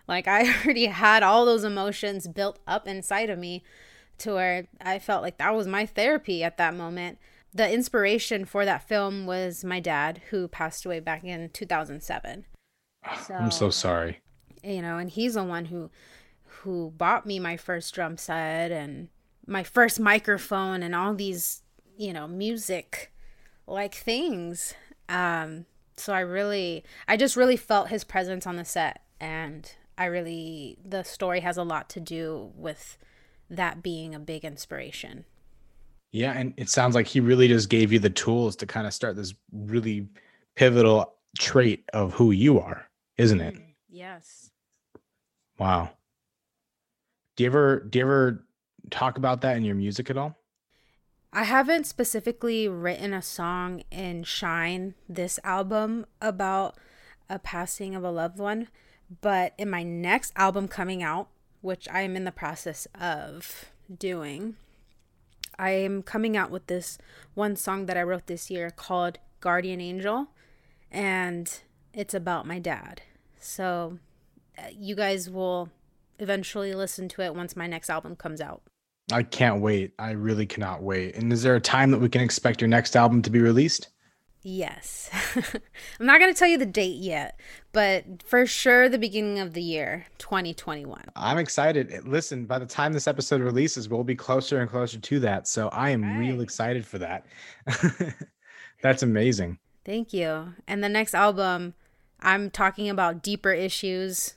Like 0.07 0.28
I 0.28 0.42
already 0.64 0.86
had 0.86 1.22
all 1.22 1.44
those 1.44 1.64
emotions 1.64 2.28
built 2.28 2.59
up 2.66 2.86
inside 2.86 3.30
of 3.30 3.38
me 3.38 3.64
to 4.18 4.34
where 4.34 4.68
I 4.80 4.98
felt 5.00 5.22
like 5.22 5.38
that 5.38 5.55
was 5.55 5.66
my 5.66 5.86
therapy 5.86 6.44
at 6.44 6.57
that 6.59 6.74
moment. 6.74 7.18
The 7.55 7.70
inspiration 7.70 8.44
for 8.44 8.64
that 8.64 8.88
film 8.88 9.26
was 9.26 9.64
my 9.64 9.78
dad 9.80 10.22
who 10.30 10.48
passed 10.48 10.84
away 10.86 11.00
back 11.00 11.22
in 11.24 11.50
2007. 11.50 12.46
I'm 13.30 13.50
so 13.50 13.70
sorry. 13.70 14.20
you 14.62 14.80
know 14.80 14.96
and 14.98 15.11
he's 15.11 15.34
the 15.34 15.44
one 15.44 15.66
who 15.66 15.90
who 16.44 16.92
bought 16.96 17.26
me 17.26 17.38
my 17.40 17.57
first 17.57 17.92
drum 17.94 18.16
set 18.16 18.70
and 18.70 19.09
my 19.46 19.62
first 19.64 19.98
microphone 19.98 20.82
and 20.82 20.94
all 20.94 21.12
these 21.14 21.62
you 21.96 22.12
know 22.12 22.28
music 22.28 23.12
like 23.66 23.94
things 23.94 24.74
um 25.09 25.64
so 25.96 26.12
i 26.12 26.20
really 26.20 26.84
i 27.09 27.16
just 27.16 27.36
really 27.36 27.57
felt 27.57 27.88
his 27.88 28.05
presence 28.05 28.46
on 28.46 28.55
the 28.57 28.64
set 28.64 29.03
and 29.20 29.74
i 29.98 30.05
really 30.05 30.78
the 30.84 31.03
story 31.03 31.40
has 31.40 31.57
a 31.57 31.62
lot 31.64 31.88
to 31.90 31.98
do 32.00 32.53
with 32.55 32.96
that 33.50 33.82
being 33.82 34.14
a 34.14 34.18
big 34.20 34.44
inspiration 34.44 35.24
Yeah, 36.12 36.32
and 36.32 36.54
it 36.56 36.68
sounds 36.68 36.94
like 36.94 37.06
he 37.06 37.20
really 37.20 37.48
just 37.48 37.68
gave 37.68 37.92
you 37.92 37.98
the 37.98 38.10
tools 38.10 38.54
to 38.56 38.66
kind 38.66 38.86
of 38.86 38.94
start 38.94 39.16
this 39.16 39.34
really 39.50 40.06
pivotal 40.54 41.14
trait 41.38 41.84
of 41.92 42.12
who 42.12 42.30
you 42.30 42.60
are, 42.60 42.86
isn't 43.16 43.40
it? 43.40 43.54
Mm-hmm, 43.54 43.70
yes 43.88 44.52
Wow. 45.62 45.90
Do 47.36 47.44
you 47.44 47.50
ever 47.50 47.86
do 47.88 47.98
you 48.00 48.04
ever 48.04 48.44
talk 48.90 49.16
about 49.16 49.42
that 49.42 49.56
in 49.56 49.64
your 49.64 49.76
music 49.76 50.10
at 50.10 50.18
all? 50.18 50.36
I 51.32 51.44
haven't 51.44 51.86
specifically 51.86 52.68
written 52.68 53.14
a 53.14 53.22
song 53.22 53.84
in 53.92 54.24
Shine, 54.24 54.94
this 55.08 55.38
album, 55.44 56.04
about 56.20 56.76
a 57.30 57.38
passing 57.38 57.94
of 57.94 58.02
a 58.02 58.10
loved 58.10 58.38
one. 58.38 58.68
But 59.20 59.54
in 59.56 59.70
my 59.70 59.84
next 59.84 60.32
album 60.34 60.66
coming 60.66 61.00
out, 61.00 61.28
which 61.60 61.88
I 61.88 62.00
am 62.00 62.16
in 62.16 62.24
the 62.24 62.32
process 62.32 62.88
of 63.00 63.66
doing, 63.96 64.56
I 65.59 65.70
am 65.70 66.03
coming 66.03 66.36
out 66.36 66.50
with 66.50 66.66
this 66.66 66.98
one 67.34 67.57
song 67.57 67.86
that 67.86 67.96
I 67.96 68.03
wrote 68.03 68.26
this 68.26 68.50
year 68.50 68.70
called 68.70 69.18
Guardian 69.40 69.80
Angel. 69.80 70.28
And 70.90 71.53
it's 71.94 72.14
about 72.14 72.46
my 72.46 72.59
dad. 72.59 73.03
So 73.38 73.98
uh, 74.59 74.68
you 74.72 74.94
guys 74.94 75.30
will 75.30 75.70
eventually 76.18 76.74
listen 76.74 77.09
to 77.11 77.22
it 77.22 77.34
once 77.34 77.57
my 77.57 77.66
next 77.66 77.90
album 77.90 78.16
comes 78.16 78.40
out. 78.40 78.62
I 79.11 79.22
can't 79.24 79.61
wait. 79.61 79.92
I 79.98 80.12
really 80.12 80.46
cannot 80.46 80.82
wait. 80.82 81.16
And 81.16 81.32
is 81.32 81.42
there 81.42 81.57
a 81.57 81.61
time 81.61 81.90
that 81.90 82.00
we 82.00 82.09
can 82.09 82.20
expect 82.20 82.61
your 82.61 82.68
next 82.68 82.96
album 82.96 83.22
to 83.22 83.30
be 83.30 83.40
released? 83.40 83.88
Yes. 84.43 85.09
I'm 86.01 86.07
not 86.07 86.18
going 86.18 86.32
to 86.32 86.38
tell 86.38 86.49
you 86.49 86.59
the 86.59 86.66
date 86.66 86.97
yet, 86.97 87.38
but 87.72 88.22
for 88.24 88.45
sure 88.45 88.88
the 88.88 88.99
beginning 88.99 89.38
of 89.38 89.55
the 89.55 89.62
year, 89.62 90.07
2021. 90.18 91.05
I'm 91.14 91.38
excited. 91.38 92.07
Listen, 92.07 92.47
by 92.47 92.59
the 92.59 92.66
time 92.66 92.93
this 92.93 93.07
episode 93.07 93.40
releases, 93.40 93.88
we'll 93.88 94.03
be 94.03 94.16
closer 94.16 94.61
and 94.61 94.68
closer 94.68 94.99
to 94.99 95.20
that. 95.20 95.47
So 95.47 95.68
I 95.68 95.90
am 95.90 96.18
real 96.18 96.40
excited 96.40 96.84
for 96.84 96.99
that. 96.99 97.24
That's 98.82 99.05
amazing. 99.05 99.59
Thank 99.84 100.12
you. 100.12 100.55
And 100.66 100.82
the 100.82 100.88
next 100.88 101.14
album, 101.14 101.74
I'm 102.20 102.51
talking 102.51 102.90
about 102.90 103.22
deeper 103.22 103.53
issues. 103.53 104.34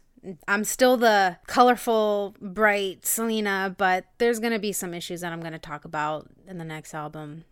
I'm 0.47 0.63
still 0.63 0.97
the 0.97 1.37
colorful, 1.47 2.35
bright 2.39 3.05
Selina, 3.05 3.73
but 3.75 4.05
there's 4.19 4.39
going 4.39 4.53
to 4.53 4.59
be 4.59 4.71
some 4.71 4.93
issues 4.93 5.21
that 5.21 5.33
I'm 5.33 5.41
going 5.41 5.53
to 5.53 5.59
talk 5.59 5.83
about 5.85 6.29
in 6.47 6.59
the 6.59 6.65
next 6.65 6.93
album. 6.93 7.45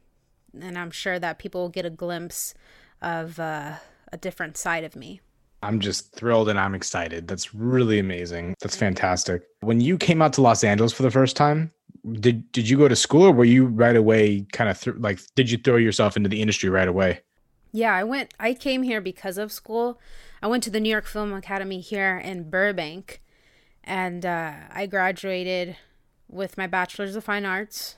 And 0.59 0.77
I'm 0.77 0.91
sure 0.91 1.19
that 1.19 1.39
people 1.39 1.61
will 1.61 1.69
get 1.69 1.85
a 1.85 1.89
glimpse 1.89 2.53
of 3.01 3.39
uh, 3.39 3.75
a 4.11 4.17
different 4.17 4.57
side 4.57 4.83
of 4.83 4.95
me. 4.95 5.21
I'm 5.63 5.79
just 5.79 6.13
thrilled 6.13 6.49
and 6.49 6.59
I'm 6.59 6.75
excited. 6.75 7.27
That's 7.27 7.55
really 7.55 7.97
amazing. 7.97 8.55
That's 8.59 8.75
fantastic. 8.75 9.43
When 9.61 9.79
you 9.79 9.97
came 9.97 10.21
out 10.21 10.33
to 10.33 10.41
Los 10.41 10.63
Angeles 10.63 10.91
for 10.91 11.03
the 11.03 11.11
first 11.11 11.37
time, 11.37 11.71
did 12.19 12.51
did 12.51 12.67
you 12.67 12.77
go 12.77 12.89
to 12.89 12.97
school 12.97 13.23
or 13.23 13.31
were 13.31 13.45
you 13.45 13.65
right 13.65 13.95
away 13.95 14.45
kind 14.51 14.69
of 14.69 14.79
th- 14.79 14.97
like 14.97 15.21
did 15.35 15.49
you 15.49 15.57
throw 15.57 15.77
yourself 15.77 16.17
into 16.17 16.27
the 16.27 16.41
industry 16.41 16.69
right 16.69 16.87
away? 16.87 17.21
Yeah, 17.71 17.93
I 17.95 18.03
went. 18.03 18.33
I 18.39 18.53
came 18.53 18.83
here 18.83 19.01
because 19.01 19.37
of 19.37 19.51
school. 19.51 19.99
I 20.41 20.47
went 20.47 20.63
to 20.63 20.69
the 20.69 20.79
New 20.79 20.89
York 20.89 21.05
Film 21.05 21.33
Academy 21.33 21.79
here 21.79 22.17
in 22.17 22.49
Burbank, 22.49 23.21
and 23.83 24.25
uh, 24.25 24.53
I 24.69 24.85
graduated 24.85 25.77
with 26.27 26.57
my 26.57 26.67
bachelor's 26.67 27.15
of 27.15 27.23
fine 27.23 27.45
arts, 27.45 27.95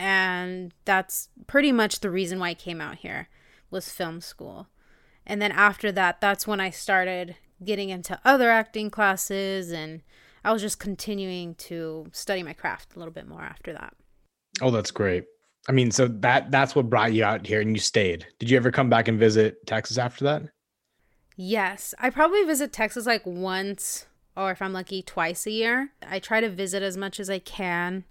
and 0.00 0.72
that's 0.86 1.28
pretty 1.46 1.72
much 1.72 2.00
the 2.00 2.10
reason 2.10 2.38
why 2.38 2.48
I 2.48 2.54
came 2.54 2.80
out 2.80 2.96
here 2.96 3.28
was 3.70 3.92
film 3.92 4.22
school. 4.22 4.68
And 5.26 5.42
then 5.42 5.52
after 5.52 5.92
that, 5.92 6.22
that's 6.22 6.46
when 6.46 6.58
I 6.58 6.70
started 6.70 7.36
getting 7.62 7.90
into 7.90 8.18
other 8.24 8.48
acting 8.48 8.88
classes, 8.88 9.70
and 9.70 10.00
I 10.42 10.54
was 10.54 10.62
just 10.62 10.80
continuing 10.80 11.54
to 11.56 12.06
study 12.12 12.42
my 12.42 12.54
craft 12.54 12.96
a 12.96 12.98
little 12.98 13.12
bit 13.12 13.28
more 13.28 13.42
after 13.42 13.74
that. 13.74 13.94
Oh, 14.62 14.70
that's 14.70 14.90
great. 14.90 15.24
I 15.68 15.72
mean, 15.72 15.90
so 15.90 16.08
that 16.08 16.50
that's 16.50 16.74
what 16.74 16.88
brought 16.88 17.12
you 17.12 17.22
out 17.22 17.46
here 17.46 17.60
and 17.60 17.76
you 17.76 17.80
stayed. 17.80 18.26
Did 18.38 18.48
you 18.48 18.56
ever 18.56 18.70
come 18.70 18.88
back 18.88 19.06
and 19.06 19.18
visit 19.18 19.66
Texas 19.66 19.98
after 19.98 20.24
that? 20.24 20.44
Yes, 21.36 21.92
I 21.98 22.08
probably 22.08 22.42
visit 22.44 22.72
Texas 22.72 23.04
like 23.04 23.26
once 23.26 24.06
or 24.34 24.50
if 24.50 24.62
I'm 24.62 24.72
lucky 24.72 25.02
twice 25.02 25.46
a 25.46 25.50
year. 25.50 25.90
I 26.02 26.20
try 26.20 26.40
to 26.40 26.48
visit 26.48 26.82
as 26.82 26.96
much 26.96 27.20
as 27.20 27.28
I 27.28 27.38
can 27.38 28.04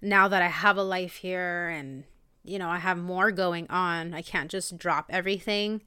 now 0.00 0.28
that 0.28 0.42
I 0.42 0.48
have 0.48 0.76
a 0.76 0.82
life 0.82 1.16
here 1.16 1.68
and 1.68 2.04
you 2.44 2.58
know, 2.58 2.70
I 2.70 2.78
have 2.78 2.96
more 2.96 3.30
going 3.30 3.66
on. 3.68 4.14
I 4.14 4.22
can't 4.22 4.50
just 4.50 4.78
drop 4.78 5.06
everything 5.10 5.82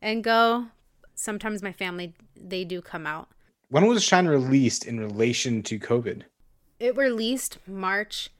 and 0.00 0.22
go. 0.22 0.66
Sometimes 1.14 1.62
my 1.62 1.72
family 1.72 2.14
they 2.36 2.64
do 2.64 2.80
come 2.80 3.06
out. 3.06 3.28
When 3.68 3.86
was 3.86 4.04
Shine 4.04 4.28
released 4.28 4.84
in 4.84 5.00
relation 5.00 5.62
to 5.64 5.78
COVID? 5.78 6.22
It 6.78 6.96
released 6.96 7.58
March, 7.66 8.30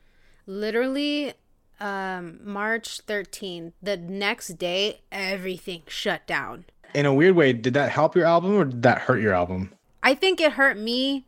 literally 0.47 1.35
um 1.81 2.39
March 2.45 3.05
13th. 3.07 3.73
The 3.83 3.97
next 3.97 4.59
day, 4.59 5.01
everything 5.11 5.83
shut 5.89 6.27
down. 6.27 6.67
In 6.95 7.05
a 7.05 7.13
weird 7.13 7.35
way, 7.35 7.53
did 7.53 7.75
that 7.75 7.91
help 7.91 8.15
your 8.15 8.27
album 8.27 8.55
or 8.55 8.65
did 8.65 8.83
that 8.83 9.03
hurt 9.03 9.21
your 9.21 9.35
album? 9.35 9.73
I 10.03 10.15
think 10.15 10.41
it 10.41 10.53
hurt 10.53 10.79
me 10.79 11.27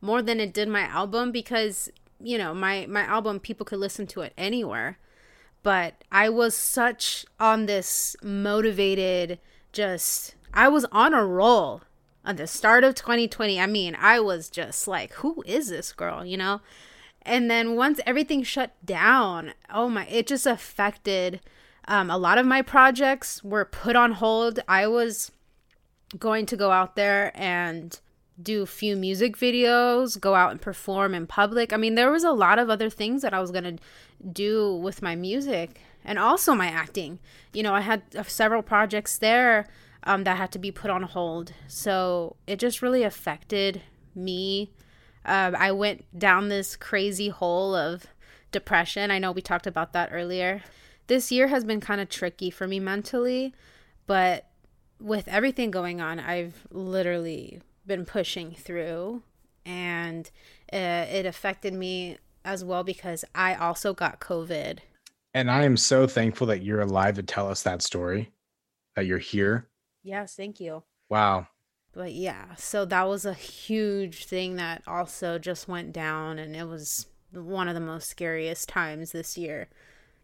more 0.00 0.20
than 0.20 0.38
it 0.38 0.52
did 0.52 0.68
my 0.68 0.82
album 0.82 1.32
because 1.32 1.90
you 2.20 2.38
know 2.38 2.54
my 2.54 2.86
my 2.88 3.02
album 3.02 3.40
people 3.40 3.64
could 3.64 3.78
listen 3.78 4.06
to 4.08 4.20
it 4.22 4.32
anywhere. 4.36 4.98
But 5.62 6.04
i 6.10 6.28
was 6.28 6.54
such 6.56 7.26
on 7.40 7.66
this 7.66 8.16
motivated 8.22 9.38
just 9.72 10.36
i 10.54 10.68
was 10.68 10.86
on 10.92 11.12
a 11.12 11.26
roll 11.26 11.82
at 12.24 12.36
the 12.36 12.46
start 12.46 12.84
of 12.84 12.94
2020 12.94 13.60
i 13.60 13.66
mean 13.66 13.96
i 14.00 14.20
was 14.20 14.48
just 14.48 14.86
like 14.86 15.12
who 15.14 15.42
is 15.46 15.68
this 15.68 15.92
girl 15.92 16.24
you 16.24 16.36
know? 16.36 16.60
And 17.22 17.50
then 17.50 17.76
once 17.76 18.00
everything 18.06 18.42
shut 18.44 18.72
down 18.84 19.52
oh 19.68 19.88
my 19.88 20.06
it 20.06 20.28
just 20.28 20.46
affected 20.46 21.40
um, 21.88 22.10
a 22.10 22.18
lot 22.18 22.36
of 22.36 22.44
my 22.44 22.60
projects 22.60 23.42
were 23.42 23.64
put 23.64 23.96
on 23.96 24.12
hold. 24.12 24.60
I 24.68 24.86
was 24.86 25.32
going 26.18 26.44
to 26.46 26.56
go 26.56 26.70
out 26.70 26.96
there 26.96 27.32
and 27.34 27.98
do 28.40 28.62
a 28.62 28.66
few 28.66 28.96
music 28.96 29.36
videos, 29.36 30.18
go 30.18 30.34
out 30.34 30.50
and 30.50 30.60
perform 30.60 31.14
in 31.14 31.26
public. 31.26 31.72
I 31.72 31.76
mean, 31.76 31.94
there 31.94 32.10
was 32.10 32.24
a 32.24 32.32
lot 32.32 32.58
of 32.58 32.70
other 32.70 32.90
things 32.90 33.22
that 33.22 33.34
I 33.34 33.40
was 33.40 33.50
going 33.50 33.64
to 33.64 33.78
do 34.32 34.76
with 34.76 35.02
my 35.02 35.16
music 35.16 35.80
and 36.04 36.18
also 36.18 36.54
my 36.54 36.68
acting. 36.68 37.18
You 37.52 37.62
know, 37.62 37.74
I 37.74 37.80
had 37.80 38.02
uh, 38.16 38.22
several 38.22 38.62
projects 38.62 39.18
there 39.18 39.66
um, 40.04 40.24
that 40.24 40.36
had 40.36 40.52
to 40.52 40.58
be 40.58 40.70
put 40.70 40.90
on 40.90 41.02
hold. 41.02 41.52
So 41.66 42.36
it 42.46 42.58
just 42.58 42.80
really 42.80 43.02
affected 43.02 43.82
me. 44.14 44.70
Uh, 45.24 45.52
I 45.56 45.72
went 45.72 46.04
down 46.16 46.48
this 46.48 46.76
crazy 46.76 47.28
hole 47.28 47.74
of 47.74 48.06
depression. 48.52 49.10
I 49.10 49.18
know 49.18 49.32
we 49.32 49.42
talked 49.42 49.66
about 49.66 49.92
that 49.92 50.10
earlier. 50.12 50.62
This 51.08 51.32
year 51.32 51.48
has 51.48 51.64
been 51.64 51.80
kind 51.80 52.00
of 52.00 52.08
tricky 52.08 52.50
for 52.50 52.68
me 52.68 52.78
mentally, 52.78 53.54
but 54.06 54.46
with 55.00 55.26
everything 55.28 55.70
going 55.70 56.00
on, 56.00 56.18
I've 56.18 56.66
literally 56.70 57.60
been 57.88 58.04
pushing 58.04 58.52
through 58.52 59.22
and 59.66 60.30
uh, 60.72 61.06
it 61.10 61.26
affected 61.26 61.74
me 61.74 62.18
as 62.44 62.64
well 62.64 62.84
because 62.84 63.24
I 63.34 63.54
also 63.54 63.92
got 63.92 64.20
COVID. 64.20 64.78
And 65.34 65.50
I 65.50 65.64
am 65.64 65.76
so 65.76 66.06
thankful 66.06 66.46
that 66.46 66.62
you're 66.62 66.80
alive 66.80 67.16
to 67.16 67.22
tell 67.22 67.48
us 67.48 67.62
that 67.62 67.82
story, 67.82 68.32
that 68.96 69.06
you're 69.06 69.18
here. 69.18 69.68
Yes, 70.02 70.34
thank 70.34 70.58
you. 70.58 70.84
Wow. 71.10 71.48
But 71.92 72.12
yeah, 72.12 72.54
so 72.56 72.84
that 72.86 73.08
was 73.08 73.24
a 73.24 73.34
huge 73.34 74.24
thing 74.24 74.56
that 74.56 74.82
also 74.86 75.38
just 75.38 75.68
went 75.68 75.92
down, 75.92 76.38
and 76.38 76.54
it 76.56 76.64
was 76.64 77.06
one 77.32 77.68
of 77.68 77.74
the 77.74 77.80
most 77.80 78.08
scariest 78.08 78.68
times 78.68 79.12
this 79.12 79.36
year 79.36 79.68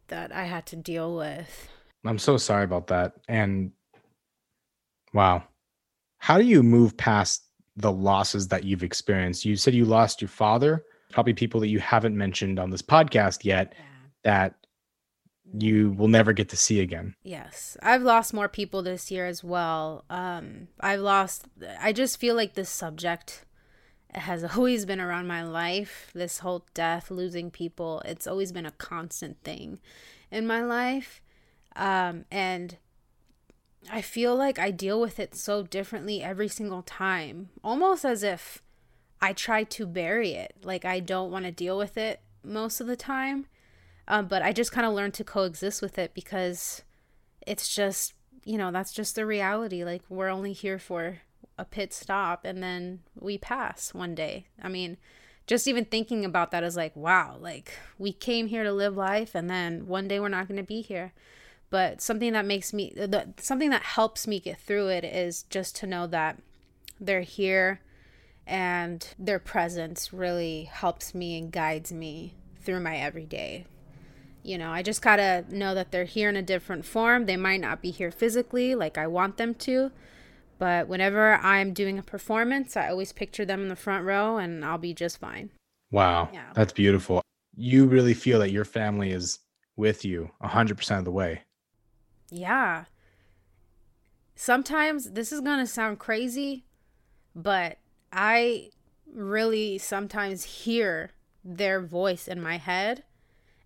that 0.08 0.32
I 0.32 0.44
had 0.44 0.66
to 0.66 0.76
deal 0.76 1.16
with. 1.16 1.68
I'm 2.04 2.18
so 2.18 2.36
sorry 2.36 2.64
about 2.64 2.86
that. 2.88 3.14
And 3.28 3.72
wow. 5.12 5.44
How 6.18 6.38
do 6.38 6.44
you 6.44 6.62
move 6.62 6.96
past 6.96 7.42
the 7.76 7.92
losses 7.92 8.48
that 8.48 8.64
you've 8.64 8.82
experienced. 8.82 9.44
You 9.44 9.56
said 9.56 9.74
you 9.74 9.84
lost 9.84 10.20
your 10.20 10.28
father, 10.28 10.84
probably 11.10 11.34
people 11.34 11.60
that 11.60 11.68
you 11.68 11.80
haven't 11.80 12.16
mentioned 12.16 12.58
on 12.58 12.70
this 12.70 12.82
podcast 12.82 13.44
yet 13.44 13.74
yeah. 13.76 13.84
that 14.22 14.54
you 15.56 15.92
will 15.92 16.08
never 16.08 16.32
get 16.32 16.48
to 16.48 16.56
see 16.56 16.80
again. 16.80 17.14
Yes. 17.22 17.76
I've 17.82 18.02
lost 18.02 18.34
more 18.34 18.48
people 18.48 18.82
this 18.82 19.10
year 19.10 19.26
as 19.26 19.44
well. 19.44 20.04
Um 20.10 20.68
I've 20.80 21.00
lost 21.00 21.46
I 21.80 21.92
just 21.92 22.18
feel 22.18 22.34
like 22.34 22.54
this 22.54 22.70
subject 22.70 23.44
has 24.10 24.44
always 24.56 24.86
been 24.86 25.00
around 25.00 25.26
my 25.26 25.42
life. 25.42 26.10
This 26.14 26.38
whole 26.38 26.66
death, 26.74 27.10
losing 27.10 27.50
people, 27.50 28.02
it's 28.04 28.26
always 28.26 28.52
been 28.52 28.66
a 28.66 28.72
constant 28.72 29.42
thing 29.42 29.80
in 30.30 30.46
my 30.46 30.62
life. 30.62 31.20
Um 31.76 32.24
and 32.30 32.78
I 33.90 34.00
feel 34.00 34.34
like 34.34 34.58
I 34.58 34.70
deal 34.70 35.00
with 35.00 35.18
it 35.18 35.34
so 35.34 35.62
differently 35.62 36.22
every 36.22 36.48
single 36.48 36.82
time, 36.82 37.50
almost 37.62 38.04
as 38.04 38.22
if 38.22 38.62
I 39.20 39.32
try 39.32 39.64
to 39.64 39.86
bury 39.86 40.32
it. 40.32 40.56
Like 40.62 40.84
I 40.84 41.00
don't 41.00 41.30
want 41.30 41.44
to 41.44 41.52
deal 41.52 41.78
with 41.78 41.96
it 41.96 42.20
most 42.42 42.80
of 42.80 42.86
the 42.86 42.96
time. 42.96 43.46
Um, 44.06 44.26
but 44.26 44.42
I 44.42 44.52
just 44.52 44.72
kind 44.72 44.86
of 44.86 44.92
learned 44.92 45.14
to 45.14 45.24
coexist 45.24 45.80
with 45.80 45.98
it 45.98 46.12
because 46.14 46.82
it's 47.46 47.74
just, 47.74 48.12
you 48.44 48.58
know, 48.58 48.70
that's 48.70 48.92
just 48.92 49.14
the 49.14 49.24
reality. 49.24 49.82
Like 49.84 50.02
we're 50.08 50.28
only 50.28 50.52
here 50.52 50.78
for 50.78 51.20
a 51.58 51.64
pit 51.64 51.92
stop 51.92 52.44
and 52.44 52.62
then 52.62 53.00
we 53.18 53.38
pass 53.38 53.94
one 53.94 54.14
day. 54.14 54.46
I 54.62 54.68
mean, 54.68 54.98
just 55.46 55.66
even 55.66 55.84
thinking 55.84 56.24
about 56.24 56.50
that 56.50 56.64
is 56.64 56.76
like, 56.76 56.94
wow, 56.94 57.36
like 57.40 57.72
we 57.98 58.12
came 58.12 58.48
here 58.48 58.64
to 58.64 58.72
live 58.72 58.96
life 58.96 59.34
and 59.34 59.48
then 59.48 59.86
one 59.86 60.08
day 60.08 60.20
we're 60.20 60.28
not 60.28 60.48
going 60.48 60.58
to 60.58 60.62
be 60.62 60.82
here 60.82 61.12
but 61.74 62.00
something 62.00 62.34
that 62.34 62.46
makes 62.46 62.72
me 62.72 62.92
the, 62.94 63.34
something 63.36 63.70
that 63.70 63.82
helps 63.82 64.28
me 64.28 64.38
get 64.38 64.60
through 64.60 64.86
it 64.86 65.02
is 65.02 65.42
just 65.50 65.74
to 65.74 65.88
know 65.88 66.06
that 66.06 66.40
they're 67.00 67.22
here 67.22 67.80
and 68.46 69.08
their 69.18 69.40
presence 69.40 70.12
really 70.12 70.70
helps 70.72 71.16
me 71.16 71.36
and 71.36 71.50
guides 71.50 71.90
me 71.90 72.36
through 72.60 72.78
my 72.78 72.96
everyday. 72.96 73.66
You 74.44 74.56
know 74.56 74.70
i 74.70 74.82
just 74.82 75.02
gotta 75.02 75.44
know 75.48 75.74
that 75.74 75.90
they're 75.90 76.04
here 76.04 76.28
in 76.28 76.36
a 76.36 76.42
different 76.42 76.84
form. 76.84 77.26
They 77.26 77.36
might 77.36 77.60
not 77.60 77.82
be 77.82 77.90
here 77.90 78.12
physically 78.12 78.76
like 78.76 78.96
i 78.96 79.08
want 79.08 79.36
them 79.36 79.52
to 79.66 79.90
but 80.60 80.86
whenever 80.86 81.34
i'm 81.38 81.72
doing 81.72 81.98
a 81.98 82.04
performance 82.04 82.76
i 82.76 82.88
always 82.88 83.10
picture 83.10 83.44
them 83.44 83.62
in 83.62 83.68
the 83.68 83.74
front 83.74 84.04
row 84.04 84.36
and 84.36 84.64
i'll 84.64 84.78
be 84.78 84.94
just 84.94 85.18
fine. 85.18 85.50
Wow. 85.90 86.28
Yeah. 86.32 86.52
that's 86.54 86.72
beautiful. 86.72 87.20
You 87.56 87.86
really 87.86 88.14
feel 88.14 88.38
that 88.38 88.52
your 88.52 88.64
family 88.64 89.10
is 89.10 89.40
with 89.74 90.04
you 90.04 90.30
100% 90.40 90.98
of 90.98 91.04
the 91.04 91.10
way 91.10 91.42
yeah. 92.34 92.84
Sometimes 94.34 95.12
this 95.12 95.30
is 95.32 95.40
going 95.40 95.60
to 95.60 95.66
sound 95.66 95.98
crazy, 95.98 96.64
but 97.34 97.78
I 98.12 98.70
really 99.12 99.78
sometimes 99.78 100.44
hear 100.44 101.12
their 101.44 101.80
voice 101.80 102.26
in 102.26 102.42
my 102.42 102.56
head 102.56 103.04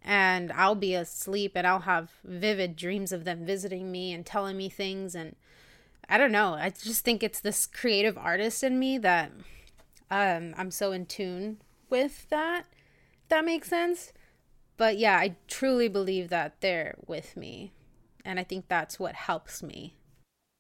and 0.03 0.53
I'll 0.53 0.75
be 0.75 0.95
asleep 0.95 1.53
and 1.55 1.67
I'll 1.67 1.81
have 1.81 2.11
vivid 2.23 2.77
dreams 2.77 3.13
of 3.13 3.25
them 3.25 3.47
visiting 3.47 3.91
me 3.91 4.13
and 4.13 4.27
telling 4.27 4.57
me 4.57 4.69
things 4.69 5.15
and 5.15 5.37
I 6.09 6.19
don't 6.19 6.33
know. 6.33 6.55
I 6.55 6.71
just 6.71 7.05
think 7.05 7.23
it's 7.23 7.41
this 7.41 7.67
creative 7.67 8.17
artist 8.19 8.63
in 8.63 8.79
me 8.79 8.99
that 8.99 9.33
um, 10.11 10.55
I'm 10.57 10.71
so 10.71 10.93
in 10.93 11.07
tune 11.07 11.59
with 11.91 12.29
that. 12.31 12.65
that 13.29 13.45
makes 13.45 13.69
sense. 13.69 14.13
But 14.77 14.99
yeah, 14.99 15.17
I 15.17 15.37
truly 15.49 15.89
believe 15.89 16.29
that 16.29 16.61
they're 16.61 16.97
with 17.07 17.37
me 17.37 17.73
and 18.29 18.39
I 18.39 18.45
think 18.45 18.69
that's 18.69 19.01
what 19.01 19.15
helps 19.15 19.63
me. 19.63 19.97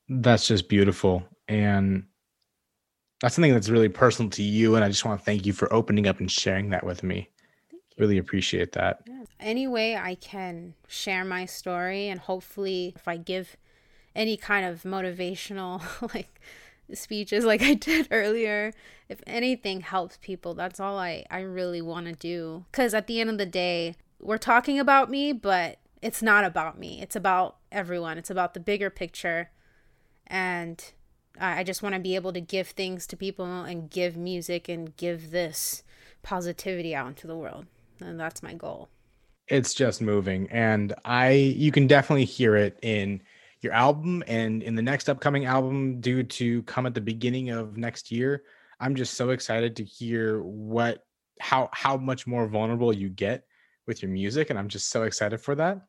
That's 0.08 0.48
just 0.48 0.70
beautiful. 0.70 1.22
And 1.48 2.06
that's 3.20 3.34
something 3.34 3.52
that's 3.52 3.68
really 3.68 3.90
personal 3.90 4.30
to 4.32 4.42
you. 4.42 4.74
And 4.74 4.82
I 4.82 4.88
just 4.88 5.04
want 5.04 5.20
to 5.20 5.24
thank 5.24 5.44
you 5.44 5.52
for 5.52 5.70
opening 5.72 6.08
up 6.08 6.18
and 6.18 6.32
sharing 6.32 6.70
that 6.70 6.84
with 6.84 7.02
me. 7.02 7.28
Really 7.98 8.16
appreciate 8.16 8.72
that. 8.72 9.02
Yeah. 9.06 9.24
Any 9.38 9.68
way 9.68 9.96
I 9.96 10.14
can 10.14 10.74
share 10.86 11.26
my 11.26 11.44
story, 11.44 12.08
and 12.08 12.18
hopefully, 12.18 12.94
if 12.96 13.06
I 13.06 13.16
give 13.16 13.56
any 14.14 14.36
kind 14.36 14.64
of 14.64 14.84
motivational, 14.84 15.82
like, 16.14 16.40
speeches 16.94 17.44
like 17.44 17.60
I 17.60 17.74
did 17.74 18.08
earlier, 18.12 18.72
if 19.10 19.20
anything 19.26 19.82
helps 19.82 20.16
people, 20.22 20.54
that's 20.54 20.80
all 20.80 20.98
I, 20.98 21.26
I 21.30 21.40
really 21.40 21.82
want 21.82 22.06
to 22.06 22.12
do. 22.12 22.64
Because 22.70 22.94
at 22.94 23.08
the 23.08 23.20
end 23.20 23.30
of 23.30 23.38
the 23.38 23.46
day, 23.46 23.96
we're 24.20 24.38
talking 24.38 24.78
about 24.78 25.10
me, 25.10 25.32
but 25.32 25.78
it's 26.02 26.22
not 26.22 26.44
about 26.44 26.78
me. 26.78 27.00
It's 27.00 27.16
about 27.16 27.56
everyone. 27.72 28.18
It's 28.18 28.30
about 28.30 28.54
the 28.54 28.60
bigger 28.60 28.90
picture. 28.90 29.50
And 30.26 30.82
I 31.40 31.64
just 31.64 31.82
want 31.82 31.94
to 31.94 32.00
be 32.00 32.14
able 32.14 32.32
to 32.32 32.40
give 32.40 32.68
things 32.68 33.06
to 33.08 33.16
people 33.16 33.46
and 33.46 33.90
give 33.90 34.16
music 34.16 34.68
and 34.68 34.96
give 34.96 35.30
this 35.30 35.82
positivity 36.22 36.94
out 36.94 37.08
into 37.08 37.26
the 37.26 37.36
world. 37.36 37.66
And 38.00 38.18
that's 38.18 38.42
my 38.42 38.54
goal. 38.54 38.88
It's 39.48 39.74
just 39.74 40.02
moving. 40.02 40.48
And 40.50 40.94
I, 41.04 41.30
you 41.30 41.72
can 41.72 41.86
definitely 41.86 42.26
hear 42.26 42.54
it 42.54 42.78
in 42.82 43.22
your 43.60 43.72
album 43.72 44.22
and 44.26 44.62
in 44.62 44.74
the 44.74 44.82
next 44.82 45.08
upcoming 45.08 45.46
album 45.46 46.00
due 46.00 46.22
to 46.22 46.62
come 46.64 46.86
at 46.86 46.94
the 46.94 47.00
beginning 47.00 47.50
of 47.50 47.76
next 47.76 48.12
year. 48.12 48.42
I'm 48.78 48.94
just 48.94 49.14
so 49.14 49.30
excited 49.30 49.74
to 49.76 49.84
hear 49.84 50.42
what, 50.42 51.04
how, 51.40 51.70
how 51.72 51.96
much 51.96 52.26
more 52.26 52.46
vulnerable 52.46 52.92
you 52.92 53.08
get 53.08 53.44
with 53.88 54.02
your 54.02 54.10
music. 54.10 54.50
And 54.50 54.58
I'm 54.58 54.68
just 54.68 54.90
so 54.90 55.02
excited 55.02 55.40
for 55.40 55.56
that. 55.56 55.80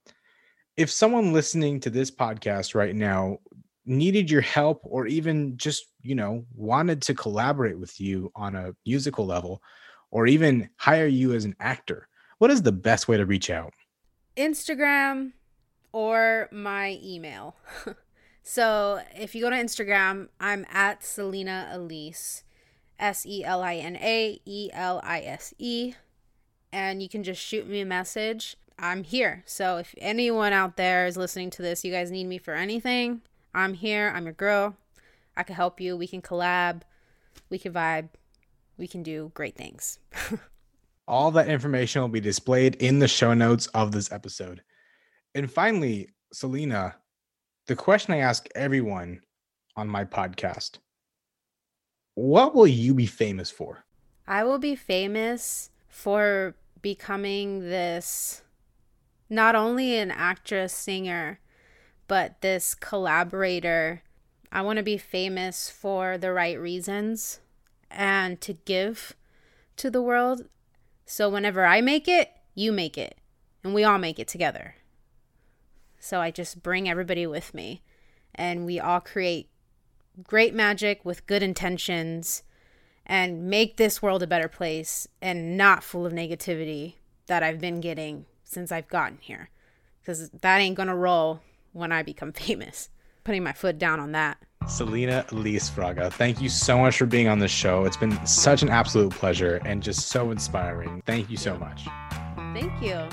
If 0.77 0.89
someone 0.89 1.33
listening 1.33 1.79
to 1.81 1.91
this 1.91 2.09
podcast 2.09 2.73
right 2.73 2.95
now 2.95 3.37
needed 3.85 4.31
your 4.31 4.41
help 4.41 4.81
or 4.83 5.05
even 5.05 5.57
just, 5.57 5.85
you 6.01 6.15
know, 6.15 6.45
wanted 6.55 7.01
to 7.03 7.13
collaborate 7.13 7.77
with 7.77 7.99
you 7.99 8.31
on 8.35 8.55
a 8.55 8.73
musical 8.85 9.25
level 9.25 9.61
or 10.09 10.25
even 10.25 10.69
hire 10.77 11.05
you 11.05 11.33
as 11.33 11.45
an 11.45 11.55
actor, 11.59 12.07
what 12.39 12.49
is 12.49 12.63
the 12.63 12.71
best 12.71 13.07
way 13.07 13.17
to 13.17 13.25
reach 13.25 13.51
out? 13.51 13.73
Instagram 14.35 15.33
or 15.91 16.49
my 16.51 16.97
email. 17.03 17.55
So 18.49 18.99
if 19.13 19.35
you 19.35 19.43
go 19.43 19.51
to 19.51 19.55
Instagram, 19.55 20.29
I'm 20.39 20.65
at 20.71 21.03
Selina 21.03 21.69
Elise, 21.71 22.43
S 22.97 23.23
E 23.23 23.43
L 23.43 23.61
I 23.61 23.75
N 23.75 23.95
A 23.97 24.41
E 24.43 24.71
L 24.73 24.99
I 25.03 25.19
S 25.19 25.53
E, 25.59 25.93
and 26.71 27.01
you 27.01 27.09
can 27.09 27.23
just 27.23 27.41
shoot 27.41 27.67
me 27.67 27.81
a 27.81 27.85
message. 27.85 28.55
I'm 28.77 29.03
here. 29.03 29.43
So 29.45 29.77
if 29.77 29.93
anyone 29.97 30.53
out 30.53 30.77
there 30.77 31.05
is 31.05 31.17
listening 31.17 31.49
to 31.51 31.61
this, 31.61 31.83
you 31.83 31.91
guys 31.91 32.11
need 32.11 32.25
me 32.25 32.37
for 32.37 32.53
anything, 32.53 33.21
I'm 33.53 33.73
here. 33.73 34.11
I'm 34.15 34.25
your 34.25 34.33
girl. 34.33 34.77
I 35.35 35.43
can 35.43 35.55
help 35.55 35.81
you. 35.81 35.97
We 35.97 36.07
can 36.07 36.21
collab. 36.21 36.81
We 37.49 37.57
can 37.57 37.73
vibe. 37.73 38.09
We 38.77 38.87
can 38.87 39.03
do 39.03 39.31
great 39.33 39.55
things. 39.55 39.99
All 41.07 41.31
that 41.31 41.47
information 41.47 42.01
will 42.01 42.09
be 42.09 42.19
displayed 42.19 42.75
in 42.75 42.99
the 42.99 43.07
show 43.07 43.33
notes 43.33 43.67
of 43.67 43.91
this 43.91 44.11
episode. 44.11 44.61
And 45.33 45.51
finally, 45.51 46.09
Selina, 46.31 46.95
the 47.67 47.75
question 47.75 48.13
I 48.13 48.19
ask 48.19 48.47
everyone 48.55 49.21
on 49.75 49.87
my 49.87 50.05
podcast 50.05 50.77
What 52.13 52.53
will 52.53 52.67
you 52.67 52.93
be 52.93 53.07
famous 53.07 53.49
for? 53.49 53.83
I 54.27 54.43
will 54.43 54.59
be 54.59 54.75
famous 54.75 55.68
for 55.89 56.55
becoming 56.81 57.59
this 57.59 58.43
not 59.29 59.55
only 59.55 59.97
an 59.97 60.11
actress, 60.11 60.73
singer, 60.73 61.39
but 62.07 62.41
this 62.41 62.73
collaborator. 62.73 64.01
I 64.51 64.61
want 64.61 64.77
to 64.77 64.83
be 64.83 64.97
famous 64.97 65.69
for 65.69 66.17
the 66.17 66.33
right 66.33 66.59
reasons 66.59 67.39
and 67.91 68.39
to 68.41 68.53
give 68.53 69.13
to 69.77 69.91
the 69.91 70.01
world. 70.01 70.47
So 71.05 71.29
whenever 71.29 71.65
I 71.65 71.81
make 71.81 72.07
it, 72.07 72.31
you 72.55 72.71
make 72.71 72.97
it, 72.97 73.17
and 73.63 73.73
we 73.73 73.83
all 73.83 73.99
make 73.99 74.19
it 74.19 74.27
together. 74.27 74.75
So 75.99 76.19
I 76.19 76.31
just 76.31 76.63
bring 76.63 76.89
everybody 76.89 77.27
with 77.27 77.53
me, 77.53 77.83
and 78.33 78.65
we 78.65 78.79
all 78.79 78.99
create 78.99 79.49
great 80.23 80.53
magic 80.53 81.05
with 81.05 81.27
good 81.27 81.43
intentions 81.43 82.43
and 83.09 83.49
make 83.49 83.77
this 83.77 84.03
world 84.03 84.21
a 84.21 84.27
better 84.27 84.47
place 84.47 85.07
and 85.19 85.57
not 85.57 85.83
full 85.83 86.05
of 86.05 86.13
negativity 86.13 86.93
that 87.25 87.41
I've 87.41 87.59
been 87.59 87.81
getting 87.81 88.27
since 88.43 88.71
I've 88.71 88.87
gotten 88.87 89.17
here. 89.19 89.49
Because 89.99 90.29
that 90.29 90.59
ain't 90.59 90.77
gonna 90.77 90.95
roll 90.95 91.41
when 91.73 91.91
I 91.91 92.03
become 92.03 92.31
famous. 92.33 92.89
Putting 93.23 93.43
my 93.43 93.51
foot 93.51 93.77
down 93.79 93.99
on 93.99 94.11
that. 94.13 94.37
Selina 94.67 95.25
Elise 95.31 95.69
Fraga, 95.69 96.13
thank 96.13 96.39
you 96.39 96.49
so 96.49 96.77
much 96.77 96.97
for 96.97 97.07
being 97.07 97.27
on 97.27 97.39
the 97.39 97.47
show. 97.47 97.85
It's 97.85 97.97
been 97.97 98.25
such 98.27 98.61
an 98.61 98.69
absolute 98.69 99.11
pleasure 99.11 99.59
and 99.65 99.81
just 99.81 100.09
so 100.09 100.29
inspiring. 100.29 101.01
Thank 101.05 101.29
you 101.29 101.37
so 101.37 101.57
much. 101.57 101.87
Thank 102.53 102.81
you. 102.81 103.09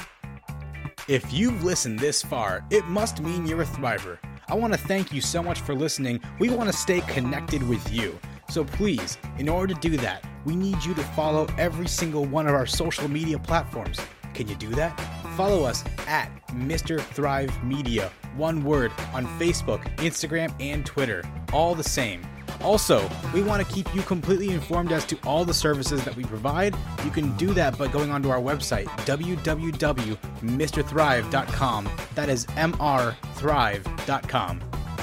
If 1.09 1.33
you've 1.33 1.65
listened 1.65 2.01
this 2.01 2.23
far, 2.23 2.65
it 2.71 2.85
must 2.87 3.23
mean 3.23 3.47
you're 3.47 3.63
a 3.63 3.67
thriver. 3.67 4.19
I 4.49 4.55
want 4.55 4.75
to 4.75 4.79
thank 4.79 5.13
you 5.13 5.21
so 5.21 5.43
much 5.43 5.61
for 5.61 5.75
listening. 5.75 6.21
We 6.39 6.51
want 6.51 6.71
to 6.71 6.77
stay 6.77 7.01
connected 7.03 7.67
with 7.67 7.93
you. 7.93 8.19
So 8.49 8.65
please, 8.65 9.19
in 9.39 9.49
order 9.49 9.75
to 9.75 9.81
do 9.81 9.97
that, 9.99 10.25
we 10.45 10.57
need 10.57 10.85
you 10.85 10.95
to 10.95 11.03
follow 11.03 11.47
every 11.59 11.89
single 11.89 12.25
one 12.25 12.47
of 12.47 12.55
our 12.55 12.67
social 12.67 13.09
media 13.09 13.39
platforms. 13.39 13.99
Can 14.35 14.49
you 14.49 14.55
do 14.55 14.69
that? 14.71 14.99
Follow 15.37 15.65
us 15.65 15.85
at 16.07 16.31
Mr. 16.49 17.01
Thrive 17.01 17.65
Media, 17.65 18.11
one 18.37 18.65
word, 18.65 18.93
on 19.13 19.27
Facebook, 19.39 19.83
Instagram, 19.97 20.55
and 20.61 20.87
Twitter. 20.87 21.25
All 21.53 21.75
the 21.75 21.85
same. 21.85 22.25
Also, 22.63 23.09
we 23.35 23.43
want 23.43 23.67
to 23.67 23.73
keep 23.73 23.93
you 23.95 24.03
completely 24.03 24.51
informed 24.51 24.93
as 24.93 25.05
to 25.07 25.19
all 25.27 25.45
the 25.45 25.55
services 25.55 26.05
that 26.05 26.15
we 26.17 26.25
provide. 26.25 26.75
You 27.05 27.11
can 27.11 27.37
do 27.37 27.53
that 27.55 27.79
by 27.79 27.89
going 27.89 28.11
onto 28.11 28.31
our 28.31 28.41
website, 28.41 28.87
www.mrthrive.com. 29.07 31.89
That 32.15 32.29
is 32.29 32.47
mrthrive.com. 32.47 34.61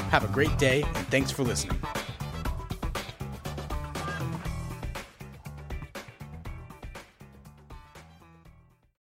Have 0.10 0.24
a 0.24 0.34
great 0.34 0.58
day, 0.58 0.84
and 0.84 1.08
thanks 1.08 1.32
for 1.32 1.44
listening. 1.44 1.80